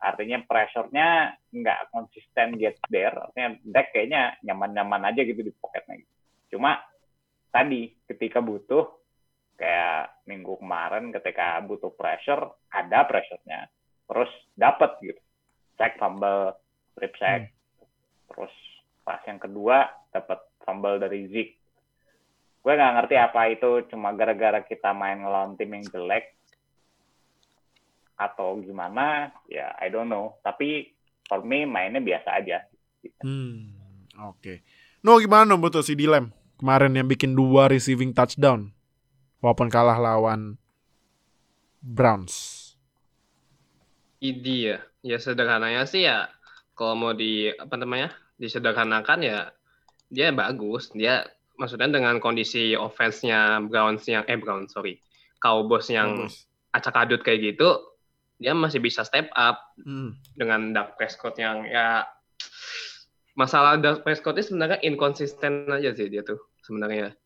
Artinya 0.00 0.40
pressure-nya 0.48 1.36
nggak 1.52 1.92
konsisten 1.92 2.56
get 2.56 2.80
there. 2.88 3.12
Artinya 3.12 3.60
deck 3.60 3.92
kayaknya 3.92 4.40
nyaman-nyaman 4.40 5.12
aja 5.12 5.20
gitu 5.20 5.44
di 5.44 5.52
pocketnya. 5.52 6.00
Gitu. 6.00 6.19
Cuma 6.50 6.76
tadi 7.54 7.94
ketika 8.06 8.42
butuh 8.42 8.86
kayak 9.56 10.24
minggu 10.26 10.58
kemarin 10.58 11.14
ketika 11.14 11.60
butuh 11.62 11.94
pressure 11.94 12.50
ada 12.74 13.06
pressure-nya. 13.06 13.70
Terus 14.10 14.30
dapat 14.58 14.98
gitu. 15.00 15.20
Sack 15.78 15.96
fumble 15.96 16.58
strip 16.92 17.16
sack 17.16 17.48
terus 18.30 18.54
pas 19.02 19.18
yang 19.26 19.40
kedua 19.40 19.88
dapat 20.12 20.38
fumble 20.62 21.00
dari 21.02 21.26
Zeke 21.32 21.60
gue 22.60 22.72
nggak 22.76 22.94
ngerti 23.00 23.16
apa 23.16 23.40
itu 23.48 23.70
cuma 23.88 24.12
gara-gara 24.12 24.60
kita 24.60 24.92
main 24.92 25.24
ngelawan 25.24 25.56
tim 25.56 25.72
yang 25.72 25.84
jelek 25.88 26.36
atau 28.20 28.60
gimana 28.60 29.32
ya 29.48 29.72
I 29.80 29.88
don't 29.88 30.12
know. 30.12 30.36
Tapi 30.44 30.92
for 31.24 31.40
me 31.40 31.64
mainnya 31.64 32.04
biasa 32.04 32.36
aja. 32.36 32.68
Hmm, 33.24 33.72
oke. 34.28 34.60
No 35.00 35.16
gimana 35.16 35.56
betul 35.56 35.80
si 35.80 35.96
Dilem 35.96 36.28
kemarin 36.60 36.92
yang 36.92 37.08
bikin 37.08 37.32
dua 37.32 37.66
receiving 37.66 38.12
touchdown 38.12 38.68
walaupun 39.40 39.72
kalah 39.72 39.96
lawan 39.96 40.60
Browns. 41.80 42.56
Idi 44.20 44.68
ya. 44.68 44.78
Ya 45.00 45.16
sederhananya 45.16 45.88
sih 45.88 46.04
ya 46.04 46.28
kalau 46.76 46.92
mau 46.92 47.12
di 47.16 47.48
apa 47.56 47.80
namanya? 47.80 48.12
disederhanakan 48.36 49.20
ya 49.20 49.52
dia 50.08 50.32
bagus. 50.32 50.92
Dia 50.92 51.24
maksudnya 51.56 51.92
dengan 51.92 52.16
kondisi 52.20 52.72
offense-nya 52.72 53.60
Browns 53.68 54.04
yang 54.08 54.24
eh 54.24 54.36
Browns 54.36 54.72
sorry. 54.72 54.96
Cowboys 55.40 55.88
yang 55.88 56.28
Bagus. 56.28 56.44
acak 56.72 56.96
adut 57.00 57.20
kayak 57.24 57.56
gitu, 57.56 57.80
dia 58.36 58.52
masih 58.52 58.76
bisa 58.80 59.04
step 59.04 59.32
up 59.32 59.56
Hmm. 59.80 60.16
dengan 60.36 60.76
Dak 60.76 61.00
Prescott 61.00 61.36
yang 61.36 61.64
ya 61.64 62.04
masalah 63.32 63.80
Dak 63.80 64.04
Prescott 64.04 64.36
ini 64.36 64.44
sebenarnya 64.44 64.78
inkonsisten 64.84 65.64
aja 65.68 65.96
sih 65.96 66.12
dia 66.12 66.20
tuh 66.20 66.36
sebenarnya. 66.70 67.18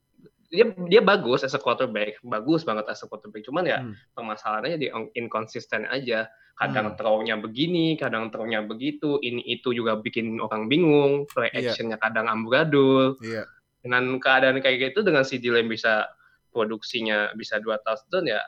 dia 0.55 0.71
dia 0.87 1.03
bagus 1.03 1.43
as 1.43 1.51
a 1.51 1.59
quarterback, 1.59 2.15
bagus 2.23 2.63
banget 2.63 2.87
as 2.87 3.03
a 3.03 3.11
quarterback. 3.11 3.43
Cuman 3.43 3.65
ya 3.67 3.83
Hmm. 3.83 3.99
permasalahannya 4.15 4.79
di 4.79 4.87
inconsistent 5.19 5.83
aja. 5.91 6.31
Kadang 6.55 6.95
Hmm. 6.95 6.97
throw-nya 6.97 7.35
begini, 7.43 7.99
kadang 7.99 8.31
throw-nya 8.31 8.63
begitu. 8.63 9.19
Ini 9.19 9.43
itu 9.43 9.75
juga 9.75 9.99
bikin 9.99 10.39
orang 10.39 10.71
bingung. 10.71 11.27
Play 11.27 11.51
Iya. 11.51 11.75
action-nya 11.75 11.99
kadang 11.99 12.31
amburadul. 12.31 13.19
Iya. 13.19 13.51
Dengan 13.83 14.23
keadaan 14.23 14.63
kayak 14.63 14.95
gitu 14.95 15.03
dengan 15.03 15.27
si 15.27 15.43
Dylan 15.43 15.67
bisa 15.67 16.07
produksinya 16.55 17.35
bisa 17.35 17.59
dua 17.59 17.83
touchdown 17.83 18.31
ya 18.31 18.39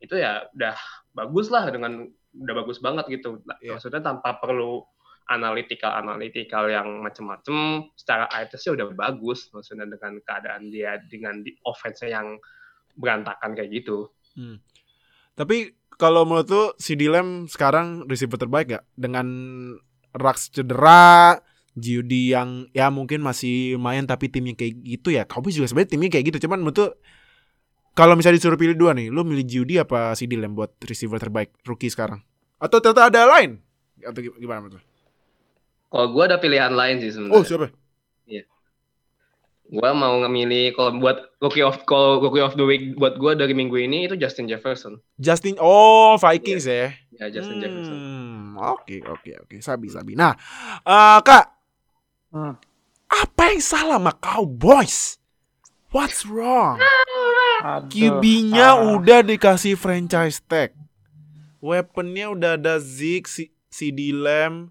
itu 0.00 0.16
ya 0.16 0.48
udah 0.56 0.74
bagus 1.12 1.52
lah 1.52 1.68
dengan 1.68 2.08
udah 2.32 2.54
bagus 2.64 2.80
banget 2.80 3.04
gitu. 3.12 3.44
Iya. 3.60 3.76
Maksudnya 3.76 4.00
tanpa 4.00 4.40
perlu 4.40 4.80
analytical 5.32 5.92
analytical 5.96 6.68
yang 6.68 7.00
macem-macem 7.00 7.88
secara 7.96 8.28
sih 8.60 8.70
udah 8.70 8.92
bagus 8.92 9.48
maksudnya 9.56 9.88
dengan 9.88 10.20
keadaan 10.20 10.68
dia 10.68 11.00
dengan 11.08 11.40
di 11.40 11.56
offense 11.64 12.04
yang 12.04 12.36
berantakan 12.92 13.56
kayak 13.56 13.72
gitu 13.82 14.12
Tapi 15.32 15.72
kalau 15.96 16.28
menurut 16.28 16.48
lu 16.48 16.64
si 16.76 16.92
Dilem 16.96 17.48
sekarang 17.48 18.04
receiver 18.08 18.36
terbaik 18.36 18.68
gak? 18.68 18.84
Dengan 18.96 19.26
Rux 20.12 20.52
cedera, 20.52 21.40
Judy 21.72 22.36
yang 22.36 22.68
ya 22.76 22.92
mungkin 22.92 23.24
masih 23.24 23.80
main 23.80 24.04
tapi 24.04 24.28
timnya 24.28 24.52
kayak 24.52 24.76
gitu 24.84 25.08
ya. 25.08 25.24
Cowboys 25.24 25.56
juga 25.56 25.72
sebenarnya 25.72 25.90
timnya 25.96 26.10
kayak 26.12 26.24
gitu. 26.32 26.48
Cuman 26.48 26.60
menurut 26.60 27.00
kalau 27.96 28.16
misalnya 28.16 28.40
disuruh 28.40 28.60
pilih 28.60 28.76
dua 28.76 28.92
nih, 28.96 29.08
lu 29.08 29.24
milih 29.24 29.44
Judy 29.44 29.80
apa 29.80 30.12
si 30.16 30.28
Dilem 30.28 30.52
buat 30.52 30.76
receiver 30.84 31.16
terbaik 31.16 31.56
rookie 31.64 31.92
sekarang? 31.92 32.20
Atau 32.60 32.80
ternyata 32.80 33.08
ada 33.08 33.22
lain? 33.28 33.60
Atau 34.04 34.20
gi- 34.20 34.36
gimana 34.36 34.64
menurut? 34.64 34.84
Kalau 35.92 36.08
gue 36.08 36.22
ada 36.24 36.40
pilihan 36.40 36.72
lain 36.72 36.96
sih 36.98 37.12
Oh, 37.28 37.44
sebenarnya 37.44 37.44
siapa? 37.44 37.68
gue 39.72 39.90
mau 39.92 40.20
ngemilih 40.20 40.76
kalau 40.76 41.00
buat 41.00 41.32
rookie 41.38 41.64
of 41.64 41.80
kalau 41.84 42.20
rookie 42.20 42.40
of 42.40 42.52
the 42.54 42.64
week 42.64 42.92
buat 42.92 43.16
gue 43.16 43.32
dari 43.32 43.52
minggu 43.52 43.72
ini 43.78 44.04
itu 44.04 44.16
Justin 44.16 44.44
Jefferson 44.44 45.00
Justin 45.16 45.56
Oh, 45.56 46.16
Vikings 46.16 46.64
ya. 46.64 46.92
ya 47.10 47.26
Justin 47.28 47.56
Jefferson 47.56 47.96
Hmm, 47.96 48.60
Oke, 48.76 49.00
oke, 49.00 49.32
oke. 49.40 49.56
Sabi, 49.64 49.88
sabi. 49.88 50.12
Nah, 50.12 50.36
eh, 50.84 51.18
Kak, 51.24 51.46
Hmm. 52.28 52.52
apa 53.08 53.42
yang 53.48 53.64
salah 53.64 53.96
sama 53.96 54.12
Cowboys? 54.12 55.16
What's 55.88 56.24
wrong? 56.24 56.76
QB-nya 57.88 58.76
ah. 58.76 58.92
udah 58.92 59.20
dikasih 59.20 59.76
franchise 59.76 60.40
tag. 60.42 60.76
Weaponnya 61.60 62.28
udah 62.28 62.60
ada 62.60 62.76
Zeke, 62.76 63.24
si, 63.24 63.44
CD 63.68 64.12
Lamb, 64.12 64.68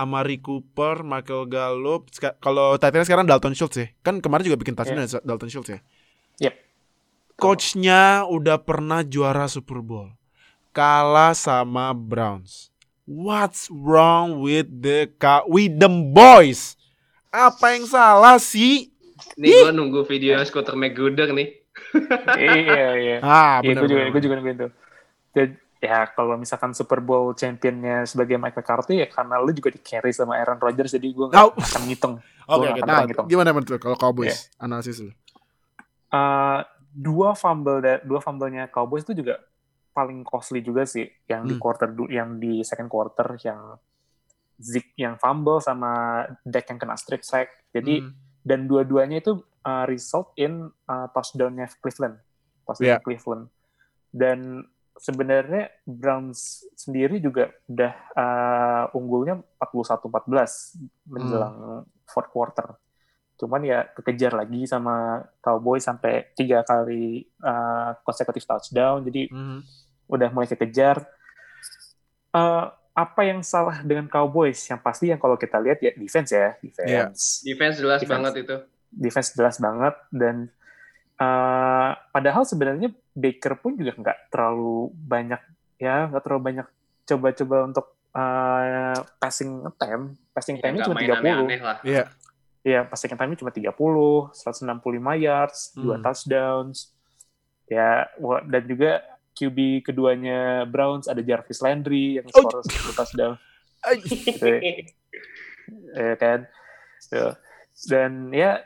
Amari 0.00 0.40
Cooper, 0.40 1.04
Michael 1.04 1.44
Gallup. 1.44 2.08
Kalau 2.40 2.80
Titans 2.80 3.04
sekarang 3.04 3.28
Dalton 3.28 3.52
Schultz 3.52 3.76
ya. 3.76 3.92
Kan 4.00 4.24
kemarin 4.24 4.48
juga 4.48 4.56
bikin 4.56 4.72
touchdown 4.72 5.04
ya, 5.04 5.20
Dalton 5.20 5.52
Schultz 5.52 5.68
ya. 5.68 5.78
Yep. 6.40 6.54
Coachnya 7.36 8.24
udah 8.24 8.56
pernah 8.60 9.04
juara 9.04 9.44
Super 9.44 9.80
Bowl. 9.80 10.08
Kalah 10.72 11.36
sama 11.36 11.92
Browns. 11.92 12.72
What's 13.04 13.66
wrong 13.68 14.40
with 14.40 14.70
the 14.70 15.10
with 15.44 15.76
them 15.76 16.14
boys? 16.14 16.78
Apa 17.28 17.74
yang 17.74 17.84
salah 17.84 18.38
sih? 18.38 18.88
Nih 19.36 19.52
gue 19.52 19.72
nunggu 19.74 20.06
video 20.06 20.38
Scooter 20.46 20.78
McGruder 20.78 21.34
nih. 21.34 21.58
iya 22.38 22.88
iya 22.96 23.16
Ah, 23.20 23.58
Iya, 23.60 23.74
benar. 23.74 23.80
gue 23.82 23.88
juga, 23.90 24.02
gue 24.08 24.22
juga 24.22 24.34
nungguin 24.38 24.56
tuh. 24.58 24.70
Dan, 25.34 25.48
ya 25.80 26.04
kalau 26.06 26.36
misalkan 26.36 26.70
Super 26.70 27.00
Bowl 27.00 27.32
championnya 27.32 28.04
sebagai 28.04 28.36
Mike 28.36 28.52
McCarthy 28.54 29.00
ya 29.00 29.08
karena 29.08 29.40
lu 29.40 29.48
juga 29.50 29.68
di 29.68 29.80
carry 29.80 30.12
sama 30.12 30.36
Aaron 30.36 30.60
Rodgers 30.60 30.92
jadi 30.92 31.08
gue 31.08 31.26
nggak 31.26 31.40
Oh. 31.40 31.56
akan 31.56 31.82
ngitung. 31.82 32.14
Oke, 32.46 32.66
oke. 32.66 32.68
nggak 32.76 32.86
Nah, 32.86 33.00
ngitung. 33.02 33.26
gimana 33.26 33.50
menurut 33.50 33.80
kalau 33.80 33.96
Cowboys 33.96 34.52
analisis 34.56 35.00
lu? 35.00 35.10
Uh, 36.08 36.60
dua 36.90 37.32
fumble 37.32 37.78
da- 37.78 38.02
dua 38.02 38.18
fumble-nya 38.18 38.66
Cowboys 38.66 39.02
itu 39.02 39.16
juga 39.16 39.38
paling 39.90 40.20
costly 40.20 40.60
juga 40.60 40.82
sih 40.84 41.06
yang 41.24 41.42
di 41.44 41.54
Hmm. 41.54 41.62
quarter 41.62 41.88
du- 41.88 42.06
yang 42.08 42.36
di 42.36 42.60
second 42.60 42.86
quarter 42.86 43.40
yang 43.40 43.78
Zeke 44.56 44.92
yang 44.94 45.16
fumble 45.16 45.56
sama 45.58 45.88
Dak 46.42 46.68
yang 46.68 46.76
kena 46.76 46.92
strip 46.94 47.22
sack. 47.22 47.48
Jadi 47.70 48.04
Hmm. 48.04 48.12
dan 48.42 48.66
dua-duanya 48.66 49.18
itu 49.18 49.38
uh, 49.60 49.84
result 49.84 50.32
in 50.34 50.68
uh, 50.84 51.06
touchdown-nya 51.10 51.68
Cleveland. 51.78 52.20
Touchdown 52.64 52.88
Yeah. 52.90 53.00
Cleveland. 53.00 53.48
Dan 54.10 54.66
sebenarnya 55.00 55.72
Browns 55.82 56.68
sendiri 56.76 57.16
juga 57.18 57.48
udah 57.66 57.92
uh, 58.12 58.84
unggulnya 58.92 59.40
41-14 59.56 60.76
menjelang 61.08 61.56
fourth 62.04 62.28
quarter. 62.28 62.76
Cuman 63.34 63.64
ya 63.64 63.88
kekejar 63.88 64.36
lagi 64.36 64.68
sama 64.68 65.24
Cowboys 65.40 65.82
sampai 65.82 66.28
tiga 66.34 66.60
kali 66.60 67.24
uh, 67.40 67.96
consecutive 68.00 68.44
touchdown. 68.44 69.00
Jadi 69.02 69.32
Mhm. 69.32 69.58
udah 70.06 70.28
mulai 70.28 70.44
kekejar. 70.46 71.00
Eh, 72.30 72.64
apa 72.92 73.20
yang 73.22 73.40
salah 73.40 73.80
dengan 73.80 74.06
Cowboys? 74.06 74.60
Yang 74.62 74.80
pasti 74.80 75.04
yang 75.08 75.16
kalau 75.16 75.34
kita 75.34 75.56
lihat 75.56 75.80
ya 75.80 75.90
defense 75.94 76.30
ya, 76.30 76.54
defense. 76.58 77.40
Defense 77.42 77.76
jelas 77.78 77.98
Defense. 77.98 78.12
banget 78.12 78.32
itu. 78.38 78.56
Defense 78.90 79.28
jelas 79.32 79.56
banget 79.56 79.94
dan 80.12 80.36
eh, 81.16 81.90
padahal 82.12 82.44
sebenarnya 82.44 82.92
Baker 83.20 83.54
pun 83.56 83.76
juga 83.76 83.92
nggak 83.94 84.18
terlalu 84.28 84.88
banyak 84.92 85.40
ya, 85.76 86.08
nggak 86.08 86.22
terlalu 86.24 86.42
banyak 86.42 86.66
coba-coba 87.04 87.56
untuk 87.64 87.86
eh, 88.10 88.98
passing 89.16 89.62
attempt. 89.64 90.18
Passing 90.34 90.56
Ya, 90.56 90.62
time-nya 90.66 90.74
nggak 90.74 90.88
cuma 90.88 90.98
main 90.98 91.06
30. 91.06 91.20
aneh-aneh 91.22 91.60
lah. 91.60 91.78
Iya. 91.82 92.04
Ya, 92.60 92.80
passing 92.82 93.14
time 93.14 93.32
cuma 93.34 93.48
30, 93.48 93.70
165 94.34 94.74
yards, 95.16 95.72
dua 95.74 95.94
Hmm. 95.94 96.02
touchdowns. 96.02 96.90
Ya, 97.64 98.10
dan 98.44 98.62
juga 98.66 99.00
QB 99.32 99.58
keduanya 99.82 100.66
Browns 100.66 101.06
ada 101.06 101.22
Jarvis 101.22 101.62
Landry 101.62 102.18
yang 102.18 102.26
Oh. 102.28 102.44
skor 102.44 102.60
satu 102.60 102.92
touchdown. 102.92 103.34
Ay. 103.80 103.96
Gitu 104.04 104.44
ya. 104.44 104.60
Ya 105.94 106.14
kan? 106.16 106.40
Dan 107.86 108.28
ya 108.30 108.60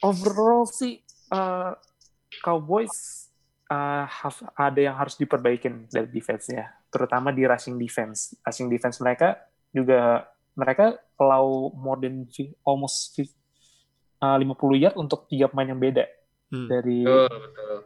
overall 0.00 0.64
sih 0.64 0.98
uh, 1.30 1.76
Cowboys 2.40 3.28
uh, 3.70 4.04
have- 4.04 4.50
ada 4.52 4.80
yang 4.82 4.94
harus 4.94 5.14
diperbaikin 5.14 5.86
dari 5.86 6.10
defense-nya, 6.10 6.68
terutama 6.90 7.30
di 7.30 7.46
rushing 7.46 7.78
defense. 7.78 8.34
Rushing 8.42 8.66
defense 8.66 8.98
mereka 8.98 9.38
juga 9.70 10.26
mereka 10.52 10.98
allow 11.16 11.70
more 11.72 11.96
than 11.96 12.26
almost 12.60 13.14
fi- 13.14 13.30
uh, 14.18 14.36
50 14.36 14.50
yard 14.76 14.96
untuk 14.96 15.24
tiga 15.24 15.46
pemain 15.46 15.70
yang 15.70 15.80
beda 15.80 16.04
Hmm. 16.50 16.66
dari 16.66 17.06
Betul, 17.06 17.30
betul. 17.46 17.76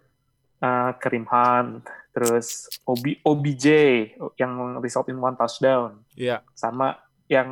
uh, 0.59 0.91
Kareem 0.97 1.27
Hunt, 1.29 1.85
terus 2.11 2.65
OB, 2.83 3.21
OBJ 3.21 3.67
yang 4.35 4.53
result 4.81 5.13
in 5.13 5.21
one 5.21 5.37
touchdown, 5.37 6.01
Iya. 6.17 6.41
sama 6.57 6.97
yang 7.29 7.49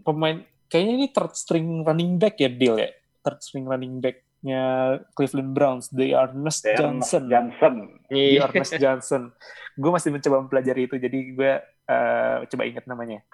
pemain 0.00 0.44
kayaknya 0.68 0.92
ini 0.94 1.06
third 1.08 1.32
string 1.32 1.80
running 1.80 2.20
back 2.20 2.36
ya 2.36 2.52
Bill 2.52 2.76
ya, 2.76 2.92
third 3.24 3.40
string 3.40 3.64
running 3.64 4.04
backnya 4.40 4.64
Cleveland 5.12 5.52
Browns, 5.52 5.92
they 5.92 6.16
are 6.16 6.32
Ernest 6.32 6.64
Johnson. 6.64 7.28
Johnson. 7.28 7.74
Di 8.08 8.40
Iya. 8.40 8.48
Ernest 8.48 8.74
Johnson. 8.80 9.22
Gue 9.80 9.90
masih 9.92 10.10
mencoba 10.12 10.40
mempelajari 10.44 10.88
itu, 10.88 10.96
jadi 10.96 11.18
gue 11.32 11.52
uh, 11.88 12.36
coba 12.44 12.62
ingat 12.68 12.84
namanya. 12.84 13.24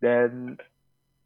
Dan 0.00 0.56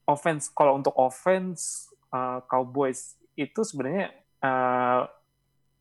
offense, 0.07 0.51
kalau 0.51 0.75
untuk 0.75 0.91
offense 0.97 1.87
uh, 2.11 2.43
Cowboys 2.47 3.15
itu 3.39 3.63
sebenarnya 3.63 4.11
uh, 4.43 5.07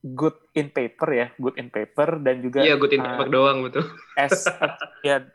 good 0.06 0.38
in 0.54 0.70
paper 0.70 1.10
ya, 1.10 1.28
good 1.38 1.58
in 1.58 1.74
paper 1.74 2.22
dan 2.22 2.46
juga 2.46 2.62
Iya, 2.62 2.78
good 2.78 2.94
in 2.94 3.02
uh, 3.02 3.06
paper 3.10 3.28
doang 3.32 3.66
betul. 3.66 3.90
as 4.22 4.46
a, 4.46 4.78
ya 5.02 5.26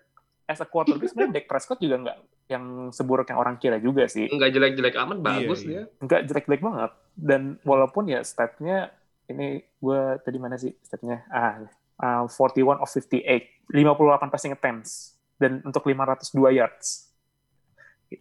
as 0.47 0.63
a 0.63 0.67
quarterback 0.69 1.11
sebenarnya 1.11 1.43
Dak 1.43 1.47
Prescott 1.51 1.79
juga 1.83 1.97
nggak 2.07 2.17
yang 2.51 2.91
seburuk 2.91 3.31
yang 3.31 3.39
orang 3.39 3.57
kira 3.57 3.79
juga 3.79 4.11
sih. 4.11 4.27
Enggak 4.27 4.51
jelek-jelek 4.51 4.95
amat, 4.99 5.19
bagus 5.23 5.63
iya. 5.63 5.87
dia. 5.87 6.03
nggak 6.03 6.21
jelek-jelek 6.27 6.63
banget. 6.63 6.91
Dan 7.15 7.43
walaupun 7.63 8.11
ya 8.11 8.21
statnya 8.27 8.91
ini 9.31 9.63
gue 9.79 10.01
tadi 10.27 10.39
mana 10.43 10.59
sih 10.59 10.75
statnya 10.83 11.23
ah 11.31 12.27
uh, 12.27 12.27
41 12.27 12.83
of 12.83 12.91
58 12.91 13.71
58 13.71 14.33
passing 14.35 14.53
attempts. 14.53 15.15
Dan 15.39 15.63
untuk 15.65 15.87
502 15.87 16.59
yards. 16.59 17.09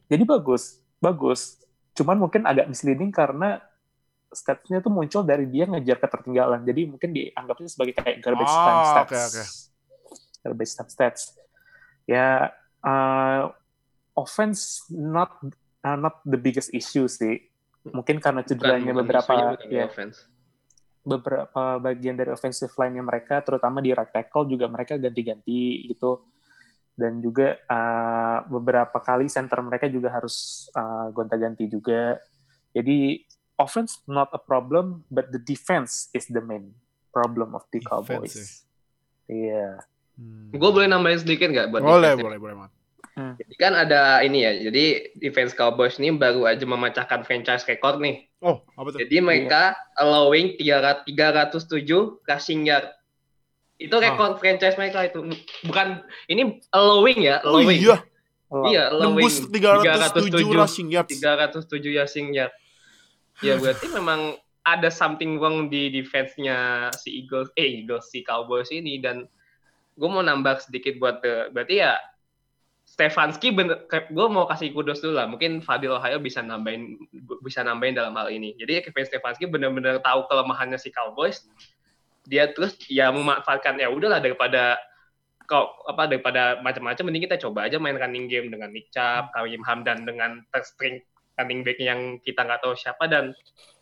Jadi 0.08 0.24
bagus 0.24 0.80
bagus. 1.02 1.60
Cuman 1.96 2.20
mungkin 2.20 2.46
agak 2.46 2.70
misleading 2.70 3.12
karena 3.12 3.60
statsnya 4.30 4.80
tuh 4.80 4.94
muncul 4.94 5.26
dari 5.26 5.50
dia 5.50 5.66
ngejar 5.66 5.98
ketertinggalan. 5.98 6.62
Jadi 6.64 6.82
mungkin 6.86 7.10
dianggapnya 7.12 7.70
sebagai 7.72 7.98
kayak 7.98 8.22
garbage 8.22 8.54
Oh, 8.54 8.62
time 8.62 8.84
stats. 8.86 9.10
oke, 9.10 9.18
oke. 9.18 9.44
garbage 10.40 10.74
time 10.78 10.92
stats. 10.92 11.22
Ya 12.06 12.54
uh, 12.86 13.52
offense 14.20 14.84
not 14.92 15.40
uh, 15.88 15.96
not 15.96 16.20
the 16.28 16.36
biggest 16.36 16.76
issue 16.76 17.08
sih 17.08 17.40
mungkin 17.88 18.20
karena 18.20 18.44
cederanya 18.44 18.92
beberapa 18.92 19.56
ya 19.72 19.88
offense. 19.88 20.28
beberapa 21.00 21.80
bagian 21.80 22.20
dari 22.20 22.30
offensive 22.30 22.76
line-nya 22.76 23.02
mereka, 23.02 23.40
terutama 23.40 23.80
di 23.80 23.96
right 23.96 24.12
tackle 24.12 24.46
juga 24.46 24.68
mereka 24.68 25.00
ganti-ganti 25.00 25.88
gitu. 25.88 26.28
Dan 26.92 27.24
juga 27.24 27.56
uh, 27.72 28.44
beberapa 28.52 29.00
kali 29.00 29.32
center 29.32 29.64
mereka 29.64 29.88
juga 29.88 30.12
harus 30.12 30.68
uh, 30.76 31.08
gonta-ganti 31.16 31.72
juga. 31.72 32.20
Jadi 32.76 33.24
offense 33.56 34.04
not 34.06 34.28
a 34.36 34.42
problem, 34.44 35.08
but 35.08 35.32
the 35.32 35.40
defense 35.40 36.12
is 36.12 36.28
the 36.28 36.44
main 36.44 36.76
problem 37.16 37.56
of 37.56 37.64
the 37.72 37.80
Cowboys. 37.80 38.68
Iya. 39.32 39.80
Hmm. 40.20 40.52
Gue 40.52 40.70
boleh 40.70 40.92
nambahin 40.92 41.24
sedikit 41.24 41.48
nggak 41.48 41.72
buat 41.72 41.82
boleh, 41.82 42.20
defense-nya? 42.20 42.26
boleh, 42.28 42.40
boleh, 42.44 42.56
Mat. 43.20 43.36
Jadi 43.36 43.54
kan 43.60 43.74
ada 43.76 44.24
ini 44.24 44.40
ya, 44.42 44.52
jadi 44.56 44.86
defense 45.16 45.52
Cowboys 45.52 46.00
ini 46.00 46.16
baru 46.16 46.48
aja 46.48 46.64
memecahkan 46.64 47.28
franchise 47.28 47.68
record 47.68 48.00
nih. 48.00 48.32
Oh, 48.40 48.64
apa 48.74 48.96
tuh? 48.96 49.00
Jadi 49.04 49.20
mereka 49.20 49.76
allowing 50.00 50.56
300 50.56 51.04
307 51.04 52.24
rushing 52.24 52.64
yard. 52.64 52.88
Itu 53.76 53.96
Ah. 53.96 54.04
rekor 54.08 54.40
franchise 54.40 54.76
mereka 54.76 55.04
itu. 55.06 55.20
Bukan 55.64 56.04
ini 56.28 56.64
allowing 56.72 57.20
ya, 57.20 57.44
Oh 57.44 57.60
allowing. 57.60 57.80
iya, 57.80 57.98
Iya, 58.50 58.84
allowing 58.90 59.22
nembus 59.22 59.46
307 59.46 60.50
rushing 60.50 60.88
yards. 60.90 61.12
307 61.12 61.94
rushing 61.94 62.28
yard. 62.34 62.52
Ya 63.40 63.56
berarti 63.56 63.88
memang 63.88 64.36
ada 64.64 64.90
something 64.90 65.40
wrong 65.40 65.68
di 65.68 65.88
defense-nya 65.90 66.90
si 66.94 67.24
Eagles, 67.24 67.50
eh 67.56 67.80
Eagles 67.80 68.12
si 68.12 68.20
Cowboys 68.22 68.70
ini 68.70 69.00
dan 69.00 69.28
gue 69.96 70.10
mau 70.10 70.20
nambah 70.20 70.60
sedikit 70.62 70.96
buat 70.96 71.20
the, 71.20 71.48
berarti 71.50 71.80
ya 71.80 71.96
Stefanski 73.00 73.56
bener, 73.56 73.88
gue 73.88 74.28
mau 74.28 74.44
kasih 74.44 74.76
kudos 74.76 75.00
dulu 75.00 75.16
lah. 75.16 75.24
Mungkin 75.32 75.64
Fadil 75.64 75.96
Ohio 75.96 76.20
bisa 76.20 76.44
nambahin 76.44 77.00
bisa 77.40 77.64
nambahin 77.64 77.96
dalam 77.96 78.12
hal 78.20 78.28
ini. 78.28 78.60
Jadi 78.60 78.84
Kevin 78.84 79.08
Stefanski 79.08 79.48
benar-benar 79.48 80.04
tahu 80.04 80.28
kelemahannya 80.28 80.76
si 80.76 80.92
Cowboys. 80.92 81.48
Dia 82.28 82.52
terus 82.52 82.76
ya 82.92 83.08
memanfaatkan 83.08 83.80
ya 83.80 83.88
udahlah 83.88 84.20
daripada 84.20 84.76
kau 85.48 85.72
apa 85.88 86.12
daripada 86.12 86.60
macam-macam 86.60 87.08
mending 87.08 87.26
kita 87.32 87.40
coba 87.40 87.72
aja 87.72 87.80
main 87.80 87.96
running 87.96 88.28
game 88.28 88.52
dengan 88.52 88.70
Nick 88.76 88.92
Chubb, 88.92 89.32
Karim 89.32 89.64
Hamdan 89.64 90.04
dengan 90.04 90.44
string 90.60 91.00
running 91.40 91.64
back 91.64 91.80
yang 91.80 92.20
kita 92.20 92.44
nggak 92.44 92.60
tahu 92.60 92.76
siapa 92.76 93.08
dan 93.08 93.32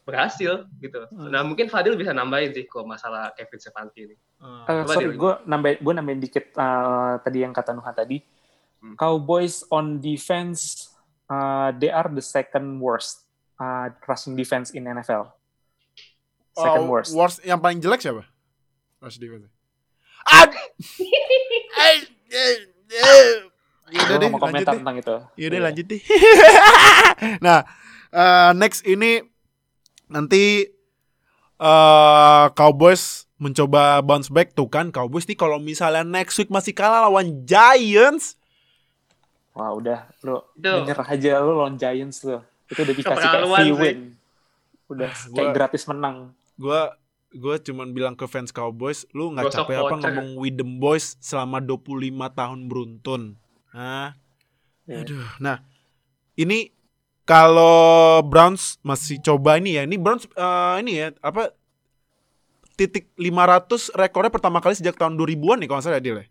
berhasil 0.05 0.69
gitu. 0.77 1.09
Nah 1.11 1.41
mungkin 1.41 1.73
Fadil 1.73 1.97
bisa 1.97 2.13
nambahin 2.13 2.53
sih 2.53 2.69
kalau 2.69 2.85
masalah 2.85 3.33
Kevin 3.33 3.59
Stefanski 3.59 4.13
ini. 4.13 4.15
Eh, 4.15 4.63
Coba 4.85 4.93
sorry, 4.93 5.17
gue 5.17 5.33
nambahin, 5.49 5.77
gue 5.81 5.93
nambahin 5.97 6.21
dikit 6.21 6.45
eh, 6.53 7.13
tadi 7.25 7.37
yang 7.41 7.51
kata 7.51 7.73
Nuha 7.73 7.91
tadi. 7.97 8.36
Hmm. 8.87 8.95
Cowboys 8.95 9.67
on 9.67 9.99
defense, 9.99 10.87
uh, 11.27 11.75
they 11.75 11.89
are 11.89 12.07
the 12.07 12.21
second 12.21 12.79
worst 12.79 13.27
uh, 13.57 13.91
rushing 14.03 14.33
defense 14.33 14.71
in 14.71 14.87
NFL. 14.87 15.27
Second 16.53 16.85
Oh, 16.85 16.89
worst. 16.89 17.11
worst 17.11 17.37
yang 17.43 17.59
paling 17.59 17.77
jelek 17.77 17.99
siapa? 17.99 18.23
Rush 18.97 19.19
defense. 19.19 19.51
Ad. 20.23 20.55
Eh, 21.77 21.97
eh, 22.27 22.55
eh. 22.89 23.29
Ya 23.87 24.01
udah 24.01 24.07
Gue 24.09 24.17
deh, 24.17 24.27
mau 24.27 24.35
lanjut 24.35 24.41
komentar 24.41 24.73
deh. 24.73 24.79
tentang 24.81 24.97
itu. 24.97 25.15
Yaudah 25.37 25.53
Iya. 25.53 25.65
lanjut 25.69 25.85
deh. 25.85 26.01
nah, 27.45 27.59
eh, 28.09 28.51
next 28.53 28.81
ini 28.83 29.21
nanti 30.07 30.65
eh 31.57 32.45
Cowboys 32.51 33.25
mencoba 33.37 34.01
bounce 34.01 34.29
back 34.29 34.53
tuh 34.53 34.65
kan 34.65 34.89
Cowboys 34.89 35.25
nih 35.25 35.35
kalau 35.35 35.57
misalnya 35.57 36.01
next 36.01 36.37
week 36.37 36.49
masih 36.49 36.73
kalah 36.73 37.05
lawan 37.05 37.45
Giants 37.45 38.36
Wah 39.57 39.73
udah, 39.73 40.05
lu 40.21 40.37
Itu. 40.53 40.69
menyerah 40.77 41.07
aja 41.09 41.41
lu 41.41 41.57
lawan 41.57 41.75
Giants 41.75 42.21
lu. 42.21 42.37
Itu 42.69 42.79
udah 42.79 42.93
dikasih 42.93 43.25
kayak 43.25 43.49
free 43.49 43.73
win. 43.73 43.99
Udah 44.87 45.09
Ah, 45.09 45.17
kayak 45.17 45.33
gua- 45.43 45.55
gratis 45.55 45.83
menang. 45.83 46.15
gua 46.55 46.81
gua 47.33 47.55
cuman 47.57 47.89
bilang 47.89 48.13
ke 48.13 48.23
fans 48.23 48.49
Cowboys 48.49 49.03
lu 49.11 49.29
nggak 49.29 49.49
capek 49.51 49.77
apa 49.79 49.95
ngomong 49.95 50.29
with 50.37 50.55
them 50.55 50.77
boys 50.77 51.17
selama 51.19 51.59
25 51.59 51.91
tahun 52.29 52.65
beruntun 52.65 53.35
Hah? 53.69 54.15
Iya. 54.85 55.03
Aduh, 55.03 55.27
nah 55.37 55.59
ini 56.33 56.71
kalau 57.23 58.23
Browns 58.23 58.79
masih 58.81 59.19
coba 59.19 59.57
ini 59.57 59.75
ya, 59.75 59.83
ini 59.83 59.97
Browns 59.97 60.23
eh, 60.25 60.75
ini 60.79 60.91
ya 60.95 61.07
apa 61.19 61.51
titik 62.73 63.11
500 63.13 63.91
rekornya 63.91 64.29
pertama 64.29 64.57
kali 64.57 64.73
sejak 64.73 64.95
tahun 64.95 65.13
2000-an 65.13 65.59
nih 65.59 65.67
kalau 65.67 65.77
nggak 65.77 65.85
salah 65.85 65.97
ya, 65.97 66.03
Dil 66.03 66.17
ya. 66.17 66.25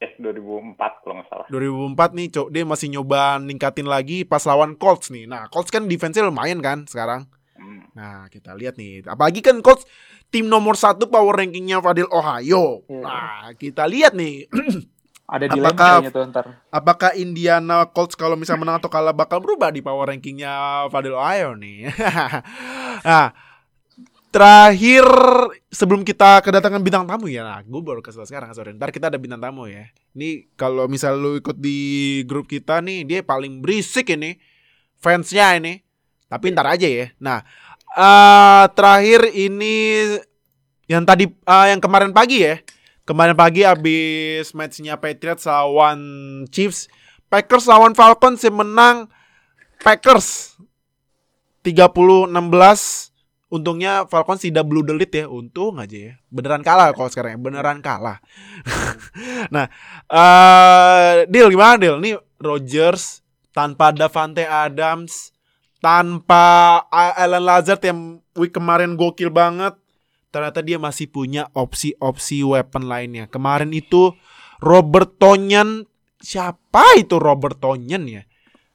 Yes, 0.00 0.16
2004 0.16 1.04
kalau 1.04 1.14
nggak 1.20 1.28
salah. 1.28 1.46
2004 1.52 2.16
nih 2.16 2.26
cok 2.32 2.48
dia 2.48 2.64
masih 2.64 2.88
nyoba 2.88 3.36
ningkatin 3.36 3.84
lagi 3.84 4.24
pas 4.24 4.40
lawan 4.48 4.72
Colts 4.80 5.12
nih. 5.12 5.28
Nah, 5.28 5.52
Colts 5.52 5.68
kan 5.68 5.84
defense-nya 5.84 6.24
lumayan 6.24 6.64
kan 6.64 6.88
sekarang. 6.88 7.28
Hmm. 7.52 7.84
Nah, 7.92 8.24
kita 8.32 8.56
lihat 8.56 8.80
nih. 8.80 9.04
Apalagi 9.04 9.44
kan 9.44 9.60
Colts 9.60 9.84
tim 10.32 10.48
nomor 10.48 10.80
satu 10.80 11.04
power 11.12 11.44
rankingnya 11.44 11.84
Fadil 11.84 12.08
Ohio. 12.08 12.80
Iya. 12.88 13.00
Nah, 13.04 13.52
kita 13.60 13.84
lihat 13.84 14.16
nih. 14.16 14.48
Ada 15.30 15.46
dilema 15.46 15.68
Apakah- 15.70 16.10
tuh 16.10 16.24
ntar. 16.32 16.44
Apakah 16.72 17.10
Indiana 17.14 17.84
Colts 17.92 18.16
kalau 18.16 18.40
misalnya 18.40 18.64
menang 18.64 18.76
atau 18.80 18.88
kalah 18.88 19.12
bakal 19.12 19.38
berubah 19.38 19.68
di 19.68 19.84
power 19.84 20.08
rankingnya 20.16 20.88
Fadil 20.88 21.12
Ohio 21.12 21.54
nih. 21.60 21.92
nah, 23.06 23.30
terakhir 24.30 25.04
sebelum 25.74 26.06
kita 26.06 26.38
kedatangan 26.40 26.78
bintang 26.80 27.04
tamu 27.04 27.26
ya, 27.26 27.42
nah 27.42 27.60
gue 27.66 27.82
baru 27.82 27.98
tau 28.00 28.22
sekarang 28.22 28.54
sorry. 28.54 28.74
Ntar 28.74 28.94
kita 28.94 29.10
ada 29.10 29.18
bintang 29.18 29.42
tamu 29.42 29.66
ya. 29.66 29.90
Ini 30.14 30.54
kalau 30.54 30.86
misal 30.86 31.18
lu 31.18 31.38
ikut 31.42 31.58
di 31.58 32.22
grup 32.24 32.46
kita 32.46 32.78
nih, 32.78 33.02
dia 33.02 33.20
paling 33.26 33.58
berisik 33.58 34.14
ini 34.14 34.38
fansnya 35.02 35.58
ini. 35.58 35.82
Tapi 36.30 36.54
ntar 36.54 36.70
aja 36.70 36.86
ya. 36.86 37.10
Nah, 37.18 37.42
eh 37.98 38.64
terakhir 38.72 39.34
ini 39.34 40.06
yang 40.86 41.02
tadi 41.02 41.26
eh, 41.26 41.66
yang 41.74 41.82
kemarin 41.82 42.14
pagi 42.14 42.46
ya. 42.46 42.62
Kemarin 43.02 43.34
pagi 43.34 43.66
habis 43.66 44.54
matchnya 44.54 44.94
Patriots 44.94 45.42
lawan 45.42 45.98
Chiefs, 46.54 46.86
Packers 47.26 47.66
lawan 47.66 47.90
Falcons 47.98 48.38
yang 48.46 48.62
menang 48.62 49.10
Packers 49.82 50.54
30-16. 51.66 53.09
Untungnya 53.50 54.06
Falcons 54.06 54.46
tidak 54.46 54.62
blue 54.70 54.86
lead 54.86 55.10
ya. 55.10 55.26
Untung 55.26 55.82
aja 55.82 55.98
ya. 55.98 56.12
Beneran 56.30 56.62
kalah 56.62 56.94
kalau 56.94 57.10
sekarang 57.10 57.34
ya. 57.34 57.38
Beneran 57.42 57.82
kalah. 57.82 58.22
nah, 59.54 59.66
eh 60.06 61.26
Deal 61.26 61.50
gimana 61.50 61.74
Deal? 61.74 61.98
Nih 61.98 62.14
Rodgers 62.38 63.26
tanpa 63.50 63.90
Davante 63.90 64.46
Adams, 64.46 65.34
tanpa 65.82 66.78
Alan 66.94 67.42
Lazard 67.42 67.82
yang 67.82 68.22
week 68.38 68.54
kemarin 68.54 68.94
gokil 68.94 69.34
banget. 69.34 69.74
Ternyata 70.30 70.62
dia 70.62 70.78
masih 70.78 71.10
punya 71.10 71.50
opsi-opsi 71.50 72.46
weapon 72.46 72.86
lainnya. 72.86 73.26
Kemarin 73.26 73.74
itu 73.74 74.14
Robert 74.62 75.18
Tonyan 75.18 75.90
siapa 76.22 76.94
itu 76.94 77.18
Robert 77.18 77.58
Tonyan 77.58 78.06
ya? 78.06 78.22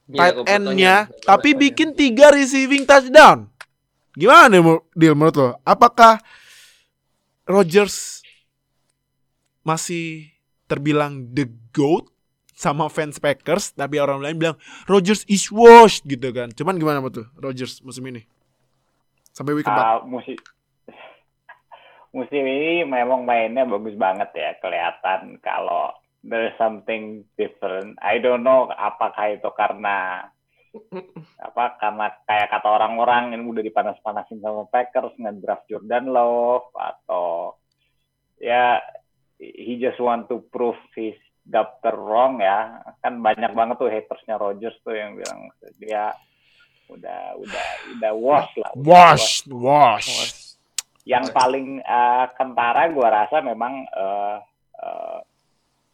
Iya, 0.05 0.19
tight 0.19 0.35
end-nya, 0.45 0.95
tapi 1.25 1.57
bikin 1.57 1.97
tiga 1.97 2.29
receiving 2.29 2.85
touchdown. 2.85 3.49
Gimana 4.15 4.55
deal 4.95 5.13
menurut 5.13 5.35
lo? 5.35 5.49
Apakah 5.67 6.23
Rodgers 7.45 8.23
masih 9.61 10.31
terbilang 10.65 11.29
the 11.35 11.45
GOAT 11.75 12.09
sama 12.55 12.87
fans 12.87 13.19
Packers, 13.19 13.75
tapi 13.75 13.99
orang 13.99 14.23
lain 14.23 14.39
bilang 14.39 14.57
Rodgers 14.87 15.27
is 15.27 15.51
washed 15.51 16.07
gitu 16.07 16.31
kan. 16.31 16.49
Cuman 16.55 16.79
gimana 16.79 17.03
menurut 17.03 17.21
tuh 17.21 17.27
Rodgers 17.35 17.83
musim 17.83 18.07
ini? 18.07 18.23
Sampai 19.35 19.51
week 19.51 19.67
keempat. 19.67 19.83
Ah, 19.83 19.99
musim 20.07 20.39
musim 22.15 22.47
ini 22.47 22.87
memang 22.87 23.27
mainnya 23.27 23.67
bagus 23.67 23.91
banget 23.99 24.31
ya 24.31 24.55
kelihatan 24.63 25.35
kalau 25.43 25.91
there's 26.23 26.55
something 26.55 27.27
different. 27.35 27.99
I 27.99 28.23
don't 28.23 28.47
know 28.47 28.71
apakah 28.71 29.35
itu 29.35 29.51
karena 29.59 30.31
apa 31.47 31.79
karena 31.79 32.07
kayak 32.27 32.51
kata 32.51 32.67
orang-orang 32.67 33.33
yang 33.35 33.43
udah 33.47 33.63
dipanas-panasin 33.63 34.39
sama 34.43 34.67
Packers 34.67 35.15
ngedraft 35.19 35.67
Jordan 35.71 36.11
Love 36.11 36.69
atau 36.75 37.55
ya 38.39 38.79
he 39.39 39.79
just 39.79 39.99
want 39.99 40.27
to 40.27 40.43
prove 40.51 40.79
his 40.95 41.15
doctor 41.45 41.93
wrong 41.95 42.41
ya 42.41 42.81
kan 42.99 43.21
banyak 43.21 43.53
banget 43.53 43.75
tuh 43.77 43.91
hatersnya 43.91 44.35
Rodgers 44.35 44.75
tuh 44.81 44.97
yang 44.97 45.13
bilang 45.15 45.51
dia 45.77 46.11
udah 46.89 47.37
udah 47.41 47.67
udah 47.97 48.11
wash 48.13 48.51
lah 48.61 48.71
udah 48.77 48.85
Wash, 48.85 49.27
wash. 49.49 50.09
yang 51.05 51.25
paling 51.33 51.81
eh, 51.81 52.25
kentara 52.37 52.89
gua 52.93 53.25
rasa 53.25 53.41
memang 53.41 53.85
eh, 53.89 54.37
eh, 54.81 55.19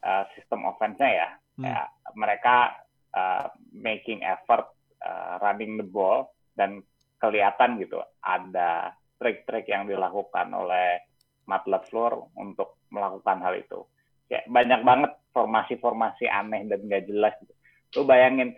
eh, 0.04 0.24
sistem 0.36 0.68
offense-nya 0.68 1.10
ya. 1.12 1.30
Hmm. 1.60 1.68
Ya, 1.68 1.82
mereka 2.16 2.76
eh, 3.16 3.48
making 3.76 4.24
effort 4.24 4.72
eh, 5.04 5.34
running 5.40 5.80
the 5.80 5.88
ball 5.88 6.32
dan 6.56 6.84
kelihatan 7.22 7.78
gitu 7.78 8.02
ada 8.26 8.98
trik-trik 9.22 9.70
yang 9.70 9.86
dilakukan 9.86 10.50
oleh 10.50 11.06
Matt 11.46 11.70
LaFleur 11.70 12.34
untuk 12.38 12.82
melakukan 12.90 13.38
hal 13.46 13.54
itu. 13.58 13.86
Ya, 14.32 14.42
banyak 14.50 14.82
banget 14.82 15.12
formasi-formasi 15.36 16.26
aneh 16.26 16.66
dan 16.66 16.88
gak 16.88 17.06
jelas 17.06 17.36
gitu. 17.44 17.54
Lu 18.00 18.02
bayangin 18.08 18.56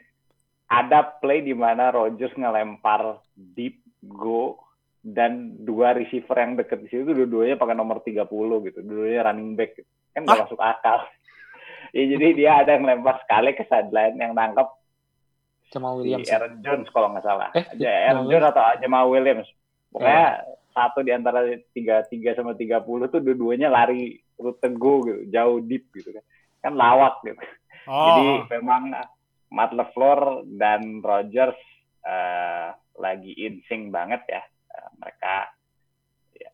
ada 0.69 1.17
play 1.19 1.41
di 1.41 1.51
mana 1.51 1.89
Rodgers 1.91 2.33
ngelempar 2.37 3.19
deep 3.35 3.81
go 4.05 4.61
dan 5.03 5.59
dua 5.59 5.91
receiver 5.97 6.37
yang 6.39 6.55
deket 6.55 6.79
di 6.85 6.89
situ 6.93 7.11
dua-duanya 7.11 7.59
pakai 7.59 7.75
nomor 7.75 7.99
30 7.99 8.23
gitu. 8.71 8.79
Dua-duanya 8.85 9.21
running 9.27 9.57
back. 9.59 9.75
Gitu. 9.75 9.89
Kan 10.15 10.29
gak 10.29 10.47
masuk 10.47 10.61
akal. 10.61 11.03
ya 11.97 12.03
jadi 12.09 12.27
dia 12.33 12.51
ada 12.65 12.75
yang 12.75 12.85
lempar 12.89 13.21
sekali 13.21 13.53
ke 13.53 13.63
sideline 13.69 14.17
yang 14.17 14.33
nangkep 14.33 14.67
Jamal 15.73 15.97
si 15.97 15.99
Williams. 16.05 16.29
ya? 16.29 16.37
Aaron 16.37 16.55
Jones 16.61 16.87
kalau 16.93 17.07
nggak 17.13 17.25
salah. 17.25 17.49
Eh, 17.57 17.65
Aja 17.65 17.89
Aaron 18.13 18.29
Jones 18.29 18.45
atau 18.53 18.63
Jamal 18.77 19.05
Williams. 19.09 19.49
Pokoknya 19.89 20.25
satu 20.73 20.99
di 21.05 21.11
antara 21.13 21.41
tiga 21.73 22.05
tiga 22.09 22.33
sama 22.37 22.53
tiga 22.53 22.81
puluh 22.81 23.09
tuh 23.09 23.21
dua-duanya 23.21 23.69
lari 23.73 24.21
rute 24.37 24.69
go 24.77 25.01
gitu, 25.05 25.29
jauh 25.33 25.61
deep 25.65 25.89
gitu 25.93 26.13
kan. 26.13 26.25
Kan 26.61 26.73
lawak 26.77 27.21
gitu. 27.25 27.37
Jadi 27.83 28.25
Oh, 28.29 28.47
memang 28.47 28.95
Matt 29.51 29.75
LeFleur 29.75 30.47
dan 30.55 31.03
Rodgers 31.03 31.57
eh, 32.05 32.69
lagi 33.01 33.33
insing 33.37 33.89
banget 33.89 34.21
ya. 34.29 34.41
Eh, 34.45 34.89
mereka 35.01 35.51
ya, 36.37 36.51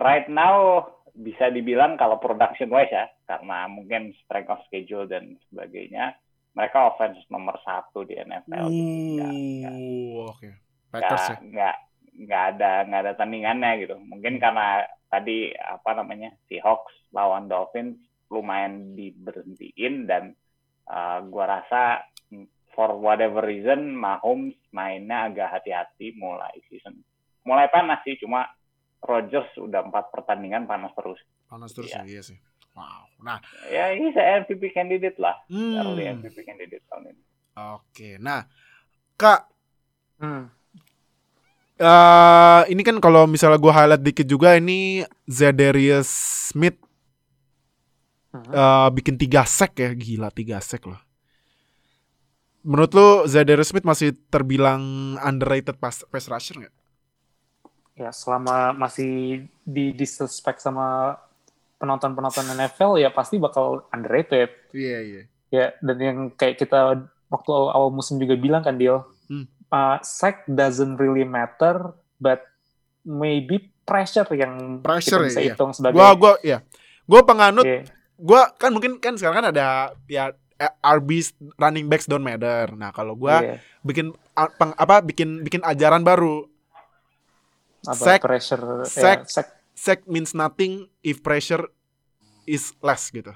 right 0.00 0.26
now 0.26 0.88
bisa 1.18 1.50
dibilang 1.50 1.98
kalau 1.98 2.22
production 2.22 2.70
wise 2.70 2.94
ya, 2.94 3.10
karena 3.26 3.66
mungkin 3.66 4.14
strength 4.22 4.54
of 4.54 4.62
schedule 4.70 5.10
dan 5.10 5.34
sebagainya, 5.50 6.14
mereka 6.54 6.94
offense 6.94 7.18
nomor 7.26 7.58
satu 7.60 8.06
di 8.06 8.14
NFL. 8.14 8.66
gitu. 8.70 8.86
Nggak- 9.18 9.34
nggak- 9.34 9.76
Uh, 9.78 10.30
oke. 10.30 10.48
Packers 10.88 11.26
ya. 11.26 11.36
nggak 11.36 11.42
nggak 11.44 11.76
nggak 12.18 12.44
ada 12.56 12.70
nggak 12.82 13.00
ada 13.06 13.12
tandingannya 13.14 13.70
gitu 13.78 13.94
mungkin 14.02 14.42
karena 14.42 14.82
tadi 15.06 15.52
apa 15.54 15.94
namanya 15.94 16.34
si 16.48 16.58
Hawks 16.58 16.90
lawan 17.14 17.46
Dolphins 17.46 17.94
lumayan 18.26 18.96
diberhentiin 18.96 20.08
dan 20.08 20.34
uh, 20.88 21.22
gua 21.28 21.60
rasa 21.60 22.02
for 22.72 22.96
whatever 22.98 23.44
reason 23.44 23.94
Mahomes 23.94 24.56
mainnya 24.72 25.30
agak 25.30 25.60
hati-hati 25.60 26.16
mulai 26.16 26.56
season 26.66 26.98
mulai 27.44 27.70
panas 27.70 28.02
sih 28.02 28.18
cuma 28.18 28.48
Rodgers 28.98 29.48
udah 29.56 29.82
empat 29.82 30.10
pertandingan 30.10 30.64
panas 30.64 30.90
terus 30.92 31.18
Panas 31.46 31.70
terus 31.72 31.88
Iya. 31.88 32.02
ya, 32.02 32.04
iya 32.08 32.22
sih. 32.22 32.38
Wow. 32.72 33.10
Nah, 33.20 33.38
ya 33.66 33.90
he's 33.92 34.14
a 34.14 34.42
MVP 34.42 34.70
candidate 34.70 35.18
lah 35.18 35.34
hmm, 35.46 35.74
early 35.76 36.04
MVP 36.06 36.42
candidate 36.42 36.82
tahun 36.86 37.10
ini 37.10 37.22
oke. 37.54 38.08
Nah, 38.18 38.46
Kak, 39.14 39.50
Hmm. 40.18 40.46
eh 41.76 42.62
ini 42.68 42.82
kan 42.82 42.98
kalau 42.98 43.26
misalnya 43.26 43.54
gua 43.56 43.70
highlight 43.72 44.02
dikit 44.02 44.26
juga 44.26 44.54
ini 44.54 45.02
Zedarius 45.24 46.10
Smith 46.50 46.78
Hmm. 48.28 48.44
eh, 48.52 48.88
bikin 48.92 49.16
tiga 49.16 49.42
sack 49.42 49.72
ya, 49.74 49.90
gila 49.90 50.28
tiga 50.28 50.60
sack 50.60 50.84
loh. 50.84 51.00
Menurut 52.60 52.92
lu 52.92 53.08
Zedarius 53.24 53.72
Smith 53.72 53.82
masih 53.82 54.12
terbilang 54.28 54.82
underrated 55.18 55.80
pass, 55.80 56.04
pass 56.04 56.28
rusher 56.28 56.60
nggak? 56.60 56.74
Ya, 57.98 58.14
selama 58.14 58.70
masih 58.72 59.42
di 59.62 59.90
disrespect 59.90 60.62
sama 60.62 61.18
penonton-penonton 61.76 62.46
NFL 62.48 62.96
ya 62.96 63.10
pasti 63.10 63.36
bakal 63.36 63.86
underrated. 63.90 64.50
Iya 64.70 64.98
iya. 65.00 65.22
Ya, 65.48 65.66
dan 65.80 65.96
yang 65.98 66.18
kayak 66.30 66.58
kita 66.58 67.06
waktu 67.26 67.50
awal 67.50 67.90
musim 67.90 68.16
juga 68.16 68.34
bilang 68.34 68.62
kan 68.62 68.76
Deal, 68.76 69.02
Hmm. 69.26 69.44
uh, 69.68 69.98
sack 70.00 70.46
doesn't 70.46 70.96
really 70.96 71.22
matter, 71.22 71.92
but 72.16 72.40
maybe 73.02 73.68
pressure 73.82 74.28
yang 74.32 74.80
Pressure 74.80 75.20
kita 75.20 75.28
bisa 75.28 75.40
iya. 75.40 75.52
hitung 75.52 75.72
sebagai 75.72 75.96
Gua 75.96 76.12
gua 76.14 76.32
ya. 76.40 76.60
Gua 77.04 77.20
penganut 77.22 77.64
Iya. 77.64 77.88
gua 78.14 78.52
kan 78.52 78.70
mungkin 78.70 78.98
kan 78.98 79.16
sekarang 79.16 79.40
kan 79.40 79.48
ada 79.50 79.66
ya 80.04 80.30
eh, 80.54 80.72
RBs 80.82 81.32
running 81.54 81.86
backs 81.86 82.04
don't 82.04 82.20
matter. 82.20 82.74
Nah, 82.74 82.90
kalau 82.90 83.14
gua 83.14 83.40
Iya. 83.40 83.56
bikin 83.80 84.12
peng- 84.54 84.76
apa 84.76 85.00
bikin 85.00 85.40
bikin 85.40 85.62
ajaran 85.62 86.02
baru. 86.02 86.44
Apa 87.80 87.94
sack- 87.96 88.22
pressure 88.22 88.62
sack- 88.84 89.24
ya, 89.24 89.30
sack 89.30 89.48
Sack 89.72 90.00
means 90.04 90.32
nothing 90.32 90.90
if 91.00 91.20
pressure 91.20 91.70
is 92.44 92.74
less 92.80 93.08
gitu. 93.08 93.30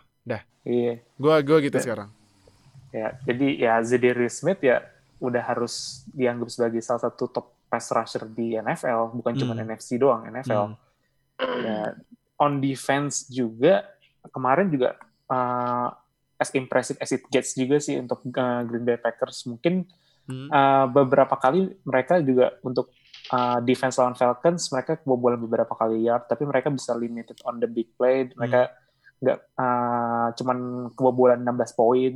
iya 0.62 1.02
Gua 1.16 1.38
gua 1.38 1.58
gitu 1.58 1.74
Ya. 1.74 1.82
sekarang. 1.82 2.10
ya 2.90 3.08
jadi 3.20 3.46
ya 3.56 3.74
Zedarius 3.80 4.38
Smith 4.38 4.58
ya 4.60 4.82
udah 5.18 5.38
harus 5.40 5.74
dianggap 6.08 6.46
sebagai 6.48 6.78
salah 6.78 7.02
satu 7.04 7.26
top 7.26 7.46
pass 7.66 7.88
rusher 7.88 8.26
di 8.26 8.54
NFL 8.54 9.10
bukan 9.12 9.32
cuma 9.34 9.52
Hmm. 9.52 9.64
NFC 9.64 9.96
doang 9.96 10.22
NFL 10.24 10.74
Hmm. 11.36 11.62
ya 11.62 11.78
on 12.36 12.58
defense 12.58 13.26
juga 13.26 13.86
kemarin 14.28 14.66
juga 14.66 14.98
uh, 15.26 15.88
as 16.36 16.50
impressive 16.52 16.98
as 16.98 17.10
it 17.10 17.22
gets 17.28 17.54
juga 17.54 17.78
sih 17.78 17.96
untuk 17.96 18.22
uh, 18.28 18.62
Green 18.62 18.82
Bay 18.82 18.98
Packers 18.98 19.46
mungkin 19.46 19.86
Hmm. 20.22 20.46
uh, 20.46 20.86
beberapa 20.86 21.34
kali 21.34 21.74
mereka 21.82 22.18
juga 22.18 22.54
untuk 22.62 22.94
uh, 23.32 23.58
defense 23.64 23.96
lawan 23.96 24.14
Falcons 24.14 24.68
mereka 24.68 25.00
kebobolan 25.00 25.40
beberapa 25.40 25.72
kali 25.72 26.06
yard 26.06 26.28
tapi 26.28 26.44
mereka 26.44 26.68
bisa 26.68 26.92
limited 26.92 27.40
on 27.48 27.58
the 27.58 27.68
big 27.68 27.88
play. 27.96 28.28
Mereka 28.36 28.70
nggak 29.22 29.38
uh, 29.56 30.28
cuman 30.36 30.58
kebobolan 30.92 31.40
16 31.40 31.78
poin 31.78 32.14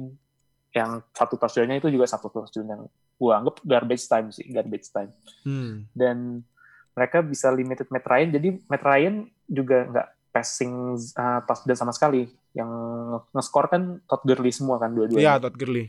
yang 0.76 1.00
satu 1.16 1.40
touchdown-nya 1.40 1.80
itu 1.80 1.88
juga 1.88 2.04
satu 2.04 2.28
touchdown 2.28 2.68
yang 2.68 2.82
gua 3.16 3.40
anggap 3.40 3.64
garbage 3.64 4.04
time 4.04 4.28
sih 4.28 4.44
garbage 4.52 4.92
time. 4.92 5.10
Hmm. 5.46 5.88
dan 5.96 6.44
mereka 6.96 7.20
bisa 7.24 7.52
limited 7.52 7.88
Matt 7.88 8.08
Ryan 8.08 8.30
jadi 8.36 8.48
Matt 8.68 8.84
Ryan 8.84 9.14
juga 9.48 9.78
nggak 9.88 10.08
passing 10.36 11.00
uh, 11.16 11.40
touchdown 11.48 11.78
sama 11.80 11.92
sekali. 11.96 12.28
Yang 12.52 12.70
nge-score 13.32 13.68
kan 13.72 13.82
Todd 14.04 14.24
Gurley 14.24 14.52
semua 14.52 14.76
kan 14.76 14.92
Iya, 14.92 14.96
dua-duanya 14.96 15.32
Todd 15.40 15.56
Gurley. 15.56 15.86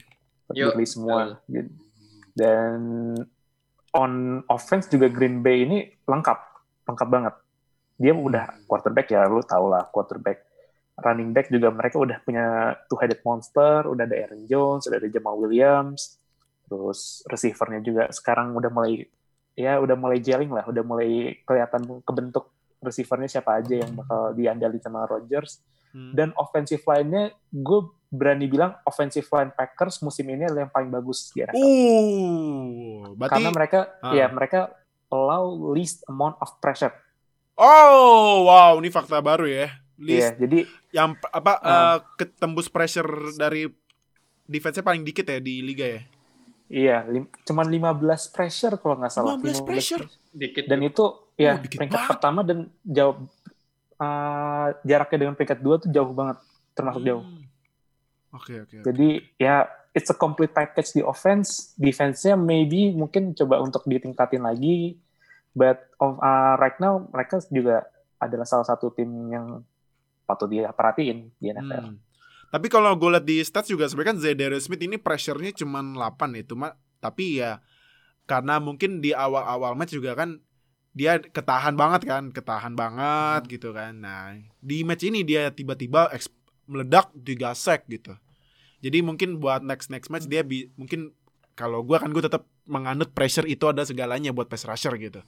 Todd 0.47 0.55
Yo, 0.55 0.65
Gurley 0.71 0.88
semua 0.88 1.19
dan 2.38 2.80
on 3.98 4.45
offense 4.48 4.86
juga 4.88 5.10
Green 5.10 5.41
Bay 5.41 5.66
ini 5.66 5.84
lengkap 6.06 6.39
lengkap 6.86 7.08
banget. 7.10 7.36
Dia 7.98 8.14
udah 8.14 8.62
quarterback 8.70 9.10
ya 9.10 9.26
lu 9.26 9.41
tau 9.41 9.74
lah 9.74 9.89
quarterback 9.89 10.48
running 10.98 11.30
back 11.30 11.54
juga 11.54 11.70
mereka 11.70 12.02
udah 12.02 12.18
punya 12.26 12.74
two 12.89 12.98
headed 12.98 13.22
monster 13.22 13.86
udah 13.86 14.04
ada 14.10 14.18
Aaron 14.18 14.50
Jones 14.50 14.89
udah 14.89 14.98
ada 14.98 15.10
Jamal 15.10 15.38
Williams 15.38 16.18
terus 16.66 17.22
receivernya 17.30 17.80
juga 17.86 18.04
sekarang 18.10 18.58
udah 18.58 18.70
mulai 18.74 19.06
ya 19.54 19.78
udah 19.78 19.93
mulai 19.93 20.18
gelling 20.18 20.50
lah 20.50 20.66
udah 20.66 20.84
mulai 20.84 21.38
kelihatan 21.45 22.02
kebentuk 22.02 22.50
receivernya 22.82 23.30
siapa 23.30 23.62
aja 23.62 23.78
yang 23.78 23.93
bakal 23.93 24.34
diandalin 24.34 24.82
sama 24.82 25.06
Rodgers 25.06 25.62
Hmm. 25.89 26.11
dan 26.11 26.29
offensive 26.33 26.83
line-nya 26.83 27.29
gue 27.49 27.79
berani 28.07 28.45
bilang 28.45 28.75
offensive 28.83 29.27
line 29.27 29.51
Packers 29.51 29.99
musim 29.99 30.23
ini 30.25 30.43
adalah 30.43 30.63
yang 30.63 30.71
paling 30.71 30.88
bagus 30.89 31.29
di 31.29 31.41
NFL. 31.41 31.57
Uh, 31.57 33.13
berarti 33.13 33.33
Karena 33.33 33.49
mereka 33.49 33.79
Ah. 33.99 34.13
ya 34.13 34.25
mereka 34.27 34.59
allow 35.07 35.43
least 35.71 36.03
amount 36.05 36.35
of 36.38 36.55
pressure. 36.57 36.91
Oh, 37.53 38.45
wow, 38.45 38.77
ini 38.77 38.88
fakta 38.88 39.17
baru 39.17 39.43
ya. 39.43 39.67
Iya, 39.97 40.29
List 40.29 40.33
jadi 40.38 40.59
yang 40.91 41.09
apa 41.25 41.53
Ah. 41.57 41.67
eh, 41.67 41.97
ketembus 42.15 42.67
pressure 42.67 43.07
dari 43.33 43.65
defense-nya 44.43 44.85
paling 44.85 45.01
dikit 45.01 45.25
ya 45.25 45.39
di 45.39 45.59
liga 45.59 45.88
ya. 45.89 46.01
iya 46.67 46.97
lim, 47.01 47.23
cuman 47.41 47.63
15 47.65 47.95
pressure 48.27 48.75
kalau 48.75 48.95
nggak 48.95 49.09
salah. 49.09 49.35
15 49.35 49.63
pressure? 49.63 50.03
Dikit. 50.29 50.67
Dan 50.67 50.83
itu 50.83 51.03
ya 51.33 51.55
Oh, 51.55 51.63
peringkat 51.63 51.95
banget. 51.97 52.11
pertama 52.11 52.39
dan 52.43 52.57
jauh 52.83 53.23
eh, 53.98 54.68
jaraknya 54.86 55.18
dengan 55.28 55.36
peringkat 55.36 55.60
dua 55.60 55.76
tuh 55.82 55.89
jauh 55.91 56.12
banget, 56.14 56.38
termasuk 56.78 57.02
jauh. 57.04 57.24
Hmm. 57.26 57.43
Oke, 58.36 58.54
oke. 58.64 58.76
oke. 58.82 58.86
Jadi 58.86 59.10
ya 59.41 59.66
it's 59.98 60.14
a 60.14 60.18
complete 60.18 60.54
package 60.54 60.98
di 60.98 61.02
offense, 61.02 61.74
defense-nya 61.80 62.38
maybe 62.38 62.93
mungkin 62.93 63.34
coba 63.34 63.58
untuk 63.64 63.84
ditingkatin 63.89 64.45
lagi. 64.45 65.02
But 65.58 65.89
of, 65.98 66.22
uh, 66.22 66.54
right 66.62 66.78
now 66.78 67.10
mereka 67.10 67.41
juga 67.50 67.89
adalah 68.22 68.45
salah 68.45 68.66
satu 68.70 68.93
tim 68.93 69.10
yang 69.34 69.66
patut 70.30 70.52
dia 70.52 70.70
perhatiin 70.70 71.34
di 71.41 71.50
NFL. 71.50 71.98
Hmm. 71.98 71.98
Tapi 72.48 72.68
kalau 72.72 72.95
gue 72.95 73.10
liat 73.12 73.26
di 73.26 73.43
stats 73.43 73.68
juga 73.68 73.89
sebenarnya 73.89 74.12
kan 74.16 74.20
Zedarius 74.24 74.70
Smith 74.70 74.80
ini 74.80 74.95
pressure-nya 74.95 75.52
cuma 75.52 75.84
8 75.84 76.39
itu 76.39 76.56
mah 76.56 76.78
tapi 77.04 77.43
ya 77.43 77.60
karena 78.28 78.60
mungkin 78.60 79.00
di 79.04 79.12
awal-awal 79.12 79.76
match 79.76 79.95
juga 79.95 80.16
kan 80.16 80.39
dia 80.98 81.22
ketahan 81.22 81.78
banget 81.78 82.02
kan, 82.04 82.24
ketahan 82.28 82.74
banget 82.74 83.45
Hmm. 83.45 83.52
gitu 83.52 83.70
kan. 83.70 83.93
Nah, 83.95 84.34
di 84.58 84.82
match 84.82 85.06
ini 85.06 85.22
dia 85.22 85.48
tiba-tiba 85.50 86.10
meledak 86.66 87.14
3 87.16 87.54
sack 87.54 87.86
gitu. 87.86 88.18
Jadi 88.80 89.00
mungkin 89.00 89.38
buat 89.38 89.62
next 89.62 89.88
next 89.88 90.10
match 90.10 90.26
dia 90.26 90.41
bi- 90.41 90.74
mungkin 90.74 91.14
kalau 91.54 91.82
gua 91.82 91.98
kan 91.98 92.10
gue 92.10 92.20
tetap 92.20 92.45
menganut 92.66 93.10
pressure 93.10 93.45
itu 93.45 93.66
ada 93.66 93.82
segalanya 93.82 94.30
buat 94.30 94.45
pass 94.45 94.66
rusher 94.66 94.93
gitu. 94.98 95.22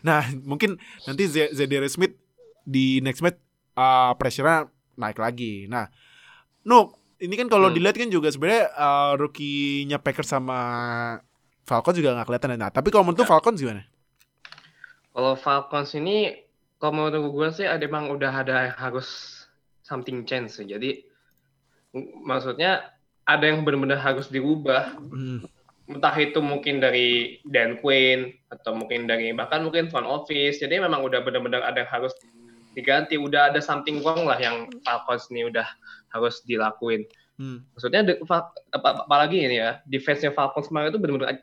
Nah, 0.00 0.20
mungkin 0.44 0.76
nanti 1.02 1.24
Z- 1.24 1.52
Zedarius 1.52 1.96
Smith 1.96 2.14
di 2.62 3.00
next 3.00 3.20
match 3.20 3.40
uh, 3.74 4.12
pressure-nya 4.14 4.68
naik 4.94 5.16
lagi. 5.16 5.66
Nah, 5.66 5.88
no, 6.62 6.92
ini 7.18 7.34
kan 7.34 7.48
kalau 7.48 7.68
Hmm. 7.68 7.76
dilihat 7.76 7.96
kan 7.96 8.08
juga 8.08 8.28
sebenarnya 8.28 8.72
uh, 8.72 9.12
rookie-nya 9.16 9.98
Packers 9.98 10.28
sama 10.28 10.58
Falcons 11.62 11.96
juga 11.96 12.12
nggak 12.12 12.26
kelihatan. 12.26 12.56
Nah, 12.56 12.68
tapi 12.68 12.88
kalau 12.88 13.04
menurut 13.04 13.20
lu 13.20 13.26
Falcons 13.26 13.56
gimana? 13.56 13.84
Kalau 15.14 15.38
Falcons 15.38 15.94
ini, 15.94 16.42
kalau 16.82 17.06
menurut 17.06 17.30
gue 17.30 17.48
sih 17.62 17.66
ada 17.70 17.86
emang 17.86 18.10
udah 18.10 18.42
ada 18.44 18.74
harus 18.74 19.40
something 19.86 20.26
change 20.26 20.58
sih. 20.58 20.66
Jadi 20.66 21.06
maksudnya 22.26 22.90
ada 23.24 23.46
yang 23.46 23.62
benar-benar 23.62 24.02
harus 24.02 24.26
dirubah. 24.26 24.98
Hmm. 24.98 25.46
Entah 25.86 26.16
itu 26.16 26.40
mungkin 26.40 26.82
dari 26.82 27.38
Dan 27.46 27.78
Quinn 27.78 28.32
atau 28.50 28.74
mungkin 28.74 29.06
dari 29.06 29.30
bahkan 29.30 29.62
mungkin 29.62 29.86
front 29.86 30.08
office. 30.08 30.58
Jadi 30.58 30.82
memang 30.82 31.06
udah 31.06 31.22
benar-benar 31.22 31.62
ada 31.62 31.86
yang 31.86 31.92
harus 31.94 32.12
diganti. 32.74 33.14
Udah 33.14 33.54
ada 33.54 33.62
something 33.62 34.02
wrong 34.02 34.26
lah 34.26 34.36
yang 34.42 34.66
Falcons 34.82 35.30
ini 35.30 35.46
udah 35.46 35.64
harus 36.10 36.42
dilakuin. 36.42 37.06
Hmm. 37.38 37.62
Maksudnya 37.78 38.18
apalagi 38.74 39.46
ini 39.46 39.62
ya, 39.62 39.78
defense-nya 39.86 40.34
Falcons 40.34 40.70
kemarin 40.70 40.90
itu 40.90 40.98
benar-benar 40.98 41.38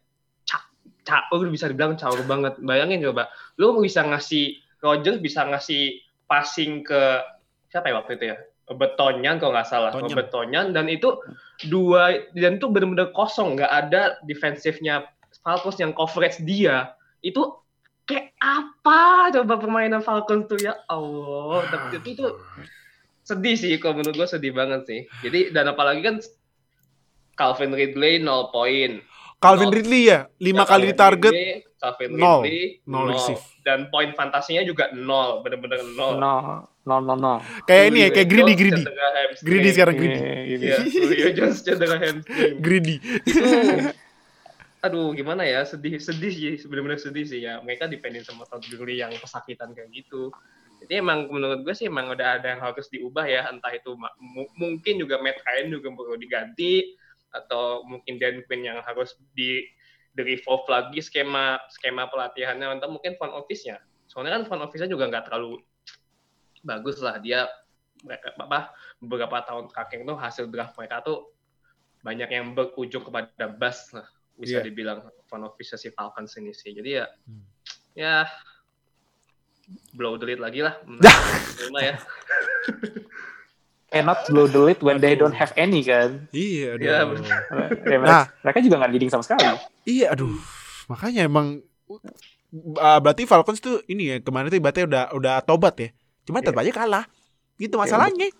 cak, 1.03 1.29
cak, 1.29 1.33
lu 1.33 1.49
bisa 1.49 1.69
dibilang 1.69 1.97
caur 1.97 2.19
banget. 2.25 2.57
Bayangin 2.61 3.01
coba, 3.05 3.29
lu 3.57 3.77
bisa 3.81 4.05
ngasih 4.05 4.57
Rodgers 4.81 5.21
bisa 5.21 5.45
ngasih 5.45 6.01
passing 6.25 6.81
ke 6.81 7.21
siapa 7.69 7.93
ya 7.93 7.95
waktu 8.01 8.17
itu 8.17 8.25
ya? 8.33 8.37
Betonyan 8.71 9.35
kalau 9.37 9.51
nggak 9.51 9.67
salah, 9.67 9.91
Tonyan. 9.91 10.15
Betonyan 10.15 10.65
dan 10.71 10.87
itu 10.87 11.19
dua 11.67 12.23
dan 12.31 12.55
itu 12.55 12.71
benar-benar 12.71 13.11
kosong, 13.11 13.59
nggak 13.59 13.67
ada 13.67 14.15
defensifnya 14.23 15.11
Falcons 15.43 15.81
yang 15.81 15.91
coverage 15.91 16.39
dia 16.47 16.95
itu 17.19 17.51
kayak 18.07 18.31
apa 18.39 19.29
coba 19.35 19.59
permainan 19.59 19.99
Falcons 19.99 20.47
tuh 20.47 20.59
ya 20.59 20.79
Allah, 20.87 21.67
tapi 21.67 21.99
itu 21.99 22.23
tuh 22.23 22.39
sedih 23.27 23.55
sih 23.59 23.75
kalau 23.77 24.01
menurut 24.01 24.23
gue 24.23 24.29
sedih 24.29 24.55
banget 24.55 24.81
sih. 24.87 25.01
Jadi 25.21 25.51
dan 25.51 25.69
apalagi 25.69 26.01
kan 26.01 26.15
Calvin 27.35 27.75
Ridley 27.75 28.23
0 28.23 28.55
poin. 28.55 29.03
Calvin 29.41 29.67
Nol. 29.67 29.75
Ridley 29.75 30.01
ya, 30.05 30.19
lima 30.37 30.63
Ya, 30.63 30.69
kali 30.69 30.93
Calvin 30.93 31.01
target, 31.01 31.33
Ridley, 31.33 31.57
Calvin 31.81 32.09
nol. 32.13 32.39
Ridley, 32.45 32.63
Nol 32.85 33.05
receive. 33.09 33.41
Dan 33.61 33.79
poin 33.89 34.09
fantasinya 34.13 34.61
juga 34.61 34.93
nol, 34.93 35.41
bener-bener 35.41 35.81
nol. 35.97 36.21
No, 36.21 36.33
no, 36.85 36.95
no, 37.01 37.13
no. 37.13 37.33
kayak 37.65 37.83
ini 37.89 37.99
ya, 38.05 38.09
kayak 38.09 38.27
Julio 38.29 38.45
greedy 38.45 38.57
greedy, 38.57 38.83
greedy 39.41 39.69
sekarang 39.73 39.95
greedy, 39.97 40.19
Iya, 40.21 40.45
gitu. 40.45 40.65
Iya, 40.65 40.77
Julio 40.85 41.29
Jones 41.33 41.57
cedera 41.61 41.97
hamstring. 41.97 42.55
greedy. 42.61 42.95
Aduh 44.85 45.13
gimana 45.13 45.45
ya, 45.45 45.61
sedih 45.61 46.01
sedih 46.01 46.33
sih, 46.33 46.65
bener-bener 46.65 46.97
sedih 46.97 47.25
sih 47.25 47.45
ya. 47.45 47.61
Mereka 47.61 47.85
dependin 47.85 48.25
sama 48.25 48.49
Todd 48.49 48.65
Gurley 48.65 48.97
yang 48.97 49.13
kesakitan 49.13 49.77
kayak 49.77 49.93
gitu. 49.93 50.33
Jadi 50.81 50.97
emang 50.97 51.29
menurut 51.29 51.61
gue 51.61 51.73
sih 51.77 51.85
emang 51.85 52.09
udah 52.09 52.41
ada 52.41 52.57
yang 52.57 52.61
harus 52.65 52.89
diubah 52.89 53.29
ya, 53.29 53.45
entah 53.53 53.69
itu 53.69 53.93
mungkin 54.57 54.97
juga 54.97 55.21
Matt 55.21 55.37
Ryan 55.45 55.69
juga 55.69 55.93
perlu 55.93 56.17
diganti 56.17 56.97
atau 57.31 57.83
mungkin 57.87 58.19
Dan 58.19 58.43
Quinn 58.45 58.63
yang 58.63 58.79
harus 58.83 59.15
di 59.35 59.63
di 60.11 60.21
revolve 60.27 60.67
lagi 60.67 60.99
skema 60.99 61.55
skema 61.71 62.11
pelatihannya 62.11 62.77
atau 62.79 62.91
mungkin 62.91 63.15
front 63.15 63.31
office-nya. 63.31 63.79
Soalnya 64.11 64.35
kan 64.39 64.43
front 64.43 64.63
office-nya 64.67 64.91
juga 64.91 65.07
nggak 65.07 65.31
terlalu 65.31 65.63
bagus 66.61 66.99
lah 67.01 67.17
dia 67.17 67.47
mereka 68.03 68.33
apa 68.37 68.69
beberapa 69.01 69.41
tahun 69.45 69.71
terakhir 69.71 70.05
tuh 70.05 70.17
hasil 70.19 70.45
draft 70.51 70.77
mereka 70.77 71.01
tuh 71.01 71.31
banyak 72.01 72.29
yang 72.29 72.53
berujung 72.53 73.05
kepada 73.05 73.45
bust 73.49 73.93
lah 73.93 74.05
bisa 74.37 74.57
Iya. 74.59 74.65
dibilang 74.67 74.99
front 75.29 75.45
office 75.45 75.77
si 75.77 75.89
Falcons 75.93 76.33
ini 76.37 76.51
sih. 76.51 76.73
Jadi 76.73 76.97
ya 76.97 77.05
Hmm. 77.29 77.43
ya 77.93 78.15
blow 79.95 80.17
the 80.19 80.25
lead 80.27 80.41
lagi 80.41 80.59
lah. 80.65 80.75
Terima 81.57 81.79
ya. 81.79 81.95
Cannot 83.91 84.23
blow 84.25 84.47
the 84.47 84.57
lead 84.57 84.79
when 84.79 84.97
they 84.97 85.13
don't 85.13 85.35
have 85.35 85.51
any 85.53 85.83
kan. 85.83 86.31
Iya, 86.31 86.73
aduh. 86.73 86.81
Iya, 86.81 86.91
Ya, 86.95 87.03
mereka, 87.03 88.07
Nah. 88.07 88.25
mereka 88.39 88.59
juga 88.61 88.75
nggak 88.79 88.91
leading 88.91 89.11
sama 89.11 89.19
sekali. 89.21 89.43
Iya, 89.83 90.15
aduh. 90.15 90.31
Makanya 90.87 91.27
emang 91.27 91.59
uh, 92.77 92.99
berarti 92.99 93.23
Falcons 93.23 93.59
tuh 93.59 93.83
ini 93.85 94.07
ya 94.07 94.15
kemarin 94.17 94.47
tuh 94.47 94.57
ibaratnya 94.57 94.85
udah 94.87 95.03
udah 95.11 95.35
tobat 95.43 95.75
ya. 95.75 95.89
Cuma 96.23 96.39
tetap 96.39 96.55
aja 96.57 96.71
kalah. 96.71 97.05
Gitu 97.55 97.75
masalahnya. 97.75 98.31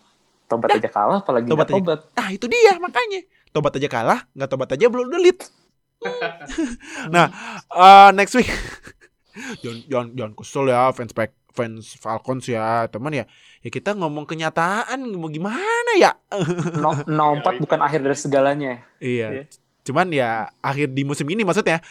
Tobat 0.48 0.72
aja 0.74 0.88
kalah, 0.88 1.20
apalagi 1.20 1.48
Tobat 1.48 1.68
aja. 1.68 1.76
tobat. 1.76 2.00
Nah, 2.12 2.28
itu 2.30 2.46
dia 2.48 2.74
makanya. 2.78 3.20
Tobat 3.52 3.76
aja 3.76 3.88
kalah, 3.88 4.20
nggak 4.32 4.50
tobat 4.50 4.70
aja 4.72 4.86
belum 4.88 5.08
delit. 5.10 5.52
nah, 7.14 7.30
uh, 7.70 8.10
next 8.12 8.34
week 8.34 8.50
jangan 9.62 9.80
jangan 9.86 10.08
jangan 10.16 10.34
kesel 10.34 10.66
ya 10.66 10.90
fans 10.90 11.14
Pack- 11.14 11.38
fans 11.52 11.94
Falcons 11.94 12.48
ya, 12.48 12.88
teman 12.88 13.14
ya. 13.14 13.26
Ya 13.62 13.70
kita 13.70 13.94
ngomong 13.94 14.26
kenyataan 14.26 15.06
mau 15.14 15.30
gimana 15.30 15.92
ya? 15.96 16.18
No, 16.82 16.98
no 17.06 17.26
4 17.40 17.62
bukan 17.62 17.80
akhir 17.80 18.02
dari 18.02 18.18
segalanya. 18.18 18.82
Iya. 18.98 19.28
Iya. 19.30 19.44
Cuman 19.82 20.10
ya 20.10 20.50
akhir 20.60 20.94
di 20.94 21.06
musim 21.06 21.30
ini 21.30 21.46
maksudnya. 21.46 21.82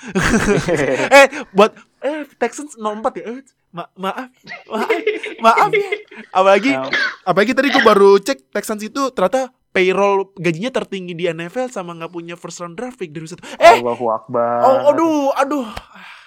eh 1.14 1.26
buat 1.50 1.70
eh 2.02 2.26
Texans 2.36 2.74
04 2.74 3.18
ya. 3.18 3.24
Eh, 3.30 3.42
ma 3.70 3.86
maaf. 3.94 4.30
Maaf. 4.66 4.90
Maaf 5.38 5.70
ya. 5.70 5.90
Apalagi 6.30 6.70
Nah, 6.74 6.90
apalagi 7.22 7.52
tadi 7.54 7.70
gue 7.70 7.82
baru 7.82 8.18
cek 8.18 8.50
Texans 8.50 8.82
itu 8.82 9.10
ternyata 9.10 9.50
payroll 9.70 10.34
gajinya 10.34 10.74
tertinggi 10.74 11.14
di 11.14 11.30
NFL 11.30 11.70
sama 11.70 11.94
nggak 11.94 12.10
punya 12.10 12.34
first 12.34 12.58
round 12.58 12.74
draft 12.74 12.98
pick 12.98 13.14
dari 13.14 13.30
satu. 13.30 13.42
Eh, 13.58 13.78
Allahu 13.78 14.10
Akbar. 14.10 14.58
oh, 14.66 14.90
aduh, 14.90 15.30
aduh. 15.38 15.66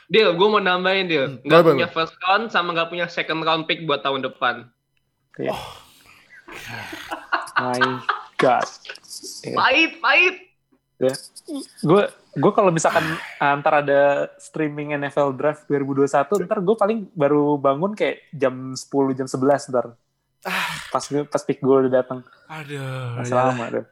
Deal, 0.07 0.35
gue 0.35 0.47
mau 0.47 0.59
nambahin 0.59 1.07
deal. 1.07 1.25
Hmm, 1.25 1.43
Nggak 1.43 1.59
boleh, 1.63 1.73
punya 1.75 1.87
first 1.89 2.15
round 2.21 2.47
sama 2.47 2.71
nggak 2.71 2.87
punya 2.87 3.05
second 3.07 3.43
round 3.43 3.67
pick 3.67 3.83
buat 3.83 4.03
tahun 4.03 4.23
depan. 4.23 4.67
My 7.57 7.79
God. 8.37 8.67
Iya. 9.43 9.55
Pahit, 9.57 9.91
pahit. 9.99 10.35
Gue 11.81 12.03
gue 12.33 12.51
kalau 12.55 12.73
misalkan 12.73 13.03
antar 13.37 13.85
ada 13.85 14.01
streaming 14.41 14.97
NFL 14.97 15.37
Draft 15.37 15.69
2021 15.69 16.09
ntar 16.49 16.59
gue 16.65 16.75
paling 16.77 16.99
baru 17.13 17.61
bangun 17.61 17.93
kayak 17.93 18.25
jam 18.33 18.73
10 18.73 18.89
jam 19.13 19.27
11 19.29 19.69
ntar 19.69 19.93
pas 20.89 21.03
pas 21.29 21.43
pick 21.45 21.61
gue 21.61 21.75
udah 21.85 21.91
datang 22.01 22.25
Aduh. 22.49 23.21
masih 23.21 23.37
ya. 23.37 23.41
lama 23.53 23.65
deh 23.69 23.85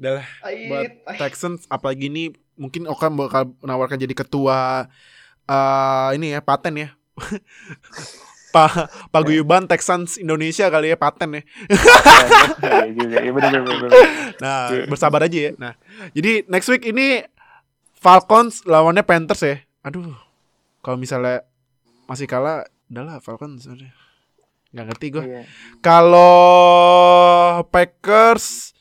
Udah 0.00 0.12
lah. 0.18 0.26
buat. 0.40 0.90
Texans 1.20 1.68
apalagi 1.68 2.08
ini 2.08 2.32
mungkin 2.56 2.88
Oka 2.88 3.12
bakal 3.12 3.52
menawarkan 3.60 4.00
jadi 4.00 4.14
ketua 4.16 4.88
eh 5.44 6.08
ini 6.16 6.32
ya 6.32 6.40
paten 6.40 6.74
ya. 6.78 6.88
Pak 8.52 8.92
Paguyuban 9.12 9.64
Texans 9.64 10.20
Indonesia 10.20 10.68
kali 10.68 10.92
ya 10.92 10.96
paten 11.00 11.40
ya. 11.40 11.42
Nah, 14.42 14.68
bersabar 14.86 15.24
aja 15.24 15.38
ya. 15.48 15.50
Nah, 15.56 15.72
jadi 16.12 16.44
next 16.46 16.68
week 16.68 16.84
ini 16.84 17.24
Falcons 17.96 18.62
lawannya 18.68 19.02
Panthers 19.02 19.42
ya. 19.42 19.56
Aduh. 19.82 20.14
Kalau 20.82 20.98
misalnya 20.98 21.46
masih 22.10 22.26
kalah, 22.26 22.66
udahlah 22.90 23.22
Falcons 23.24 23.64
udah. 23.64 23.92
Nggak 24.72 24.86
ngerti 24.92 25.06
gue. 25.12 25.24
Iya. 25.24 25.42
Kalau 25.80 27.64
Packers 27.68 28.72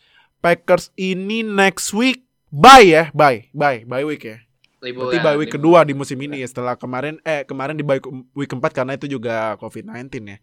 Packers 0.41 0.89
ini 0.97 1.45
next 1.45 1.93
week 1.93 2.25
bye 2.49 2.81
ya, 2.81 3.13
bye, 3.13 3.47
bye, 3.53 3.85
bye 3.85 4.03
week 4.03 4.25
ya. 4.25 4.41
Liburan, 4.81 5.13
Berarti 5.13 5.17
bye 5.21 5.37
week 5.37 5.53
kedua 5.53 5.85
di 5.85 5.93
musim 5.93 6.17
ini 6.17 6.41
ya 6.41 6.47
setelah 6.49 6.73
kemarin 6.73 7.21
eh 7.21 7.45
kemarin 7.45 7.77
di 7.77 7.85
bye 7.85 8.01
week 8.33 8.49
keempat 8.49 8.73
karena 8.73 8.97
itu 8.97 9.05
juga 9.05 9.53
COVID-19 9.61 10.09
ya. 10.25 10.37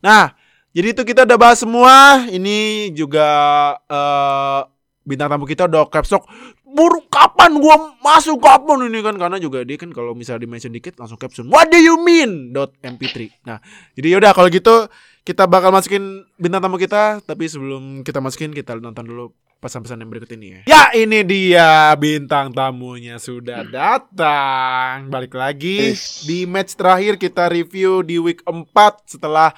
Nah, 0.00 0.32
jadi 0.72 0.96
itu 0.96 1.02
kita 1.04 1.28
udah 1.28 1.36
bahas 1.36 1.60
semua. 1.60 2.24
Ini 2.24 2.88
juga 2.96 3.28
eh 3.76 4.60
bintang 5.04 5.28
tamu 5.36 5.44
kita 5.44 5.68
udah 5.68 5.92
caps 5.92 6.08
lock. 6.08 6.24
Buru 6.72 7.04
kapan 7.12 7.60
gua 7.60 7.92
masuk 8.00 8.40
kapan 8.40 8.88
ini 8.88 9.04
kan 9.04 9.20
karena 9.20 9.36
juga 9.36 9.60
dia 9.60 9.76
kan 9.76 9.92
kalau 9.92 10.16
misalnya 10.16 10.44
di 10.44 10.48
mention 10.48 10.72
dikit 10.72 10.96
langsung 10.96 11.20
caption 11.20 11.44
what 11.52 11.68
do 11.68 11.76
you 11.76 12.00
mean 12.00 12.48
dot 12.56 12.72
mp3 12.80 13.44
nah 13.44 13.60
jadi 13.92 14.16
yaudah 14.16 14.32
kalau 14.32 14.48
gitu 14.48 14.88
kita 15.22 15.44
bakal 15.44 15.68
masukin 15.68 16.24
bintang 16.40 16.64
tamu 16.64 16.80
kita 16.80 17.20
tapi 17.22 17.44
sebelum 17.46 18.00
kita 18.02 18.24
masukin 18.24 18.56
kita 18.56 18.80
nonton 18.80 19.04
dulu 19.04 19.36
pesan-pesan 19.62 20.02
yang 20.02 20.10
berikut 20.10 20.34
ini 20.34 20.46
ya. 20.50 20.60
Ya 20.66 20.82
ini 20.98 21.22
dia 21.22 21.94
bintang 21.94 22.50
tamunya 22.50 23.22
sudah 23.22 23.62
datang. 23.62 25.06
Balik 25.06 25.38
lagi 25.38 25.94
di 26.26 26.42
match 26.50 26.74
terakhir 26.74 27.14
kita 27.14 27.46
review 27.46 28.02
di 28.02 28.18
week 28.18 28.42
4 28.42 28.66
setelah 29.06 29.54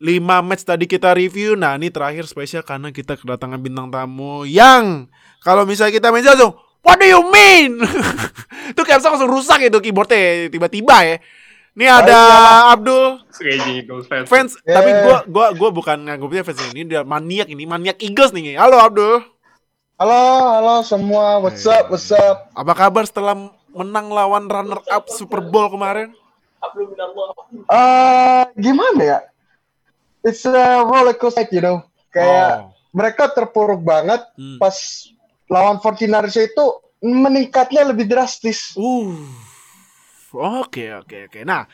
5 0.00 0.24
match 0.24 0.64
tadi 0.64 0.88
kita 0.88 1.12
review. 1.12 1.52
Nah 1.52 1.76
ini 1.76 1.92
terakhir 1.92 2.24
spesial 2.24 2.64
karena 2.64 2.88
kita 2.88 3.20
kedatangan 3.20 3.60
bintang 3.60 3.92
tamu 3.92 4.48
Yang 4.48 5.12
Kalau 5.44 5.68
misalnya 5.68 6.00
kita 6.00 6.08
main 6.08 6.24
langsung 6.24 6.56
What 6.80 6.96
do 6.96 7.04
you 7.04 7.20
mean? 7.28 7.76
Itu 8.72 8.80
kayak 8.88 9.04
langsung 9.04 9.28
rusak 9.28 9.60
itu 9.60 9.76
keyboardnya. 9.84 10.48
Tiba-tiba 10.48 10.96
ya 11.04 11.16
Ini 11.70 11.86
ada 11.86 12.18
Abdul 12.74 13.22
Raging 13.30 13.76
Eagles 13.78 14.04
fans. 14.10 14.26
fans 14.26 14.52
Yeah. 14.66 14.74
Tapi 14.76 14.90
gua 15.06 15.16
gua 15.24 15.46
gua 15.54 15.70
bukan 15.70 16.02
nganggapnya 16.02 16.42
fans 16.42 16.60
ini 16.70 16.82
Dia 16.84 17.06
maniak 17.06 17.46
ini 17.46 17.62
Maniak 17.62 18.02
Eagles 18.02 18.34
nih 18.34 18.58
Halo 18.58 18.76
Abdul 18.76 19.22
Halo, 20.00 20.24
halo 20.56 20.74
semua. 20.80 21.44
What's 21.44 21.68
up? 21.68 21.92
What's 21.92 22.08
up? 22.08 22.48
Apa 22.56 22.72
kabar 22.72 23.04
setelah 23.04 23.36
menang 23.68 24.08
lawan 24.08 24.48
runner 24.48 24.80
up 24.88 25.12
Super 25.12 25.44
Bowl 25.44 25.68
kemarin? 25.68 26.16
Eh, 27.68 28.42
gimana 28.56 28.96
ya? 28.96 29.18
It's 30.24 30.48
a 30.48 30.80
roller 30.80 31.12
coaster, 31.12 31.44
you 31.52 31.60
know. 31.60 31.84
Kayak 32.08 32.64
Oh. 32.64 32.72
mereka 32.96 33.28
terpuruk 33.28 33.84
banget 33.84 34.24
Hmm. 34.40 34.56
pas 34.56 34.72
lawan 35.52 35.76
49ers 35.76 36.48
itu 36.48 36.64
meningkatnya 37.04 37.84
lebih 37.84 38.08
drastis. 38.08 38.72
Uh, 38.80 39.12
oke 40.36 40.84
oke 41.02 41.16
oke. 41.30 41.40
Nah, 41.42 41.66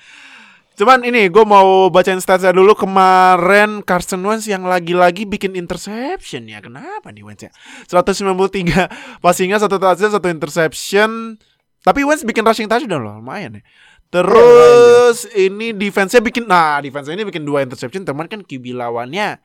cuman 0.77 1.05
ini 1.05 1.29
gue 1.29 1.45
mau 1.45 1.93
bacain 1.93 2.21
statsnya 2.21 2.57
dulu 2.57 2.73
kemarin 2.73 3.85
Carson 3.85 4.23
Wentz 4.25 4.49
yang 4.49 4.65
lagi-lagi 4.65 5.29
bikin 5.29 5.57
interception 5.57 6.49
ya. 6.49 6.65
Kenapa 6.65 7.13
nih 7.13 7.25
Wentz 7.27 7.49
ya? 7.49 7.53
193 7.89 9.21
passingnya 9.25 9.61
satu 9.61 9.77
touchdown 9.77 10.13
satu 10.17 10.29
interception. 10.33 11.41
Tapi 11.85 12.01
Wentz 12.03 12.27
bikin 12.27 12.43
rushing 12.43 12.67
touchdown 12.67 13.03
loh, 13.03 13.21
lumayan 13.21 13.61
ya. 13.61 13.63
Terus 14.07 15.27
ini 15.35 15.75
defense-nya 15.75 16.23
bikin 16.23 16.47
nah 16.47 16.79
defense 16.79 17.11
ini 17.11 17.27
bikin 17.27 17.43
dua 17.43 17.67
interception 17.67 18.07
teman 18.07 18.31
kan 18.31 18.47
QB 18.47 18.73
lawannya 18.79 19.43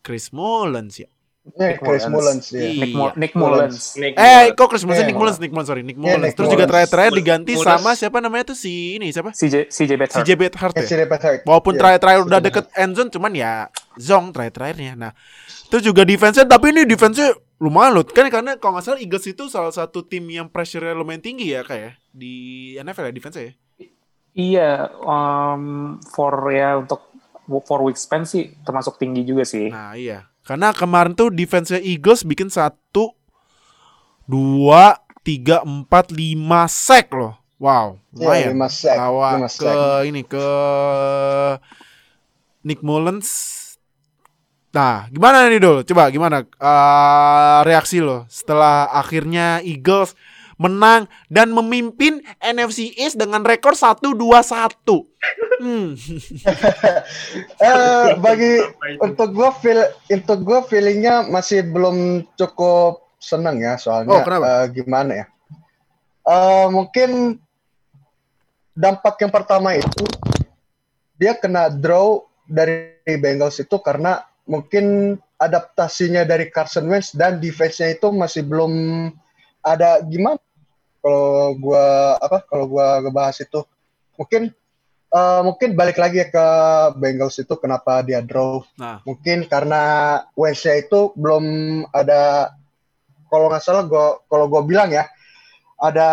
Chris 0.00 0.30
Mullins 0.30 1.02
ya. 1.02 1.10
Ya, 1.40 1.72
Nick 1.72 1.80
Chris 1.80 2.04
Mullins. 2.04 2.12
Mullins 2.12 2.46
ya. 2.46 2.60
Nick, 2.60 2.76
Iya. 2.86 2.96
Mo- 3.00 3.14
Nick 3.16 3.32
Mullins. 3.32 3.56
Mullins. 3.56 3.84
Nick 3.96 4.12
Eh, 4.12 4.20
Mullins. 4.20 4.52
kok 4.54 4.66
Chris 4.68 4.84
Mullins, 4.84 5.00
Iya, 5.00 5.08
Nick 5.08 5.16
Mullins, 5.16 5.38
Nick 5.40 5.50
Mullins, 5.50 5.66
sorry, 5.66 5.82
Nick 5.82 5.96
Mullins. 5.96 6.20
Nick 6.20 6.34
Terus 6.36 6.46
juga 6.46 6.54
Mullins. 6.54 6.70
terakhir-terakhir 6.70 7.10
Mullins. 7.10 7.24
diganti 7.24 7.52
Mullins. 7.56 7.68
sama 7.72 7.90
siapa 7.94 8.18
namanya 8.20 8.44
tuh 8.44 8.58
si 8.58 8.72
ini 8.94 9.06
siapa? 9.08 9.30
CJ 9.32 9.54
CJ 9.66 9.90
Beathard. 9.96 10.20
Si 10.20 10.28
JB 10.28 10.42
Hart 10.52 10.74
Eh, 10.74 10.80
ya. 10.80 10.86
si 10.86 10.94
Rebecca 10.94 11.26
Hart. 11.26 11.40
Walaupun 11.42 11.72
Iya, 11.72 11.80
terakhir-terakhir 11.80 12.20
udah 12.22 12.40
deket 12.40 12.64
end 12.74 12.92
zone, 12.92 13.10
cuman 13.10 13.32
ya 13.32 13.52
zong 13.96 14.24
terakhir-terakhirnya. 14.30 14.92
Nah, 14.94 15.12
terus 15.66 15.82
juga 15.82 16.02
defense-nya, 16.04 16.44
tapi 16.44 16.66
ini 16.70 16.84
defense-nya 16.84 17.32
lumayan 17.56 17.92
loh. 17.94 18.04
Kan 18.04 18.28
karena 18.28 18.52
kalau 18.54 18.76
nggak 18.76 18.84
salah 18.86 19.00
Eagles 19.00 19.26
itu 19.26 19.44
salah 19.48 19.72
satu 19.72 20.00
tim 20.02 20.28
yang 20.28 20.46
pressure-nya 20.46 20.92
lumayan 20.92 21.20
tinggi 21.20 21.50
ya 21.50 21.64
kayak 21.64 21.96
di 22.06 22.32
NFL 22.76 23.08
ya 23.08 23.12
defense 23.12 23.36
ya. 23.38 23.52
Iya, 24.30 24.70
um, 25.00 25.64
for 26.06 26.30
ya 26.48 26.78
untuk 26.78 27.02
for 27.66 27.82
week 27.82 27.98
span 27.98 28.22
sih 28.22 28.54
termasuk 28.62 28.94
tinggi 28.94 29.24
juga 29.24 29.42
sih. 29.42 29.66
Nah 29.66 29.92
iya, 29.92 30.29
karena 30.50 30.74
kemarin 30.74 31.14
tuh 31.14 31.30
defense 31.30 31.70
Eagles 31.78 32.26
bikin 32.26 32.50
satu, 32.50 33.14
dua, 34.26 34.98
tiga, 35.22 35.62
empat, 35.62 36.10
lima 36.10 36.66
sack 36.66 37.14
loh. 37.14 37.38
Wow, 37.62 38.02
Iya, 38.18 38.50
lumayan. 38.50 38.50
lima 38.58 38.66
sack, 38.66 38.98
lima 38.98 39.46
ke 39.46 39.74
ini 40.10 40.26
ke 40.26 40.46
Nick 42.66 42.82
Mullins. 42.82 43.30
Nah, 44.74 45.06
gimana 45.06 45.46
nih 45.46 45.62
Dul? 45.62 45.86
Coba 45.86 46.10
gimana 46.10 46.42
eh, 46.42 47.58
reaksi 47.62 48.02
lo 48.02 48.26
setelah 48.26 48.90
akhirnya 48.90 49.62
Eagles 49.62 50.18
menang 50.60 51.08
dan 51.32 51.56
memimpin 51.56 52.20
NFC 52.36 52.92
East 53.00 53.16
dengan 53.16 53.40
rekor 53.40 53.72
1-2-1. 53.72 54.04
Hmm. 55.60 55.96
Eh, 57.60 58.06
bagi 58.16 58.64
untuk 59.04 59.36
gue 59.36 59.50
feel 59.60 59.80
untuk 60.08 60.40
gue 60.48 60.60
feelingnya 60.64 61.28
masih 61.28 61.60
belum 61.68 62.24
cukup 62.40 63.04
seneng 63.20 63.60
ya 63.60 63.76
soalnya 63.76 64.16
Oh, 64.16 64.24
kenapa? 64.24 64.64
eh, 64.64 64.64
gimana 64.72 65.12
ya 65.12 65.26
Eh, 66.24 66.66
mungkin 66.72 67.36
dampak 68.72 69.20
yang 69.20 69.28
pertama 69.28 69.76
itu 69.76 70.04
dia 71.20 71.36
kena 71.36 71.68
draw 71.68 72.24
dari 72.48 72.96
Bengals 73.20 73.60
itu 73.60 73.76
karena 73.82 74.24
mungkin 74.48 75.16
adaptasinya 75.36 76.24
dari 76.24 76.48
Carson 76.48 76.88
Wentz 76.88 77.12
dan 77.12 77.40
defense-nya 77.40 77.92
itu 77.92 78.08
masih 78.12 78.44
belum 78.48 78.72
ada 79.60 80.00
gimana 80.08 80.40
kalau 81.00 81.56
gua 81.56 82.16
apa 82.20 82.44
kalau 82.44 82.64
gua 82.68 83.00
ngebahas 83.00 83.40
itu 83.40 83.60
mungkin 84.20 84.52
eh, 85.10 85.40
mungkin 85.42 85.74
balik 85.74 85.96
lagi 85.96 86.22
ke 86.28 86.46
Bengals 87.00 87.40
itu 87.40 87.54
kenapa 87.56 88.04
dia 88.04 88.20
draw. 88.20 88.60
Nah, 88.76 89.00
mungkin 89.08 89.48
karena 89.48 89.82
Wentz-nya 90.36 90.80
itu 90.84 91.16
belum 91.16 91.44
ada 91.90 92.52
kalau 93.32 93.48
nggak 93.48 93.64
salah 93.64 93.84
gua 93.88 94.20
kalau 94.28 94.46
gua 94.46 94.62
bilang 94.62 94.92
ya 94.92 95.08
ada 95.80 96.10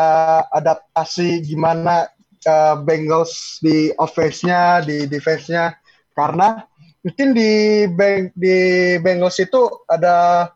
adaptasi 0.50 1.44
gimana 1.44 2.08
eh, 2.42 2.76
Bengals 2.82 3.60
di 3.60 3.92
offense-nya 4.00 4.82
di 4.88 5.06
defense-nya. 5.06 5.76
Karena 6.18 6.66
mungkin 7.04 7.36
di 7.36 7.86
Beng 7.92 8.34
di 8.34 8.58
Bengals 9.04 9.38
itu 9.38 9.86
ada 9.86 10.50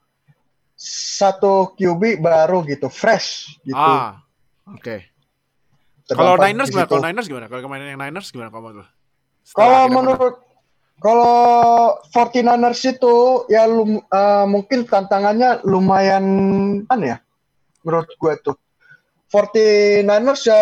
satu 0.82 1.78
QB 1.78 2.18
baru 2.18 2.66
gitu 2.66 2.90
fresh 2.90 3.62
gitu. 3.62 3.78
Ah, 3.78 4.21
oke. 4.76 4.96
Kalau 6.12 6.36
Terdapat 6.36 6.46
Niners 6.52 6.70
gimana? 6.70 6.88
Kalau 6.90 7.04
Niners 7.04 7.28
gimana? 7.30 7.46
Kalau 7.48 7.62
kemarin 7.64 7.86
yang 7.96 8.02
Niners 8.02 8.28
gimana 8.32 8.50
kalau 8.50 8.64
menurut 8.68 8.84
lo? 8.84 8.86
Setelah 9.42 9.64
Kalau 9.64 9.84
menurut 9.90 10.36
kalau 11.02 11.40
49ers 12.14 12.82
itu 12.86 13.16
ya 13.50 13.66
lum, 13.66 13.98
eh, 13.98 14.46
mungkin 14.46 14.86
tantangannya 14.86 15.66
lumayan 15.66 16.26
kan 16.86 17.02
ya 17.02 17.18
menurut 17.82 18.06
gue 18.14 18.34
tuh 18.46 18.54
49ers 19.34 20.46
ya 20.46 20.62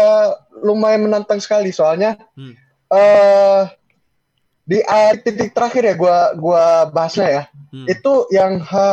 lumayan 0.63 1.11
menantang 1.11 1.43
sekali 1.43 1.75
soalnya 1.75 2.15
Hmm. 2.39 2.55
eh 2.87 3.63
di 4.63 4.79
akhir 4.85 5.25
titik 5.25 5.51
terakhir 5.51 5.83
ya 5.91 5.95
gua 5.97 6.17
gua 6.37 6.87
bahasnya 6.87 7.27
ya 7.27 7.43
Hmm. 7.73 7.85
itu 7.89 8.13
yang 8.31 8.61
ha, 8.63 8.85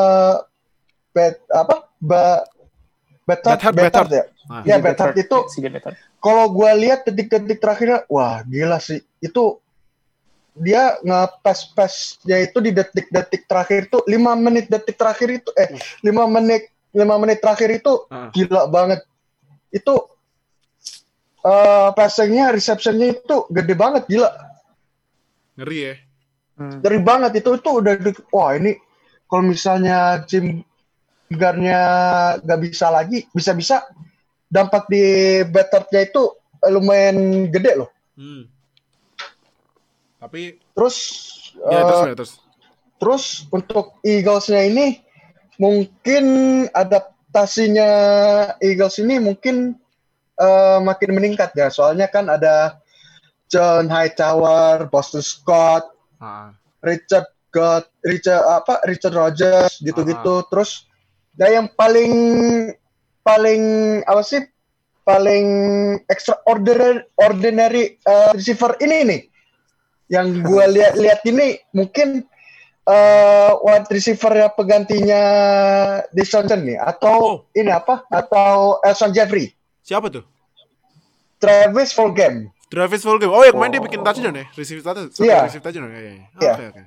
bet 1.14 1.40
apa 1.48 1.86
ba, 1.96 2.42
Bethard, 3.22 3.56
Bethard, 3.60 3.74
Bethard 3.76 4.08
Bethard. 4.08 4.10
ya 4.10 4.24
Ah. 4.46 4.62
ya 4.62 4.78
Bethard 4.78 5.18
itu 5.18 5.38
kalau 6.22 6.46
gue 6.54 6.70
lihat 6.78 7.02
detik-detik 7.02 7.58
terakhirnya, 7.58 8.06
wah 8.06 8.46
gila 8.46 8.78
sih. 8.78 9.02
Itu 9.18 9.58
dia 10.56 10.96
nge-pass-passnya 11.04 12.46
itu 12.46 12.58
di 12.64 12.70
detik-detik 12.72 13.44
terakhir 13.44 13.92
itu 13.92 13.98
5 14.06 14.32
menit 14.38 14.72
detik 14.72 14.96
terakhir 14.96 15.28
itu 15.44 15.50
eh 15.52 15.68
5 16.00 16.24
menit 16.30 16.72
5 16.96 17.20
menit 17.20 17.38
terakhir 17.44 17.68
itu 17.76 18.06
Ah. 18.08 18.30
gila 18.30 18.70
banget. 18.70 19.02
Itu 19.68 20.08
eh 21.42 21.90
passingnya, 21.92 22.50
receptionnya 22.50 23.18
itu 23.18 23.46
gede 23.50 23.74
banget 23.74 24.06
gila. 24.08 24.30
Ngeri 25.58 25.78
ya. 25.78 25.94
Hmm. 26.56 26.80
Dari 26.80 26.98
banget 27.04 27.44
itu 27.44 27.50
itu 27.52 27.70
udah 27.70 27.94
di- 28.00 28.26
wah 28.32 28.56
ini 28.56 28.80
kalau 29.28 29.44
misalnya 29.44 30.24
Jim 30.24 30.64
Garnya 31.26 31.80
nggak 32.40 32.60
bisa 32.62 32.86
lagi, 32.88 33.26
bisa-bisa 33.34 33.82
dampak 34.46 34.86
di 34.86 35.02
betternya 35.46 36.06
itu 36.06 36.32
lumayan 36.66 37.48
gede 37.50 37.72
loh. 37.84 37.90
Hmm. 38.16 38.48
Tapi 40.16 40.58
Terus 40.72 40.96
ya 41.56 41.80
terus 41.82 41.96
gimana, 41.96 42.16
terus. 42.16 42.32
terus 43.00 43.24
untuk 43.48 43.96
Eagles-nya 44.04 44.68
ini 44.68 45.00
mungkin 45.56 46.24
adaptasinya 46.68 47.90
Eagles 48.60 49.00
ini 49.00 49.16
mungkin 49.16 49.76
eh, 50.36 50.78
makin 50.84 51.10
meningkat 51.16 51.56
ya. 51.56 51.72
Soalnya 51.72 52.12
kan 52.12 52.28
ada 52.28 52.76
John 53.48 53.88
Hightower, 53.88 54.88
Boston 54.90 55.22
Scott, 55.24 55.92
Ah. 56.16 56.48
Richard 56.80 57.28
God, 57.52 57.84
Richard 58.00 58.40
apa 58.40 58.80
Richard 58.88 59.12
Rogers 59.12 59.80
gitu-gitu. 59.84 60.44
Terus 60.48 60.88
ya 61.36 61.60
yang 61.60 61.68
paling 61.76 62.12
paling 63.26 63.62
apa 64.06 64.22
sih 64.22 64.46
paling 65.02 65.46
extraordinary 66.06 67.02
ordinary 67.18 67.84
uh, 68.06 68.30
receiver 68.30 68.78
ini 68.78 69.02
nih 69.02 69.20
yang 70.06 70.46
gue 70.46 70.64
lihat-lihat 70.78 71.26
ini 71.26 71.58
mungkin 71.74 72.22
uh, 72.86 73.58
wide 73.66 73.90
receiver 73.90 74.30
ya 74.30 74.46
penggantinya 74.50 75.22
Johnson 76.14 76.62
nih 76.62 76.78
atau 76.78 77.18
Oh. 77.18 77.36
ini 77.50 77.74
apa 77.74 78.06
atau 78.06 78.78
Elson 78.86 79.10
Jeffrey 79.10 79.50
Siapa 79.82 80.10
tuh? 80.10 80.22
Travis 81.38 81.94
Fulgham 81.94 82.50
Travis 82.66 83.06
Fulgham. 83.06 83.30
Oh, 83.30 83.46
yang 83.46 83.54
kemarin 83.54 83.78
dia 83.78 83.82
Oh. 83.82 83.86
bikin 83.86 84.02
touchdown 84.02 84.34
ya? 84.34 84.46
Receive 84.58 84.82
touchdown. 84.82 85.06
Iya. 85.22 85.46
Receive 85.46 85.62
touchdown 85.62 85.86
ya. 85.86 85.94
Iya, 85.94 86.02
iya. 86.02 86.10
Iya. 86.18 86.50
Oke, 86.50 86.64
oke. 86.66 86.82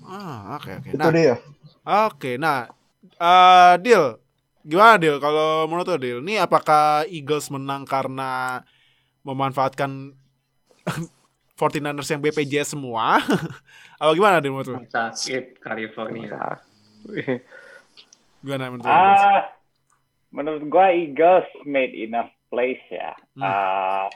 Ah, 0.00 0.38
oke, 0.56 0.70
oke. 0.80 0.88
itu 0.88 0.96
Nah, 0.96 1.08
dia 1.12 1.34
Oke, 2.08 2.30
nah, 2.40 2.58
eh 3.20 3.74
deal, 3.84 4.16
gimana 4.64 5.00
deal? 5.00 5.16
Kalau 5.18 5.64
menurut 5.66 5.88
lo 5.88 5.98
deal, 6.00 6.18
ini 6.20 6.36
apakah 6.36 7.08
Eagles 7.08 7.48
menang 7.48 7.88
karena 7.88 8.62
memanfaatkan 9.24 10.12
49ers 11.60 12.08
yang 12.08 12.20
BPJS 12.24 12.76
semua? 12.76 13.20
Atau 14.00 14.16
gimana 14.16 14.40
deal 14.40 14.56
menurut 14.56 14.68
lo? 14.68 14.80
sakit 14.88 15.60
California. 15.60 16.56
Gimana 18.44 18.72
menurut 18.72 18.84
lo? 18.84 18.92
Eagles? 18.92 19.20
Ah, 19.24 19.42
menurut 20.32 20.62
gua 20.72 20.86
Eagles 20.92 21.48
made 21.68 21.92
enough 21.92 22.32
plays 22.48 22.80
ya. 22.88 23.12
Hmm. 23.36 23.44
Ah, 23.44 24.06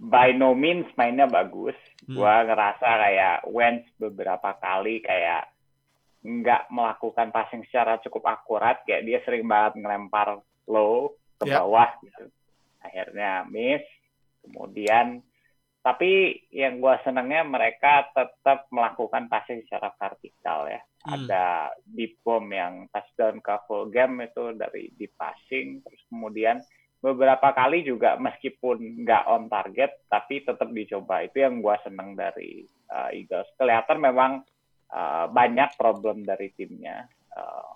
by 0.00 0.32
no 0.32 0.56
means 0.56 0.88
mainnya 0.96 1.28
bagus. 1.28 1.76
Hmm. 2.08 2.16
Gua 2.16 2.44
ngerasa 2.44 2.88
kayak 2.88 3.38
Wentz 3.52 3.88
beberapa 4.00 4.56
kali 4.60 5.04
kayak 5.04 5.55
nggak 6.24 6.72
melakukan 6.72 7.32
passing 7.34 7.64
secara 7.68 7.98
cukup 8.00 8.24
akurat. 8.30 8.80
Kayak 8.88 9.04
dia 9.04 9.18
sering 9.24 9.44
banget 9.48 9.80
ngelempar 9.82 10.40
low 10.68 11.12
ke 11.36 11.44
Ya. 11.48 11.60
bawah 11.60 11.90
gitu. 12.04 12.24
Akhirnya 12.80 13.44
miss. 13.50 13.84
Kemudian 14.46 15.20
tapi 15.86 16.42
yang 16.50 16.82
gua 16.82 16.98
senangnya 17.06 17.46
mereka 17.46 18.10
tetap 18.10 18.66
melakukan 18.74 19.30
passing 19.30 19.62
secara 19.62 19.94
vertikal 19.94 20.66
ya 20.66 20.82
Hmm. 21.06 21.22
ada 21.22 21.70
deep 21.86 22.18
bomb 22.26 22.50
yang 22.50 22.90
touchdown 22.90 23.38
ke 23.38 23.54
full 23.70 23.86
game 23.94 24.26
itu 24.26 24.50
dari 24.58 24.90
deep 24.98 25.14
passing 25.14 25.78
terus 25.86 26.02
kemudian 26.10 26.58
beberapa 26.98 27.54
kali 27.54 27.86
juga 27.86 28.18
meskipun 28.18 29.06
nggak 29.06 29.30
on 29.30 29.46
target 29.46 30.02
tapi 30.10 30.42
tetap 30.42 30.66
dicoba 30.66 31.22
itu 31.22 31.46
yang 31.46 31.62
gua 31.62 31.78
seneng 31.86 32.18
dari 32.18 32.66
uh, 32.90 33.14
Eagles 33.14 33.46
kelihatan 33.54 34.02
memang 34.02 34.42
uh, 34.92 35.26
banyak 35.30 35.74
problem 35.78 36.22
dari 36.22 36.52
timnya 36.54 37.06
Uh, 37.36 37.68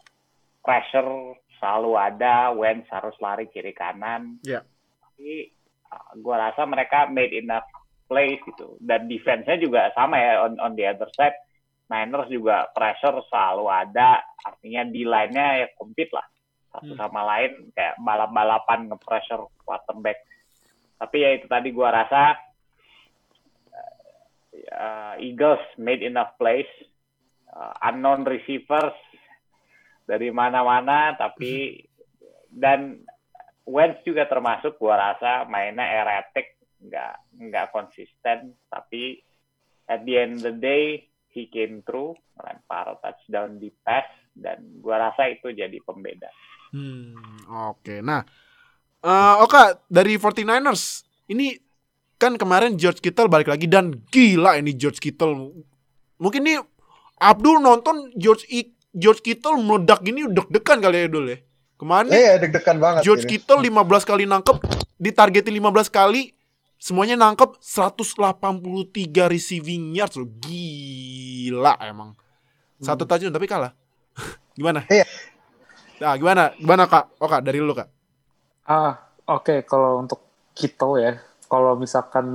pressure 0.64 1.36
selalu 1.60 1.92
ada 1.92 2.48
Wentz 2.56 2.88
harus 2.88 3.12
lari 3.20 3.44
kiri 3.52 3.76
kanan 3.76 4.40
Iya. 4.40 4.64
tapi 5.04 5.52
uh, 5.92 6.16
gua 6.16 6.48
rasa 6.48 6.64
mereka 6.64 7.12
made 7.12 7.36
enough 7.36 7.68
plays 8.08 8.40
gitu 8.48 8.80
dan 8.80 9.04
defense-nya 9.04 9.60
juga 9.60 9.92
sama 9.92 10.16
ya 10.16 10.48
on 10.48 10.56
on 10.64 10.72
the 10.80 10.88
other 10.88 11.12
side 11.12 11.36
Niners 11.90 12.30
juga 12.30 12.70
pressure 12.70 13.18
selalu 13.28 13.66
ada, 13.66 14.22
artinya 14.46 14.86
di 14.86 15.02
line-nya 15.02 15.46
ya 15.60 15.66
compete 15.74 16.14
lah 16.14 16.24
satu 16.70 16.94
Hmm. 16.94 17.00
sama 17.02 17.20
lain 17.26 17.74
kayak 17.74 17.98
balap-balapan 17.98 18.86
nge-pressure 18.88 19.44
quarterback. 19.66 20.22
Tapi 20.96 21.16
ya 21.18 21.30
itu 21.34 21.50
tadi 21.50 21.68
gua 21.74 21.90
rasa 21.90 22.38
uh, 24.70 25.14
Eagles 25.18 25.60
made 25.82 26.06
enough 26.06 26.30
plays, 26.38 26.70
uh, 27.54 27.74
unknown 27.90 28.26
receivers 28.26 28.96
dari 30.06 30.34
mana-mana, 30.34 31.14
tapi 31.14 31.78
dan 32.50 32.98
Wentz 33.66 34.02
juga 34.02 34.26
termasuk 34.26 34.74
gua 34.82 34.98
rasa 34.98 35.46
mainnya 35.46 35.86
erratic, 35.86 36.58
nggak 36.82 37.14
nggak 37.38 37.66
konsisten, 37.70 38.58
tapi 38.66 39.22
at 39.86 40.02
the 40.02 40.14
end 40.18 40.42
of 40.42 40.50
the 40.50 40.54
day 40.58 41.06
he 41.30 41.46
came 41.46 41.86
through, 41.86 42.18
melempar 42.34 42.98
touchdown 42.98 43.62
di 43.62 43.70
pass, 43.86 44.06
dan 44.34 44.82
gua 44.82 45.10
rasa 45.10 45.30
itu 45.30 45.54
jadi 45.54 45.78
pembeda. 45.86 46.30
Hmm, 46.74 47.14
oke. 47.70 48.02
Nah, 48.02 48.22
eh 49.02 49.34
oke 49.38 49.86
dari 49.86 50.18
49ers 50.18 51.06
ini 51.30 51.54
kan 52.20 52.34
kemarin 52.36 52.76
George 52.76 53.00
Kittle 53.00 53.30
balik 53.30 53.48
lagi 53.48 53.70
dan 53.70 53.94
gila 54.10 54.58
ini 54.58 54.74
George 54.74 54.98
Kittle. 54.98 55.54
Mungkin 56.20 56.42
nih 56.44 56.58
Abdul 57.20 57.60
nonton 57.60 58.08
George 58.16 58.48
I- 58.48 58.72
George 58.90 59.20
Kittle 59.20 59.60
meledak 59.60 60.00
gini 60.00 60.24
deg-degan 60.26 60.80
kali 60.80 61.04
ya 61.04 61.08
Dul 61.08 61.26
ya. 61.28 61.38
Kemarin 61.76 62.08
nih 62.08 62.16
Iya, 62.16 62.32
deg-degan 62.40 62.76
banget. 62.76 63.00
George 63.04 63.24
ini. 63.24 63.30
Kittle 63.36 63.60
15 63.62 64.04
kali 64.04 64.24
nangkep, 64.24 64.56
ditargetin 64.96 65.54
15 65.54 65.88
kali, 65.88 66.32
semuanya 66.76 67.16
nangkep 67.16 67.60
183 67.60 69.28
receiving 69.28 69.94
yards 69.94 70.16
loh. 70.16 70.28
Gila 70.40 71.76
emang. 71.80 72.16
Satu 72.80 73.04
touchdown 73.04 73.32
tapi 73.32 73.44
kalah. 73.44 73.72
gimana? 74.56 74.84
Iya. 74.88 75.04
Nah, 76.00 76.16
gimana? 76.16 76.56
Gimana 76.56 76.88
Kak? 76.88 77.20
Oh 77.20 77.28
Kak, 77.28 77.44
dari 77.44 77.60
lu 77.60 77.76
Kak. 77.76 77.88
Ah, 78.64 78.96
oke. 79.28 79.64
Kalau 79.68 80.00
untuk 80.00 80.24
Kittle 80.56 80.96
ya, 80.96 81.12
kalau 81.46 81.76
misalkan 81.76 82.26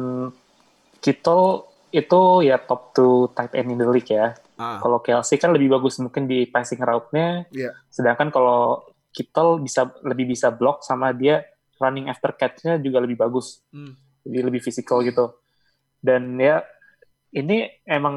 Kittle 1.01 1.65
itu 1.89 2.45
ya 2.45 2.61
top 2.61 2.93
2 2.93 3.33
tight 3.33 3.53
end 3.57 3.73
in 3.73 3.81
the 3.81 3.89
league 3.89 4.09
ya. 4.09 4.38
Ah. 4.55 4.79
Kalau 4.79 5.03
Kelsey 5.03 5.35
kan 5.35 5.51
lebih 5.51 5.71
bagus 5.71 5.99
mungkin 5.99 6.25
di 6.25 6.47
passing 6.47 6.79
route-nya. 6.79 7.47
Iya. 7.51 7.75
Sedangkan 7.91 8.31
kalau 8.31 8.83
Kittle 9.11 9.63
bisa 9.63 9.87
lebih 10.03 10.27
bisa 10.27 10.51
block 10.51 10.83
sama 10.83 11.15
dia 11.15 11.43
running 11.79 12.07
after 12.07 12.31
catch-nya 12.35 12.79
juga 12.79 13.03
lebih 13.03 13.19
bagus. 13.19 13.63
Hmm. 13.71 13.95
Jadi 14.23 14.39
lebih 14.43 14.61
fisikal 14.63 15.03
gitu. 15.03 15.35
Dan 15.99 16.35
ya 16.39 16.63
ini 17.35 17.67
emang 17.83 18.15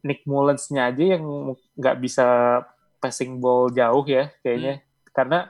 Nick 0.00 0.24
Mullens-nya 0.24 0.88
aja 0.88 1.16
yang 1.16 1.52
nggak 1.76 1.96
bisa 2.00 2.60
passing 3.00 3.40
ball 3.40 3.68
jauh 3.68 4.04
ya 4.08 4.32
kayaknya. 4.40 4.80
Karena 5.12 5.48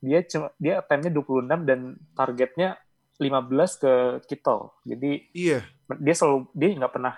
dia 0.00 0.20
cuma 0.24 0.52
dia 0.60 0.80
attempt-nya 0.80 1.12
26 1.12 1.64
dan 1.68 1.80
targetnya 2.12 2.76
15 3.20 3.80
ke 3.80 3.92
Kittle. 4.28 4.72
Jadi 4.84 5.28
Iya. 5.32 5.60
dia 6.00 6.14
selalu 6.16 6.48
dia 6.52 6.68
nggak 6.76 6.92
pernah 6.92 7.14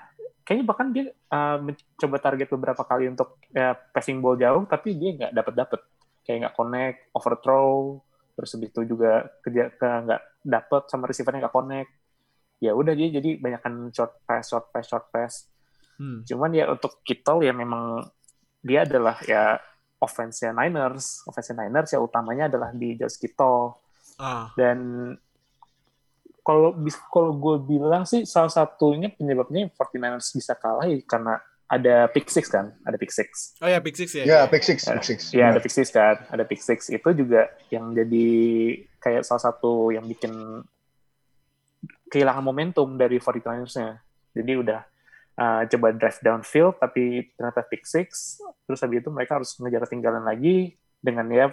kayaknya 0.47 0.65
bahkan 0.65 0.95
dia 0.95 1.11
uh, 1.35 1.59
mencoba 1.59 2.17
target 2.23 2.49
beberapa 2.55 2.83
kali 2.87 3.11
untuk 3.11 3.43
ya, 3.51 3.75
passing 3.75 4.23
ball 4.23 4.39
jauh 4.39 4.63
tapi 4.71 4.95
dia 4.95 5.11
nggak 5.19 5.33
dapat 5.35 5.55
dapat 5.59 5.81
kayak 6.23 6.39
nggak 6.47 6.55
connect 6.55 6.99
overthrow 7.19 7.99
terus 8.39 8.53
habis 8.55 8.69
itu 8.71 8.81
juga 8.87 9.27
kerja 9.43 9.73
ke 9.75 9.89
nggak 10.07 10.23
dapet 10.45 10.83
sama 10.93 11.09
receivernya 11.11 11.49
nggak 11.49 11.57
connect. 11.57 11.91
Ya 12.61 12.73
udah 12.73 12.93
dia 12.93 13.09
jadi 13.21 13.41
banyakkan 13.41 13.91
short 13.91 14.23
pass 14.29 14.53
short 14.53 14.71
pass 14.71 14.87
short 14.87 15.09
pass. 15.11 15.35
Hmm. 15.97 16.21
cuman 16.29 16.53
ya 16.53 16.69
untuk 16.69 17.01
Kittle 17.09 17.41
ya 17.41 17.57
memang 17.57 18.05
dia 18.61 18.85
adalah 18.85 19.17
ya 19.25 19.57
offense 19.97 20.45
Niners. 20.45 21.25
Offense 21.25 21.57
Niners 21.57 21.89
ya 21.89 21.99
utamanya 22.05 22.53
adalah 22.53 22.71
di 22.77 22.95
Josh 23.01 23.17
Kittle. 23.17 23.83
Ah. 24.17 24.49
dan 24.57 25.13
kalau 26.47 26.71
bis- 26.79 27.03
kalau 27.11 27.35
gue 27.35 27.57
bilang 27.67 28.07
sih 28.07 28.23
salah 28.23 28.49
satunya 28.49 29.11
penyebabnya 29.11 29.67
49ers 29.75 30.31
bisa 30.31 30.55
kalah 30.55 30.87
ya 30.87 31.03
karena 31.03 31.43
ada 31.67 32.07
pick 32.15 32.31
six 32.31 32.47
kan, 32.47 32.71
ada 32.87 32.95
pick 32.95 33.11
six. 33.11 33.59
Oh 33.59 33.67
ya, 33.67 33.83
pick 33.83 33.99
six 33.99 34.15
ya. 34.15 34.23
Ya, 34.23 34.41
pick 34.47 34.63
six, 34.63 34.87
pick 34.87 35.03
six. 35.03 35.35
Iya 35.35 35.51
ada 35.51 35.59
Benar. 35.59 35.63
pick 35.67 35.75
six 35.75 35.87
kan, 35.91 36.17
ada 36.31 36.45
pick 36.47 36.63
six 36.63 36.79
itu 36.95 37.09
juga 37.11 37.51
yang 37.75 37.91
jadi 37.91 38.27
kayak 39.03 39.27
salah 39.27 39.51
satu 39.51 39.91
yang 39.91 40.07
bikin 40.07 40.63
kehilangan 42.07 42.47
momentum 42.47 42.95
dari 42.95 43.19
49ers-nya. 43.19 43.99
Jadi 44.31 44.53
udah 44.55 44.81
uh, 45.43 45.63
coba 45.67 45.89
drive 45.91 46.23
downfield 46.23 46.79
tapi 46.79 47.35
ternyata 47.35 47.67
pick 47.67 47.83
six, 47.83 48.39
terus 48.71 48.79
habis 48.79 49.03
itu 49.03 49.11
mereka 49.11 49.43
harus 49.43 49.59
ngejar 49.59 49.91
ketinggalan 49.91 50.23
lagi 50.23 50.79
dengan 51.03 51.27
ya 51.35 51.51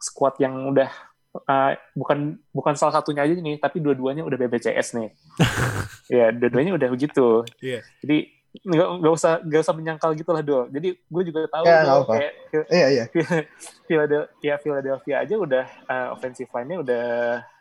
squad 0.00 0.40
yang 0.40 0.72
udah 0.72 0.88
uh, 1.34 1.72
bukan 1.92 2.38
bukan 2.50 2.74
salah 2.74 2.94
satunya 2.94 3.26
aja 3.26 3.34
nih, 3.34 3.58
tapi 3.58 3.78
dua-duanya 3.78 4.22
udah 4.22 4.38
BBCS 4.38 4.94
nih. 4.94 5.08
ya, 6.16 6.30
dua-duanya 6.30 6.72
udah 6.74 6.88
begitu. 6.88 7.42
Iya. 7.58 7.82
Jadi 8.00 8.18
nggak 8.54 8.88
nggak 9.02 9.12
usah 9.12 9.42
nggak 9.42 9.60
usah 9.60 9.74
menyangkal 9.74 10.10
gitu 10.14 10.30
lah. 10.30 10.42
Jadi 10.70 10.88
gue 10.94 11.22
juga 11.26 11.50
tahu 11.50 11.64
Ya, 11.66 11.82
nggak 11.82 11.96
apa. 12.00 12.12
kayak 12.14 12.32
Iya, 12.70 12.86
iya. 12.88 13.04
Philadelphia 13.88 14.54
Philadelphia 14.62 15.16
aja 15.20 15.34
udah 15.34 15.64
uh, 15.84 16.06
offensive 16.14 16.48
line-nya 16.48 16.78
udah 16.80 17.04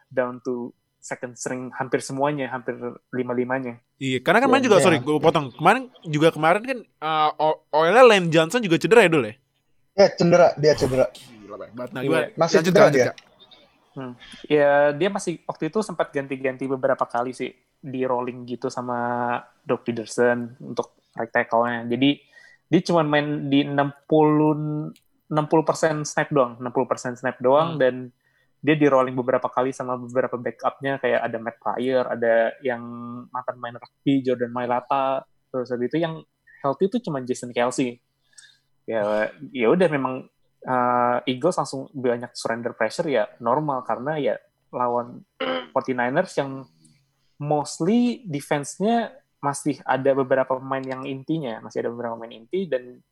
down 0.07 0.37
to 0.39 0.69
second 1.03 1.35
string 1.35 1.67
hampir 1.75 1.99
semuanya, 1.99 2.47
hampir 2.47 2.79
lima-limanya. 3.11 3.81
Iya, 3.99 4.23
karena 4.23 4.39
kan 4.39 4.47
kemarin 4.47 4.63
Iya, 4.63 4.67
juga 4.71 4.77
iya. 4.79 4.85
sorry, 4.85 4.97
gue 5.01 5.17
potong. 5.19 5.45
Kemarin 5.51 5.83
juga 6.05 6.29
kemarin 6.31 6.61
kan 6.63 6.79
uh, 7.01 7.29
O- 7.35 7.61
Oilnya 7.75 8.03
Lane 8.05 8.31
Johnson 8.31 8.63
juga 8.63 8.79
cedera 8.79 9.03
ya 9.03 9.11
dulu 9.11 9.27
ya. 9.27 9.35
Ya, 9.93 10.07
cedera, 10.09 10.47
dia 10.55 10.73
cedera. 10.73 11.05
Gila 11.11 11.57
banget. 11.59 11.89
Nah, 11.91 11.99
Iya. 11.99 12.07
gimana? 12.07 12.25
Masih 12.33 12.55
Lanjut, 12.55 12.67
cedera 12.71 12.85
lanjut, 12.87 13.01
dia. 13.03 13.13
Kak. 13.93 14.13
Ya 14.49 14.91
dia 14.91 15.09
masih 15.13 15.39
waktu 15.45 15.69
itu 15.69 15.79
sempat 15.85 16.09
ganti-ganti 16.09 16.65
beberapa 16.65 17.05
kali 17.05 17.31
sih 17.31 17.53
di 17.79 18.01
rolling 18.03 18.47
gitu 18.47 18.67
sama 18.67 19.37
Doug 19.63 19.83
Peterson 19.85 20.55
untuk 20.59 20.97
right 21.13 21.29
tackle-nya. 21.29 21.85
Jadi 21.87 22.17
dia 22.67 22.81
cuma 22.89 23.05
main 23.05 23.47
di 23.47 23.61
60 23.67 24.91
60% 25.33 26.05
snap 26.05 26.29
doang, 26.29 26.61
60% 26.61 27.17
snap 27.17 27.37
doang 27.41 27.75
Hmm. 27.75 27.79
dan 27.81 27.95
dia 28.63 28.79
di 28.79 28.87
rolling 28.87 29.17
beberapa 29.17 29.51
kali 29.51 29.75
sama 29.75 29.99
beberapa 29.99 30.39
backup-nya 30.39 30.95
kayak 31.01 31.19
ada 31.19 31.37
Matt 31.41 31.57
Pryor, 31.59 32.05
ada 32.07 32.55
yang 32.63 32.81
mantan 33.27 33.59
main 33.59 33.75
rugby 33.75 34.23
Jordan 34.23 34.55
Mailata, 34.55 35.27
terus 35.51 35.67
habis 35.67 35.91
itu 35.91 35.99
yang 35.99 36.23
healthy 36.63 36.87
itu 36.87 36.97
cuma 37.03 37.19
Jason 37.19 37.51
Kelsey. 37.51 37.99
Ya 38.87 39.27
ya 39.51 39.67
udah 39.67 39.87
memang 39.91 40.31
uh, 40.67 41.19
Eagles 41.27 41.59
langsung 41.59 41.87
banyak 41.91 42.31
surrender 42.35 42.73
pressure 42.75 43.07
ya 43.07 43.27
normal 43.39 43.83
karena 43.83 44.19
ya 44.19 44.35
lawan 44.73 45.21
49ers 45.73 46.33
yang 46.39 46.65
mostly 47.41 48.23
defense-nya 48.25 49.11
masih 49.43 49.83
ada 49.83 50.15
beberapa 50.15 50.55
pemain 50.55 50.81
yang 50.81 51.03
intinya, 51.03 51.59
masih 51.59 51.83
ada 51.83 51.91
beberapa 51.91 52.15
pemain 52.15 52.31
inti 52.31 52.63
dan 52.71 53.03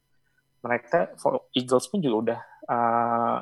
mereka 0.64 1.11
for 1.19 1.52
Eagles 1.52 1.91
pun 1.91 1.99
juga 1.99 2.15
udah 2.15 2.40
uh, 2.72 3.38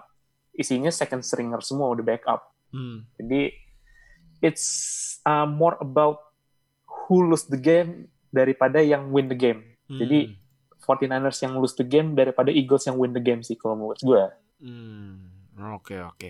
isinya 0.57 0.89
second 0.89 1.21
stringer 1.21 1.61
semua 1.61 1.93
udah 1.93 2.01
backup. 2.01 2.41
Hmm. 2.73 3.05
Jadi 3.21 3.53
it's 4.41 4.67
uh, 5.27 5.45
more 5.45 5.77
about 5.77 6.17
who 7.07 7.29
lose 7.29 7.45
the 7.45 7.59
game 7.61 8.09
daripada 8.33 8.81
yang 8.81 9.13
win 9.13 9.29
the 9.29 9.37
game. 9.37 9.77
Hmm. 9.85 10.01
Jadi 10.01 10.33
49ers 10.89 11.37
yang 11.45 11.53
lose 11.61 11.77
the 11.77 11.85
game 11.85 12.17
daripada 12.17 12.49
Eagles 12.49 12.89
yang 12.89 12.97
win 12.97 13.13
the 13.13 13.21
game 13.21 13.45
sih 13.45 13.53
kalau 13.53 13.77
menurut 13.77 14.01
gue. 14.01 14.23
Hmm, 14.65 15.29
oke 15.77 15.93
oke. 16.09 16.29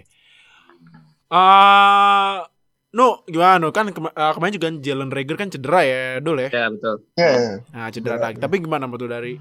Ah, 1.29 2.43
no, 2.91 3.21
gimana 3.23 3.61
no? 3.61 3.69
Kan 3.69 3.93
kema- 3.93 4.11
ah, 4.13 4.33
kemarin 4.33 4.53
juga 4.57 4.67
Jalen 4.75 5.13
Rager 5.13 5.37
kan 5.37 5.47
cedera 5.47 5.81
ya, 5.85 6.01
dul 6.19 6.41
ya. 6.41 6.49
Ya 6.49 6.65
betul. 6.67 6.95
Ya, 7.15 7.29
ya. 7.29 7.51
Nah, 7.71 7.87
cedera 7.93 8.15
Cedera. 8.17 8.25
lagi. 8.33 8.37
Tapi 8.41 8.55
gimana 8.59 8.83
menurut 8.83 9.05
lu 9.05 9.09
dari 9.09 9.33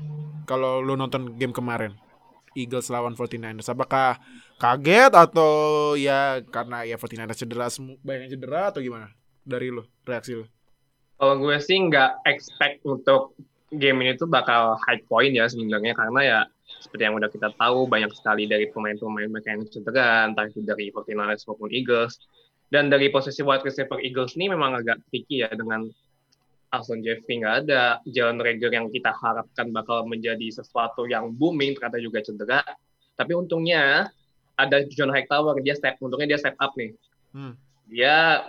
kalau 0.45 0.79
lu 0.79 0.95
nonton 0.95 1.35
game 1.35 1.53
kemarin 1.53 1.97
Eagles 2.57 2.89
lawan 2.89 3.13
49ers 3.15 3.69
apakah 3.69 4.17
kaget 4.59 5.13
atau 5.15 5.95
ya 5.95 6.41
karena 6.49 6.83
ya 6.83 6.97
49ers 6.97 7.39
cedera 7.39 7.67
semua 7.69 7.97
banyak 8.01 8.29
yang 8.29 8.33
cedera 8.37 8.63
atau 8.69 8.81
gimana? 8.81 9.09
Dari 9.49 9.73
lu, 9.73 9.81
reaksi 10.05 10.37
lu. 10.37 10.45
Kalau 11.17 11.35
gue 11.41 11.57
sih 11.59 11.79
nggak 11.79 12.23
expect 12.29 12.85
untuk 12.85 13.33
game 13.73 13.99
ini 14.05 14.17
tuh 14.17 14.29
bakal 14.29 14.77
high 14.85 15.03
point 15.05 15.33
ya 15.37 15.49
sebenarnya. 15.49 15.93
Karena 15.97 16.21
ya 16.25 16.41
seperti 16.69 17.03
yang 17.05 17.17
udah 17.17 17.31
kita 17.33 17.49
tahu 17.57 17.89
banyak 17.89 18.13
sekali 18.17 18.45
dari 18.49 18.69
pemain-pemain 18.71 19.29
mereka 19.29 19.57
yang 19.57 19.65
cedera 19.69 20.29
entah 20.29 20.49
itu 20.49 20.65
dari 20.65 20.93
49ers 20.93 21.45
maupun 21.49 21.71
Eagles. 21.73 22.21
Dan 22.69 22.93
dari 22.93 23.09
posisi 23.09 23.41
wide 23.41 23.65
receiver 23.65 23.97
Eagles 24.05 24.37
ini 24.37 24.53
memang 24.53 24.77
agak 24.77 25.01
tricky 25.09 25.41
ya 25.41 25.49
dengan 25.53 25.89
Alshon 26.69 27.01
Jeffrey 27.01 27.41
nggak 27.41 27.65
ada. 27.65 28.05
Jalen 28.05 28.41
Rager 28.45 28.73
yang 28.73 28.93
kita 28.93 29.13
harapkan 29.17 29.73
bakal 29.73 30.05
menjadi 30.05 30.53
sesuatu 30.53 31.09
yang 31.09 31.33
booming 31.33 31.73
ternyata 31.77 31.97
juga 31.97 32.21
cedera. 32.21 32.61
Tapi 33.17 33.33
untungnya 33.33 34.13
ada 34.59 34.85
John 34.93 35.15
Hightower 35.15 35.57
dia 35.65 35.73
step 35.79 35.97
untungnya 36.03 36.37
dia 36.37 36.41
step 36.41 36.57
up 36.61 36.75
nih. 36.77 36.93
Hmm. 37.29 37.53
dia 37.89 38.41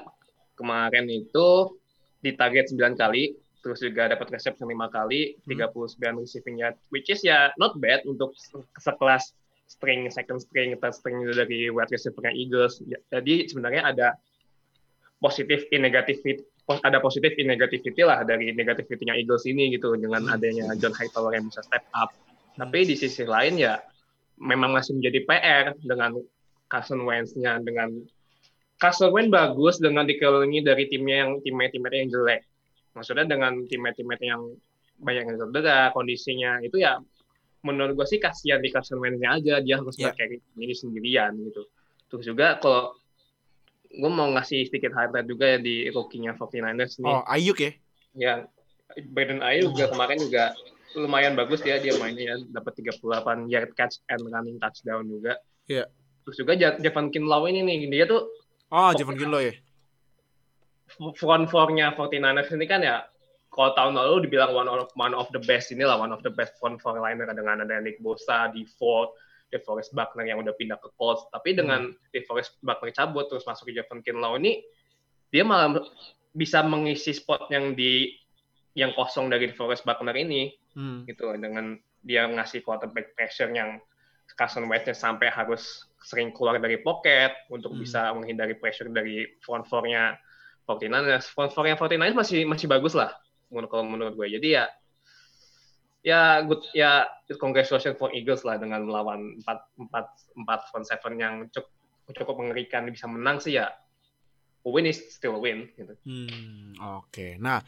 kemarin 0.56 1.08
itu 1.08 1.80
di 2.20 2.36
target 2.36 2.72
9 2.72 2.96
kali 2.96 3.36
terus 3.60 3.84
juga 3.84 4.08
dapat 4.08 4.32
reception 4.32 4.72
lima 4.72 4.88
kali, 4.88 5.36
Hmm. 5.44 5.72
39 5.76 6.24
receiving 6.24 6.64
yard, 6.64 6.76
which 6.92 7.12
is 7.12 7.20
ya 7.24 7.52
not 7.60 7.76
bad 7.80 8.04
untuk 8.08 8.32
sekelas 8.80 9.36
string, 9.70 10.10
second 10.10 10.42
string, 10.42 10.74
third 10.82 10.96
string 10.96 11.22
dari 11.30 11.70
wide 11.70 11.92
receiver 11.94 12.24
Eagles. 12.34 12.82
Ya, 12.88 12.98
Jadi 13.14 13.52
sebenarnya 13.52 13.94
ada 13.94 14.08
positif 15.22 15.68
in 15.70 15.84
negativity 15.86 16.42
ada 16.70 17.02
positif 17.02 17.34
in 17.42 17.50
negativity 17.50 18.06
lah 18.06 18.22
dari 18.22 18.54
negativity-nya 18.54 19.18
Eagles 19.18 19.50
ini 19.50 19.74
gitu 19.74 19.98
dengan 19.98 20.30
adanya 20.30 20.70
John 20.78 20.94
Hightower 20.94 21.34
yang 21.34 21.50
bisa 21.50 21.66
step 21.66 21.82
up. 21.98 22.14
Tapi 22.54 22.86
di 22.86 22.94
sisi 22.94 23.26
lain 23.26 23.58
ya 23.58 23.82
memang 24.38 24.78
masih 24.78 24.94
menjadi 25.02 25.20
PR 25.26 25.66
dengan 25.82 26.22
Carson 26.70 27.02
Wentz-nya 27.02 27.58
dengan 27.66 27.90
Carson 28.78 29.10
Wentz 29.10 29.34
bagus 29.34 29.82
dengan 29.82 30.06
dikelilingi 30.06 30.62
dari 30.62 30.86
timnya 30.88 31.26
yang 31.26 31.32
teammate-teammate 31.42 31.98
yang 32.06 32.10
jelek. 32.14 32.42
Maksudnya 33.00 33.26
dengan 33.26 33.64
teammate-teammate 33.64 34.24
yang 34.24 34.42
banyak 35.00 35.24
yang 35.26 35.38
cedera, 35.40 35.96
kondisinya 35.96 36.60
itu 36.60 36.76
ya 36.78 37.00
menurut 37.64 37.96
gue 37.96 38.08
sih 38.08 38.20
kasihan 38.20 38.60
di 38.60 38.68
Wentz-nya 38.72 39.30
aja 39.36 39.54
dia 39.60 39.76
harus 39.80 39.96
Ya. 39.96 40.12
yeah. 40.12 40.40
ini 40.56 40.76
sendirian 40.76 41.36
gitu. 41.40 41.64
Terus 42.12 42.24
juga 42.26 42.60
kalau 42.60 42.96
gue 43.90 44.12
mau 44.12 44.30
ngasih 44.36 44.68
sedikit 44.68 44.92
highlight 44.94 45.26
juga 45.26 45.56
ya 45.56 45.58
di 45.58 45.88
rookie-nya 45.90 46.36
49ers 46.36 47.00
nih 47.02 47.10
Oh, 47.10 47.24
Ayuk 47.26 47.58
ya. 47.58 47.72
yang 48.16 48.40
Brandon 49.10 49.42
Ayuk 49.42 49.74
juga 49.74 49.90
kemarin 49.92 50.20
juga 50.20 50.44
lumayan 50.98 51.38
bagus 51.38 51.62
dia 51.62 51.78
dia 51.78 51.94
mainnya 51.98 52.38
dapat 52.50 52.74
38 52.82 53.46
yard 53.48 53.72
catch 53.78 54.02
and 54.10 54.26
running 54.26 54.58
touchdown 54.58 55.06
juga. 55.06 55.38
Iya. 55.70 55.86
Terus 56.26 56.36
juga 56.38 56.54
Ja- 56.58 56.78
Javon 56.78 57.10
Kinlaw 57.10 57.46
ini 57.48 57.62
nih 57.62 57.88
dia 57.88 58.06
tuh 58.06 58.26
Oh, 58.70 58.94
Javon 58.94 59.18
Kinlaw 59.18 59.42
ya. 59.42 59.54
Front 61.16 61.48
four-nya 61.48 61.96
49ers 61.96 62.52
ini 62.52 62.66
kan 62.68 62.84
ya 62.84 63.08
kalau 63.50 63.74
tahun 63.74 63.98
lalu 63.98 64.30
dibilang 64.30 64.54
one 64.54 64.70
of 64.70 64.92
one 64.94 65.16
of 65.18 65.26
the 65.34 65.42
best 65.42 65.74
inilah 65.74 65.98
one 65.98 66.14
of 66.14 66.22
the 66.22 66.30
best 66.30 66.54
front 66.62 66.78
four 66.84 67.00
liner 67.00 67.26
dengan 67.34 67.66
ada 67.66 67.82
Nick 67.82 67.98
Bosa, 67.98 68.52
DeFord, 68.54 69.10
DeForest 69.50 69.98
Buckner 69.98 70.30
yang 70.30 70.38
udah 70.46 70.54
pindah 70.54 70.78
ke 70.78 70.94
Colts. 70.94 71.26
Tapi 71.34 71.58
dengan 71.58 71.90
DeForest 72.14 72.62
Buckner 72.62 72.94
cabut 72.94 73.26
terus 73.26 73.48
masuk 73.50 73.74
ke 73.74 73.74
Javon 73.74 74.06
Kinlaw 74.06 74.38
ini 74.38 74.62
dia 75.34 75.42
malah 75.42 75.82
bisa 76.34 76.62
mengisi 76.62 77.10
spot 77.18 77.50
yang 77.50 77.74
di 77.74 78.14
yang 78.78 78.94
kosong 78.94 79.34
dari 79.34 79.50
DeForest 79.50 79.82
Buckner 79.88 80.14
ini 80.14 80.54
Hmm. 80.78 81.02
gitu 81.10 81.34
dengan 81.34 81.74
dia 82.06 82.30
ngasih 82.30 82.62
quarterback 82.62 83.18
pressure 83.18 83.50
yang 83.50 83.82
Carson 84.38 84.70
Wentz 84.70 84.94
sampai 84.94 85.34
harus 85.34 85.90
sering 86.06 86.30
keluar 86.30 86.62
dari 86.62 86.78
pocket 86.80 87.34
untuk 87.50 87.74
Hmm. 87.74 87.82
bisa 87.82 88.14
menghindari 88.14 88.54
pressure 88.54 88.88
dari 88.94 89.26
front 89.42 89.66
four-nya 89.66 90.14
49ers. 90.70 91.26
Front 91.34 91.50
four-nya 91.58 91.74
49ers 91.74 92.14
masih 92.14 92.46
masih 92.46 92.70
bagus 92.70 92.94
lah 92.94 93.10
menurut 93.50 93.70
kalau 93.74 93.86
menurut 93.90 94.14
gue. 94.14 94.38
Jadi 94.38 94.54
ya 94.54 94.70
ya 96.06 96.46
good 96.46 96.62
ya 96.78 97.10
congratulations 97.42 97.98
for 97.98 98.14
Eagles 98.14 98.46
lah 98.46 98.62
dengan 98.62 98.86
melawan 98.86 99.42
4 99.42 99.90
4 99.90 100.46
4 100.46 100.70
front 100.70 100.86
seven 100.86 101.14
yang 101.18 101.36
cukup 101.50 101.74
cukup 102.14 102.36
mengerikan 102.40 102.88
bisa 102.88 103.06
menang 103.06 103.42
sih 103.42 103.60
ya 103.60 103.70
a 104.64 104.70
win 104.70 104.86
is 104.86 105.02
still 105.10 105.36
a 105.36 105.42
win 105.42 105.68
gitu. 105.76 105.94
Hmm, 106.06 106.78
oke. 107.02 107.40
Nah, 107.42 107.66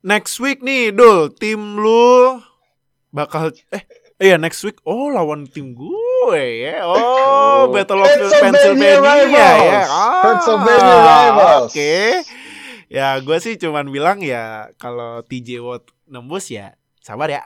next 0.00 0.38
week 0.40 0.64
nih, 0.64 0.94
Dul, 0.94 1.32
tim 1.36 1.76
lu 1.76 2.40
bakal 3.10 3.50
eh 3.74 3.82
iya 4.22 4.38
next 4.38 4.62
week 4.62 4.78
oh 4.86 5.10
lawan 5.10 5.50
tim 5.50 5.74
gue 5.74 6.09
ya. 6.36 6.84
Oh, 6.84 7.72
Battle 7.72 8.04
of 8.04 8.08
Pennsylvania 8.08 9.00
Pennsylvania, 9.00 9.48
ya. 9.56 9.82
Ah, 9.88 10.22
Pennsylvania 10.24 10.96
Rivals. 11.00 11.72
Oke. 11.72 11.96
Ya, 12.90 13.08
gue 13.22 13.38
sih 13.38 13.54
cuman 13.54 13.86
bilang 13.88 14.18
ya 14.18 14.74
kalau 14.74 15.22
TJ 15.22 15.62
Watt 15.62 15.86
nembus 16.10 16.50
ya 16.50 16.74
sabar 17.00 17.30
ya. 17.30 17.42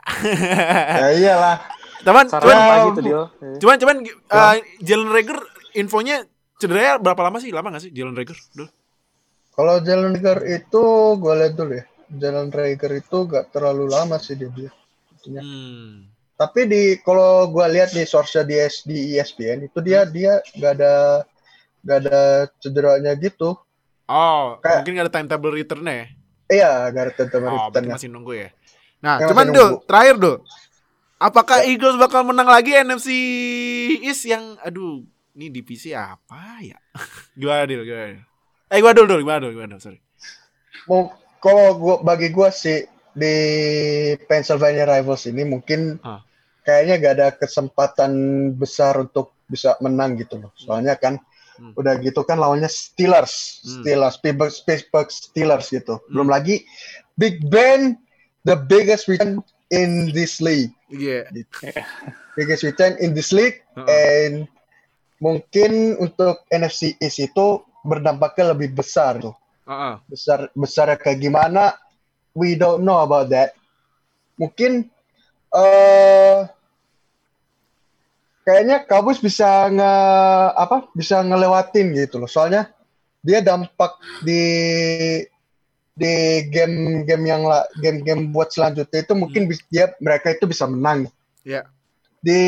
Ya 1.04 1.08
iyalah. 1.14 1.56
Cuman 2.04 2.24
Saran 2.28 2.44
cuman 2.44 2.58
pagi 2.68 2.88
tuh 2.92 3.02
dia. 3.04 3.22
cuman 3.60 3.76
cuman 3.80 3.96
uh, 4.28 4.54
Jalen 4.84 5.10
Rager 5.12 5.38
infonya 5.72 6.24
cederanya 6.60 7.00
berapa 7.00 7.20
lama 7.28 7.38
sih? 7.40 7.52
Lama 7.52 7.72
gak 7.72 7.84
sih 7.88 7.92
Jalen 7.92 8.16
Rager? 8.16 8.36
Dul? 8.52 8.68
Kalau 9.54 9.80
Jalen 9.80 10.16
Rager 10.18 10.40
itu 10.48 10.82
gue 11.16 11.34
lihat 11.38 11.54
dulu 11.56 11.72
ya. 11.76 11.84
Jalen 12.12 12.48
Rager 12.52 12.92
itu 13.00 13.18
gak 13.28 13.52
terlalu 13.52 13.88
lama 13.88 14.16
sih 14.20 14.36
dia. 14.36 14.50
dia. 14.52 14.70
Hmm. 15.40 16.13
Tapi 16.34 16.66
di 16.66 16.82
kalau 16.98 17.46
gue 17.46 17.66
lihat 17.70 17.94
di 17.94 18.02
source 18.02 18.42
di, 18.42 18.58
S- 18.58 18.82
di 18.82 19.14
ESPN 19.14 19.70
itu 19.70 19.78
dia 19.78 20.02
dia 20.02 20.42
gak 20.58 20.72
ada 20.82 20.94
gak 21.86 21.98
ada 22.02 22.20
cederanya 22.58 23.14
gitu. 23.14 23.54
Oh, 24.04 24.58
Kayak- 24.58 24.82
mungkin 24.82 24.92
gak 24.98 25.04
ada 25.06 25.14
timetable 25.14 25.54
return-nya 25.54 25.94
ya? 25.94 26.06
Iya, 26.50 26.72
gak 26.90 27.02
ada 27.06 27.12
tentang 27.14 27.42
Oh, 27.46 27.50
return-nya. 27.70 27.94
masih 27.94 28.08
nunggu 28.10 28.32
ya. 28.34 28.48
Nah, 28.98 29.22
Ya, 29.22 29.26
cuman 29.30 29.46
masih 29.46 29.54
Dul, 29.54 29.62
nunggu. 29.62 29.78
Ya. 29.78 29.86
terakhir 29.86 30.14
Dul. 30.18 30.36
Apakah 31.14 31.58
Eagles 31.64 31.96
bakal 31.96 32.20
menang 32.26 32.50
lagi 32.50 32.74
NFC 32.74 33.08
East 34.02 34.26
yang 34.26 34.58
aduh, 34.60 35.06
ini 35.32 35.46
divisi 35.48 35.94
apa 35.94 36.58
ya? 36.60 36.76
gimana 37.38 37.64
Dul, 37.64 37.86
gimana 37.86 38.06
Dul? 38.10 38.22
Eh, 38.68 38.76
gimana 38.82 38.94
Dul, 38.98 39.06
Dul, 39.06 39.20
gimana 39.22 39.38
Dul, 39.40 39.52
gimana 39.54 39.70
Dul, 39.78 39.80
sorry. 39.80 40.00
Mau 40.84 41.14
kalau 41.38 41.78
gua 41.78 41.96
bagi 42.02 42.28
gua 42.28 42.50
sih 42.50 42.84
di 43.14 43.36
Pennsylvania 44.26 44.84
Rivals 44.84 45.24
ini 45.24 45.46
mungkin 45.46 46.02
Ah. 46.02 46.20
kayaknya 46.62 46.94
gak 46.98 47.14
ada 47.14 47.28
kesempatan 47.32 48.12
besar 48.54 48.98
untuk 48.98 49.32
bisa 49.46 49.78
menang 49.78 50.18
gitu 50.18 50.40
loh. 50.40 50.50
Soalnya 50.56 50.98
kan 50.98 51.20
Hmm. 51.54 51.70
udah 51.78 51.94
gitu 52.02 52.26
kan 52.26 52.34
lawannya 52.34 52.66
Steelers, 52.66 53.62
Hmm. 53.62 53.86
Steelers, 53.86 54.16
Pittsburgh, 54.18 54.56
Pittsburgh 54.66 55.10
Steelers 55.10 55.70
gitu. 55.70 56.02
Belum 56.10 56.26
lagi 56.26 56.66
Big 57.14 57.46
Ben, 57.46 57.94
the 58.42 58.58
biggest 58.58 59.06
return 59.06 59.38
in 59.70 60.10
this 60.10 60.42
league, 60.42 60.74
Iya. 60.90 61.30
biggest 62.34 62.66
return 62.66 62.98
in 62.98 63.14
this 63.14 63.30
league, 63.30 63.62
Heeh. 63.78 63.86
and 63.86 64.34
mungkin 65.22 65.94
untuk 65.96 66.42
NFC 66.50 66.98
East 66.98 67.22
itu 67.22 67.62
berdampaknya 67.86 68.50
lebih 68.56 68.74
besar 68.74 69.22
tuh. 69.22 69.36
Heeh. 69.64 69.96
besar 70.04 70.52
besar 70.52 70.92
kayak 70.98 71.22
gimana 71.22 71.72
we 72.34 72.58
don't 72.58 72.82
know 72.82 73.00
about 73.00 73.30
that. 73.30 73.54
Mungkin 74.36 74.90
eh 75.54 76.38
kayaknya 78.42 78.84
Cowboys 78.84 79.22
bisa 79.22 79.70
nge 79.70 79.94
apa 80.58 80.90
bisa 80.92 81.22
ngelewatin 81.22 81.94
gitu 81.94 82.18
loh. 82.20 82.28
Soalnya 82.28 82.68
dia 83.24 83.40
dampak 83.40 83.96
di 84.26 84.42
di 85.94 86.42
game-game 86.50 87.24
yang 87.24 87.46
game-game 87.78 88.34
buat 88.34 88.50
selanjutnya 88.50 89.06
itu 89.06 89.14
mungkin 89.14 89.46
bis- 89.46 89.62
dia 89.70 89.94
mereka 90.02 90.34
itu 90.34 90.44
bisa 90.44 90.66
menang. 90.66 91.08
Iya. 91.46 91.68
di 92.24 92.40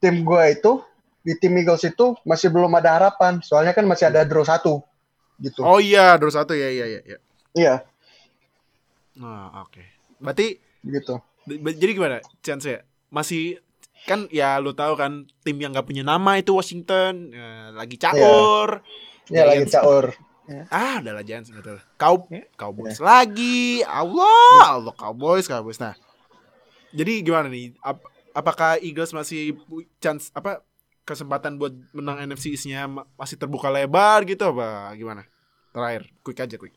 tim 0.00 0.24
gue 0.24 0.44
itu 0.56 0.80
di 1.20 1.36
tim 1.36 1.52
Eagles 1.52 1.84
itu 1.84 2.16
masih 2.24 2.48
belum 2.48 2.72
ada 2.80 2.96
harapan. 2.96 3.38
Soalnya 3.44 3.76
kan 3.76 3.84
masih 3.84 4.08
ada 4.08 4.24
draw 4.24 4.40
satu 4.40 4.80
gitu. 5.36 5.60
Oh 5.60 5.76
iya, 5.76 6.16
dua 6.16 6.32
satu. 6.32 6.56
Ya, 6.56 6.72
iya, 6.72 6.86
iya, 6.88 7.00
iya. 7.04 7.18
iya 7.52 7.74
Nah, 9.16 9.62
oke. 9.62 9.82
Berarti 10.18 10.58
gitu 10.82 11.16
Jadi 11.46 11.90
gimana 11.92 12.18
chance 12.40 12.64
ya? 12.64 12.80
Masih 13.08 13.60
kan 14.04 14.28
ya 14.28 14.58
lu 14.58 14.72
tahu 14.72 14.94
kan 14.94 15.24
tim 15.40 15.56
yang 15.56 15.72
nggak 15.72 15.84
punya 15.84 16.02
nama 16.02 16.36
itu 16.36 16.50
Washington 16.50 17.30
eh, 17.30 17.68
lagi 17.70 17.96
caur. 17.96 18.80
Ya 19.26 19.44
lagi 19.44 19.64
Giants- 19.64 19.74
caur. 19.74 20.06
Ah, 20.68 21.00
adalah 21.00 21.22
Giants 21.22 21.48
betul. 21.48 21.80
Cow 21.94 22.28
Ya. 22.28 22.44
Cowboys 22.54 23.00
lagi. 23.00 23.80
Allah, 23.82 24.76
Allah 24.76 24.92
Cowboys, 24.92 25.46
Cowboys. 25.46 25.80
Nah. 25.80 25.96
Jadi 26.92 27.22
gimana 27.22 27.48
nih? 27.48 27.72
Ap- 27.80 28.04
apakah 28.32 28.76
Eagles 28.78 29.10
masih 29.10 29.56
chance 29.98 30.28
apa 30.30 30.60
kesempatan 31.02 31.56
buat 31.56 31.72
menang 31.92 32.20
NFC 32.22 32.52
East-nya 32.52 32.84
ma- 32.84 33.08
masih 33.14 33.36
terbuka 33.36 33.68
lebar 33.68 34.24
gitu 34.24 34.44
apa 34.46 34.92
gimana? 34.94 35.24
Terakhir, 35.72 36.12
quick 36.20 36.38
aja 36.38 36.56
quick. 36.56 36.76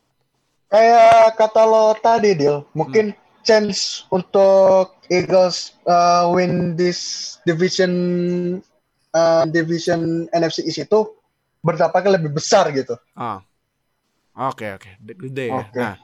Kayak 0.67 1.39
kata 1.39 1.63
lo 1.63 1.95
tadi, 1.95 2.35
Dil, 2.35 2.67
mungkin 2.75 3.15
chance 3.47 4.03
untuk 4.11 4.99
Eagles 5.07 5.79
uh, 5.87 6.27
win 6.27 6.75
this 6.75 7.35
division 7.47 7.93
uh, 9.15 9.47
division 9.47 10.27
NFC 10.35 10.67
East 10.67 10.83
itu 10.83 11.07
berdampaknya 11.63 12.19
lebih 12.19 12.35
besar 12.35 12.67
gitu. 12.75 12.99
Ah. 13.15 13.39
Oke, 14.37 14.69
oke. 14.75 15.01
Gede 15.01 15.49
ya. 15.49 15.65
Oke. 15.65 15.81
Nah, 15.81 15.95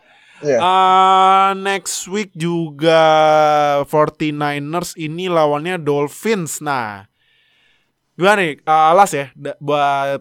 Iya. 0.43 0.59
Uh, 0.59 1.51
next 1.55 2.03
week 2.11 2.35
juga 2.35 2.99
49ers 3.87 4.91
ini 4.99 5.31
lawannya 5.31 5.79
Dolphins. 5.79 6.59
Nah, 6.59 7.07
gimana 8.19 8.43
nih? 8.43 8.59
Uh, 8.67 8.83
alas 8.91 9.15
ya 9.15 9.31
buat 9.63 10.19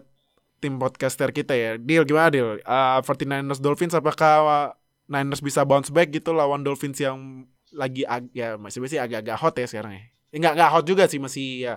tim 0.63 0.79
podcaster 0.79 1.29
kita 1.29 1.51
ya. 1.51 1.75
Deal 1.75 2.07
gimana 2.07 2.31
deal? 2.31 2.63
Uh, 2.63 3.03
49ers 3.03 3.59
Dolphins 3.59 3.91
apakah 3.91 4.71
Niners 5.03 5.43
bisa 5.43 5.67
bounce 5.67 5.91
back 5.91 6.09
gitu 6.09 6.31
lawan 6.31 6.63
Dolphins 6.63 6.95
yang 6.97 7.43
lagi 7.75 8.07
ag 8.07 8.31
ya 8.31 8.55
masih 8.55 8.79
masih 8.79 9.03
agak-agak 9.03 9.35
hot 9.35 9.55
ya 9.59 9.67
sekarang 9.67 9.99
ya. 9.99 10.03
Eh, 10.31 10.39
Enggak 10.39 10.55
enggak 10.55 10.71
hot 10.71 10.85
juga 10.87 11.03
sih 11.05 11.19
masih 11.19 11.47
ya 11.61 11.73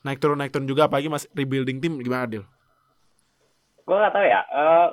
naik 0.00 0.20
turun 0.20 0.36
naik 0.36 0.52
turun 0.52 0.68
juga 0.68 0.84
apalagi 0.84 1.08
masih 1.08 1.32
rebuilding 1.32 1.80
tim 1.80 1.96
gimana 1.98 2.28
deal? 2.28 2.44
Gue 3.82 3.96
nggak 3.96 4.12
tahu 4.12 4.26
ya. 4.26 4.40
eh 4.44 4.88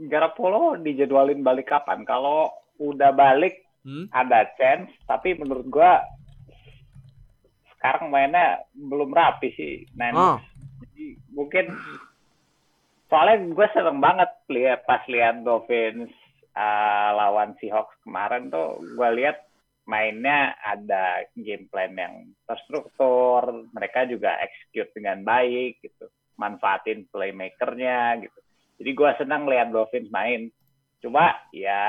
Garapolo 0.00 0.80
dijadwalin 0.80 1.44
balik 1.44 1.68
kapan? 1.68 2.02
Kalau 2.02 2.48
udah 2.80 3.12
balik 3.12 3.60
Hmm? 3.80 4.12
ada 4.12 4.44
chance, 4.56 4.92
tapi 5.04 5.32
menurut 5.34 5.64
gua 5.66 6.04
sekarang 7.72 8.12
mainnya 8.12 8.60
belum 8.72 9.08
rapi 9.08 9.48
sih 9.52 9.88
Oh. 9.88 9.96
Niners. 9.96 10.44
Jadi 10.84 11.06
mungkin 11.32 11.64
soalnya 13.10 13.36
gue 13.50 13.66
seneng 13.74 13.98
banget 13.98 14.30
lihat 14.48 14.86
pas 14.86 15.02
lihat 15.10 15.42
Dolphins 15.42 16.08
uh, 16.54 17.10
lawan 17.18 17.58
Seahawks 17.58 17.98
kemarin 18.06 18.48
tuh 18.48 18.78
gue 18.80 19.08
lihat 19.18 19.50
mainnya 19.90 20.54
ada 20.62 21.26
game 21.34 21.66
plan 21.66 21.90
yang 21.98 22.30
terstruktur, 22.46 23.66
mereka 23.74 24.06
juga 24.06 24.38
execute 24.38 24.94
dengan 24.94 25.26
baik 25.26 25.82
gitu, 25.82 26.06
manfaatin 26.38 27.10
playmakernya 27.10 28.22
gitu. 28.22 28.38
Jadi 28.78 28.90
gue 28.94 29.10
senang 29.18 29.50
lihat 29.50 29.74
Dolphins 29.74 30.14
main. 30.14 30.46
Cuma 31.02 31.32
ya 31.50 31.82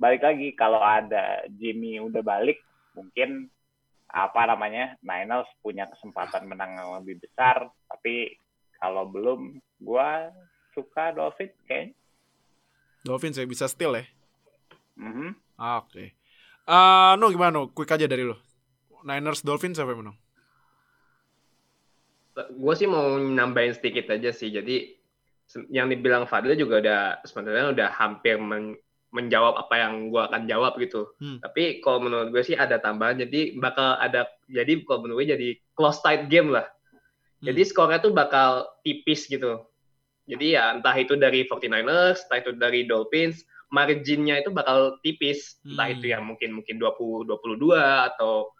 balik 0.00 0.24
lagi 0.24 0.56
kalau 0.56 0.80
ada 0.80 1.44
Jimmy 1.52 2.00
udah 2.00 2.24
balik, 2.24 2.62
mungkin 2.96 3.50
apa 4.10 4.42
namanya 4.46 4.98
Niners 5.04 5.46
punya 5.62 5.86
kesempatan 5.90 6.48
menang 6.48 6.80
yang 6.80 6.90
lebih 7.02 7.20
besar. 7.22 7.68
Tapi 7.90 8.34
kalau 8.80 9.04
belum, 9.06 9.60
gue 9.60 10.08
suka 10.72 11.12
Dolphins 11.12 11.54
kayaknya. 11.68 11.94
Dolphins 13.04 13.36
ya 13.36 13.44
bisa 13.44 13.68
steal 13.68 13.96
ya. 13.96 14.04
Mhm. 14.96 15.36
Oke. 15.60 16.16
Ah, 16.64 17.16
no 17.20 17.28
gimana? 17.28 17.64
No? 17.64 17.68
Quick 17.72 17.92
aja 17.92 18.08
dari 18.08 18.24
lo. 18.24 18.36
Niners 19.04 19.44
Dolphins 19.44 19.76
siapa 19.80 19.92
yang 19.92 20.04
menang? 20.04 20.18
gue 22.40 22.74
sih 22.78 22.88
mau 22.88 23.20
nambahin 23.20 23.76
sedikit 23.76 24.08
aja 24.08 24.32
sih. 24.32 24.48
Jadi 24.48 24.96
yang 25.68 25.90
dibilang 25.90 26.24
Fadil 26.30 26.56
juga 26.56 26.80
udah 26.80 27.00
sebenarnya 27.26 27.74
udah 27.74 27.88
hampir 27.92 28.38
men- 28.40 28.78
menjawab 29.10 29.58
apa 29.58 29.74
yang 29.82 30.14
gue 30.14 30.22
akan 30.22 30.42
jawab 30.46 30.78
gitu. 30.78 31.10
Hmm. 31.18 31.42
Tapi 31.42 31.82
kalau 31.82 32.06
menurut 32.06 32.30
gue 32.30 32.42
sih 32.46 32.54
ada 32.54 32.78
tambahan. 32.78 33.18
Jadi 33.18 33.58
bakal 33.58 33.98
ada 33.98 34.30
jadi 34.46 34.80
kalau 34.86 35.04
menurut 35.04 35.26
gue 35.26 35.28
jadi 35.36 35.48
close 35.74 35.98
tight 36.00 36.30
game 36.30 36.54
lah. 36.54 36.64
Jadi 37.40 37.60
skornya 37.64 37.98
tuh 37.98 38.12
bakal 38.12 38.68
tipis 38.84 39.24
gitu. 39.24 39.64
Jadi 40.28 40.54
ya 40.54 40.76
entah 40.76 40.94
itu 40.94 41.16
dari 41.16 41.42
49ers, 41.42 42.28
entah 42.28 42.38
itu 42.38 42.52
dari 42.54 42.84
Dolphins, 42.84 43.42
marginnya 43.68 44.38
itu 44.38 44.52
bakal 44.52 45.00
tipis. 45.00 45.56
Entah 45.64 45.88
Hmm. 45.88 45.94
itu 45.96 46.06
yang 46.06 46.22
mungkin 46.22 46.50
mungkin 46.54 46.76
20 46.76 47.24
22 47.24 47.74
atau 48.12 48.52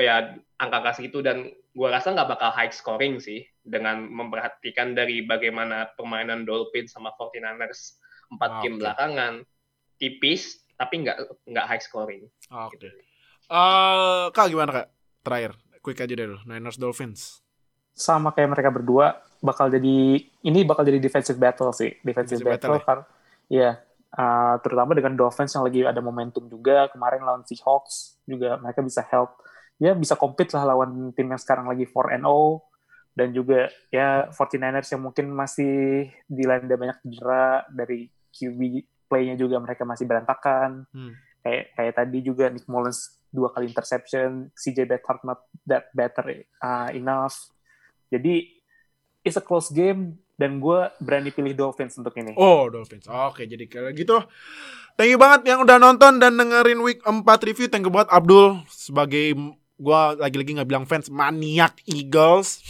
ya 0.00 0.32
angka-angka 0.56 0.96
segitu 0.96 1.20
dan 1.20 1.52
gua 1.76 1.92
rasa 1.92 2.16
nggak 2.16 2.32
bakal 2.32 2.48
high 2.48 2.72
scoring 2.72 3.20
sih 3.20 3.44
dengan 3.60 4.08
memperhatikan 4.08 4.96
dari 4.96 5.20
bagaimana 5.20 5.92
permainan 5.92 6.48
Dolphins 6.48 6.96
sama 6.96 7.12
49ers 7.12 8.00
empat 8.32 8.50
Ah, 8.50 8.60
game 8.64 8.76
oke. 8.76 8.82
belakangan 8.82 9.32
tipis 10.00 10.64
tapi 10.80 11.04
nggak 11.04 11.16
nggak 11.44 11.66
high 11.68 11.84
scoring. 11.84 12.24
Oke. 12.48 12.88
Eh, 13.46 14.24
Kak 14.32 14.48
gimana 14.48 14.72
Kak? 14.72 14.88
Terakhir, 15.22 15.52
quick 15.78 16.00
aja 16.00 16.14
deh 16.16 16.26
lo. 16.26 16.40
Niners 16.42 16.80
Dolphins. 16.80 17.44
Sama 17.96 18.36
kayak 18.36 18.52
mereka 18.52 18.68
berdua 18.68 19.24
bakal 19.40 19.72
jadi 19.72 20.20
ini 20.20 20.60
bakal 20.68 20.84
jadi 20.84 21.00
defensive 21.00 21.40
battle 21.40 21.72
sih. 21.72 21.96
Defensive, 22.04 22.44
Defensive 22.44 22.44
battle, 22.44 22.76
battle 22.76 22.84
kan 22.84 22.98
ya 23.46 23.78
uh, 24.12 24.54
terutama 24.60 24.92
dengan 24.92 25.16
Dolphins 25.16 25.56
yang 25.56 25.64
lagi 25.64 25.80
ada 25.82 26.00
momentum 26.04 26.44
juga. 26.46 26.92
Kemarin 26.92 27.24
lawan 27.24 27.42
Seahawks 27.48 28.20
juga 28.28 28.60
mereka 28.60 28.84
bisa 28.84 29.00
help. 29.08 29.40
Ya 29.80 29.96
bisa 29.96 30.16
compete 30.16 30.52
lah 30.56 30.68
lawan 30.76 31.12
tim 31.16 31.28
yang 31.28 31.40
sekarang 31.40 31.68
lagi 31.68 31.88
4 31.88 32.16
and 32.20 32.24
0 32.24 32.64
dan 33.16 33.28
juga 33.32 33.72
ya 33.88 34.28
49ers 34.28 34.92
yang 34.92 35.02
mungkin 35.08 35.32
masih 35.32 36.08
dilanda 36.28 36.76
banyak 36.76 37.00
cedera 37.00 37.64
dari 37.72 38.12
QB 38.28 38.60
play-nya 39.08 39.40
juga 39.40 39.56
mereka 39.56 39.88
masih 39.88 40.04
berantakan. 40.04 40.84
Hmm. 40.92 41.16
kayak 41.46 41.78
kayak 41.78 41.94
tadi 41.94 42.18
juga 42.26 42.50
Nick 42.50 42.66
Mullins 42.66 43.22
dua 43.30 43.54
kali 43.54 43.70
interception, 43.70 44.50
CJ 44.58 44.90
Beathard 44.90 45.22
not 45.22 45.46
that 45.62 45.94
better 45.94 46.42
uh, 46.58 46.90
enough. 46.90 47.54
Jadi 48.08 48.48
it's 49.22 49.38
a 49.38 49.42
close 49.42 49.70
game 49.74 50.22
dan 50.36 50.60
gue 50.60 50.78
berani 51.00 51.32
pilih 51.32 51.56
Dolphins 51.56 51.96
untuk 51.96 52.12
ini. 52.20 52.36
Oh, 52.36 52.68
Dolphins. 52.68 53.08
Oke, 53.08 53.48
jadi 53.48 53.64
kayak 53.66 53.96
gitu. 53.96 54.20
Thank 54.96 55.12
you 55.12 55.20
banget 55.20 55.48
yang 55.48 55.64
udah 55.64 55.76
nonton 55.76 56.20
dan 56.20 56.36
dengerin 56.36 56.80
week 56.80 57.00
4 57.04 57.24
review. 57.44 57.68
Thank 57.68 57.88
you 57.88 57.92
banget 57.92 58.12
Abdul 58.12 58.64
sebagai 58.68 59.36
gua 59.76 60.16
lagi-lagi 60.16 60.56
nggak 60.56 60.68
bilang 60.68 60.84
fans 60.88 61.12
maniak 61.12 61.76
Eagles. 61.84 62.64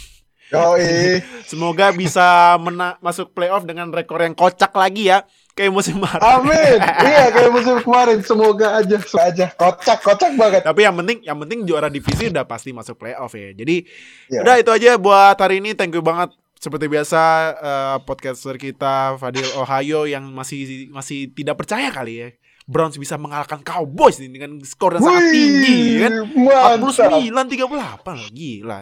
Yoi. 0.51 1.19
Semoga 1.51 1.91
bisa 1.91 2.55
mena- 2.59 2.99
masuk 3.03 3.35
playoff 3.35 3.67
dengan 3.67 3.91
rekor 3.91 4.23
yang 4.23 4.35
kocak 4.35 4.71
lagi 4.75 5.11
ya. 5.11 5.27
Kayak 5.57 5.73
musim 5.73 5.97
lalu. 5.97 6.21
Amin. 6.21 6.77
iya 7.09 7.33
kayak 7.33 7.49
musim 7.49 7.81
kemarin. 7.81 8.21
Semoga 8.21 8.77
aja, 8.77 8.95
semoga 9.01 9.25
aja. 9.25 9.45
Kocak, 9.57 9.99
kocak 10.05 10.31
banget. 10.37 10.61
Tapi 10.61 10.85
yang 10.85 10.93
penting 10.93 11.17
yang 11.25 11.37
penting 11.41 11.65
juara 11.65 11.89
divisi 11.89 12.29
udah 12.29 12.45
pasti 12.45 12.69
masuk 12.69 13.01
playoff 13.01 13.33
ya. 13.33 13.57
Jadi 13.57 13.89
Ya. 14.29 14.45
udah 14.45 14.55
itu 14.61 14.69
aja 14.69 15.01
buat 15.01 15.33
hari 15.33 15.57
ini. 15.57 15.73
Thank 15.73 15.97
you 15.97 16.05
banget 16.05 16.29
seperti 16.61 16.85
biasa 16.85 17.21
eh, 17.57 17.97
podcaster 18.05 18.57
kita 18.57 19.17
Fadil 19.17 19.49
Ohio 19.57 20.05
yang 20.05 20.29
masih 20.29 20.93
masih 20.93 21.33
tidak 21.33 21.57
percaya 21.57 21.89
kali 21.89 22.13
ya. 22.21 22.29
Browns 22.67 22.99
bisa 22.99 23.15
mengalahkan 23.15 23.63
Cowboys 23.63 24.19
nih 24.19 24.27
dengan 24.27 24.59
skor 24.59 24.99
yang 24.99 25.03
sangat 25.07 25.31
tinggi 25.31 26.03
kan. 26.03 26.13
mantap. 26.35 27.23
49 27.23 27.47
38 27.47 28.19
loh, 28.19 28.29
gila. 28.35 28.77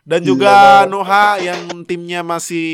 Dan 0.00 0.24
Gila 0.24 0.30
juga 0.32 0.50
banget. 0.50 0.90
Noha 0.90 1.26
yang 1.38 1.60
timnya 1.84 2.24
masih 2.24 2.66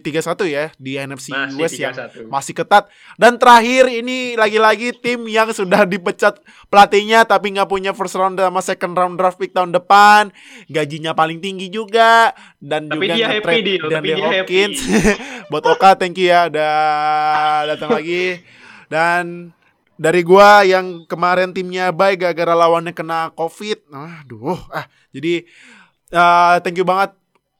31 0.00 0.48
ya 0.48 0.64
di 0.80 0.96
NFC 0.96 1.30
Masih 1.30 1.60
West 1.60 1.76
yang 1.78 1.94
3-1. 1.94 2.26
masih 2.26 2.52
ketat. 2.56 2.84
Dan 3.14 3.36
terakhir 3.38 3.86
ini 3.86 4.34
lagi-lagi 4.34 4.96
tim 4.96 5.28
yang 5.28 5.52
sudah 5.52 5.84
dipecat 5.86 6.40
pelatihnya 6.72 7.28
tapi 7.28 7.52
nggak 7.54 7.68
punya 7.68 7.92
first 7.94 8.16
round 8.16 8.40
sama 8.40 8.64
second 8.64 8.96
round 8.96 9.14
draft 9.14 9.38
pick 9.38 9.54
tahun 9.54 9.70
depan, 9.70 10.32
gajinya 10.66 11.12
paling 11.14 11.38
tinggi 11.38 11.68
juga 11.70 12.32
dan 12.58 12.88
Tapi 12.90 13.06
juga 13.06 13.14
dia 13.14 13.26
happy, 13.28 13.38
nge-trade 13.38 13.62
Dio. 13.62 13.86
Tapi 13.92 14.06
dia 14.08 14.16
happy. 14.16 14.34
Hopkins. 14.42 14.78
Buat 15.52 15.64
Oka 15.68 15.90
thank 15.94 16.16
you 16.18 16.32
ya 16.32 16.48
udah 16.48 16.74
datang 17.76 17.92
lagi. 17.92 18.40
Dan 18.88 19.52
dari 19.94 20.26
gua 20.26 20.66
yang 20.66 21.06
kemarin 21.06 21.54
timnya 21.54 21.94
baik 21.94 22.22
gara-gara 22.24 22.54
lawannya 22.54 22.92
kena 22.94 23.30
covid. 23.34 23.82
Aduh 23.90 24.58
ah 24.70 24.86
jadi 25.14 25.46
uh, 26.10 26.58
thank 26.62 26.78
you 26.78 26.86
banget 26.86 27.14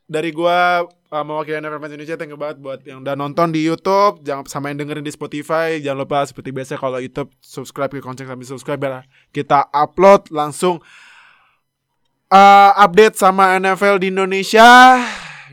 dari 0.04 0.34
gua 0.34 0.84
uh, 1.14 1.24
mewakili 1.24 1.62
Fans 1.62 1.94
Indonesia. 1.94 2.18
Thank 2.18 2.34
you 2.34 2.40
banget 2.40 2.58
buat 2.58 2.80
yang 2.82 3.06
udah 3.06 3.14
nonton 3.14 3.54
di 3.54 3.62
YouTube. 3.62 4.26
Jangan 4.26 4.50
sama 4.50 4.74
yang 4.74 4.82
dengerin 4.82 5.06
di 5.06 5.14
Spotify. 5.14 5.78
Jangan 5.78 5.98
lupa 6.02 6.26
seperti 6.26 6.50
biasa 6.50 6.74
kalau 6.74 6.98
YouTube 6.98 7.30
subscribe 7.38 7.94
ke 7.94 8.02
konten 8.02 8.26
sambil 8.26 8.46
subscribe 8.46 8.80
biar 8.82 9.06
kita 9.30 9.70
upload 9.70 10.28
langsung 10.34 10.82
uh, 12.34 12.70
update 12.74 13.14
sama 13.14 13.54
NFL 13.62 14.02
di 14.02 14.10
Indonesia 14.10 14.98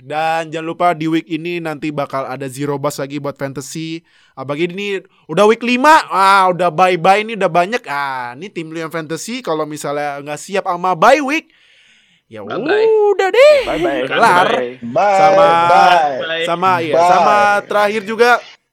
dan 0.02 0.50
jangan 0.50 0.68
lupa 0.68 0.88
di 0.92 1.06
week 1.06 1.30
ini 1.30 1.62
nanti 1.62 1.94
bakal 1.94 2.26
ada 2.26 2.50
zero 2.50 2.76
bus 2.76 2.98
lagi 2.98 3.22
buat 3.22 3.38
fantasy. 3.38 4.02
Apalagi 4.34 4.66
ini 4.68 4.98
udah 5.30 5.46
week 5.46 5.62
5, 5.62 5.78
ah 6.10 6.50
udah 6.50 6.70
bye-bye 6.70 7.22
ini 7.22 7.38
udah 7.38 7.48
banyak. 7.48 7.86
Ah, 7.86 8.34
ini 8.34 8.50
tim 8.50 8.68
lu 8.68 8.78
yang 8.78 8.90
fantasy 8.90 9.40
kalau 9.40 9.64
misalnya 9.64 10.18
nggak 10.20 10.42
siap 10.42 10.66
sama 10.66 10.98
bye 10.98 11.22
week 11.22 11.54
ya 12.26 12.42
Bye-bye. 12.42 12.88
udah 13.14 13.30
deh. 13.30 13.58
Bye 13.68 13.80
bye. 13.80 14.02
Kelar. 14.08 14.48
Bye. 14.82 15.20
Sama- 15.20 15.68
bye. 15.68 16.16
Bye. 16.18 16.46
Sama 16.48 16.72
iya, 16.80 16.96
Bye. 16.96 17.10
sama 17.12 17.36
terakhir 17.68 18.02
juga 18.04 18.32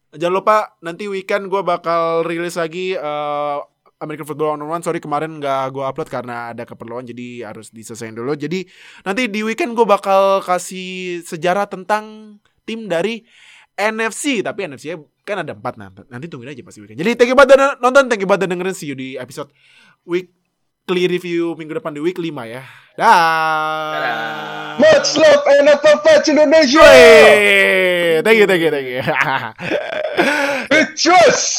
jangan 0.08 0.34
lupa 0.40 0.56
nanti 0.80 1.04
weekend 1.04 1.52
gue 1.52 1.60
bakal 1.60 2.24
rilis 2.24 2.56
lagi 2.56 2.96
eh, 2.96 3.56
American 3.98 4.26
Football 4.26 4.58
One 4.58 4.62
on 4.64 4.70
One. 4.80 4.82
Sorry 4.82 5.02
kemarin 5.02 5.42
nggak 5.42 5.74
gue 5.74 5.84
upload 5.84 6.08
karena 6.10 6.54
ada 6.54 6.62
keperluan 6.62 7.06
jadi 7.06 7.50
harus 7.50 7.70
diselesain 7.74 8.14
dulu. 8.14 8.34
Jadi 8.38 8.66
nanti 9.02 9.26
di 9.26 9.40
weekend 9.42 9.74
gue 9.74 9.86
bakal 9.86 10.42
kasih 10.42 11.22
sejarah 11.26 11.66
tentang 11.66 12.36
tim 12.62 12.86
dari 12.86 13.22
NFC 13.78 14.42
tapi 14.42 14.66
NFC 14.66 14.90
-nya 14.94 14.98
kan 15.22 15.44
ada 15.46 15.54
empat 15.54 15.78
nanti 15.78 16.02
nanti 16.10 16.26
tungguin 16.26 16.50
aja 16.54 16.62
pasti 16.66 16.82
weekend. 16.82 16.98
Jadi 16.98 17.12
thank 17.14 17.30
you 17.30 17.38
banget 17.38 17.58
nonton, 17.78 18.10
thank 18.10 18.22
you 18.22 18.28
banget 18.30 18.50
dengerin 18.50 18.74
see 18.74 18.90
you 18.90 18.96
di 18.98 19.14
episode 19.18 19.50
week 20.06 20.34
clear 20.88 21.12
review 21.12 21.52
minggu 21.52 21.76
depan 21.76 21.92
di 21.92 22.00
week 22.00 22.16
5 22.16 22.32
ya. 22.48 22.64
Dah. 22.96 24.80
Much 24.80 25.20
love 25.20 25.44
NFL 25.44 25.98
fans 26.00 26.26
Indonesia. 26.32 26.88
Thank 28.24 28.38
you, 28.40 28.46
thank 28.48 28.62
you, 28.64 28.70
thank 28.72 28.88
you. 28.88 29.04
Cheers. 30.94 31.58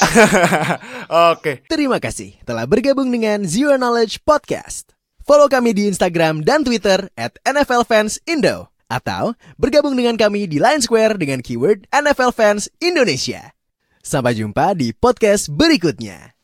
Oke. 1.33 1.65
Terima 1.67 1.99
kasih 1.99 2.39
telah 2.47 2.63
bergabung 2.63 3.11
dengan 3.11 3.43
Zero 3.43 3.75
Knowledge 3.75 4.23
Podcast. 4.23 4.95
Follow 5.27 5.51
kami 5.51 5.75
di 5.75 5.91
Instagram 5.91 6.41
dan 6.41 6.63
Twitter 6.63 7.11
at 7.19 7.35
NFL 7.43 7.83
Fans 7.85 8.17
Indo. 8.23 8.71
Atau 8.89 9.37
bergabung 9.59 9.93
dengan 9.93 10.17
kami 10.17 10.49
di 10.49 10.57
Line 10.57 10.81
Square 10.81 11.21
dengan 11.21 11.45
keyword 11.45 11.85
NFL 11.93 12.33
Fans 12.33 12.71
Indonesia. 12.81 13.53
Sampai 14.01 14.33
jumpa 14.39 14.73
di 14.73 14.95
podcast 14.95 15.51
berikutnya. 15.53 16.38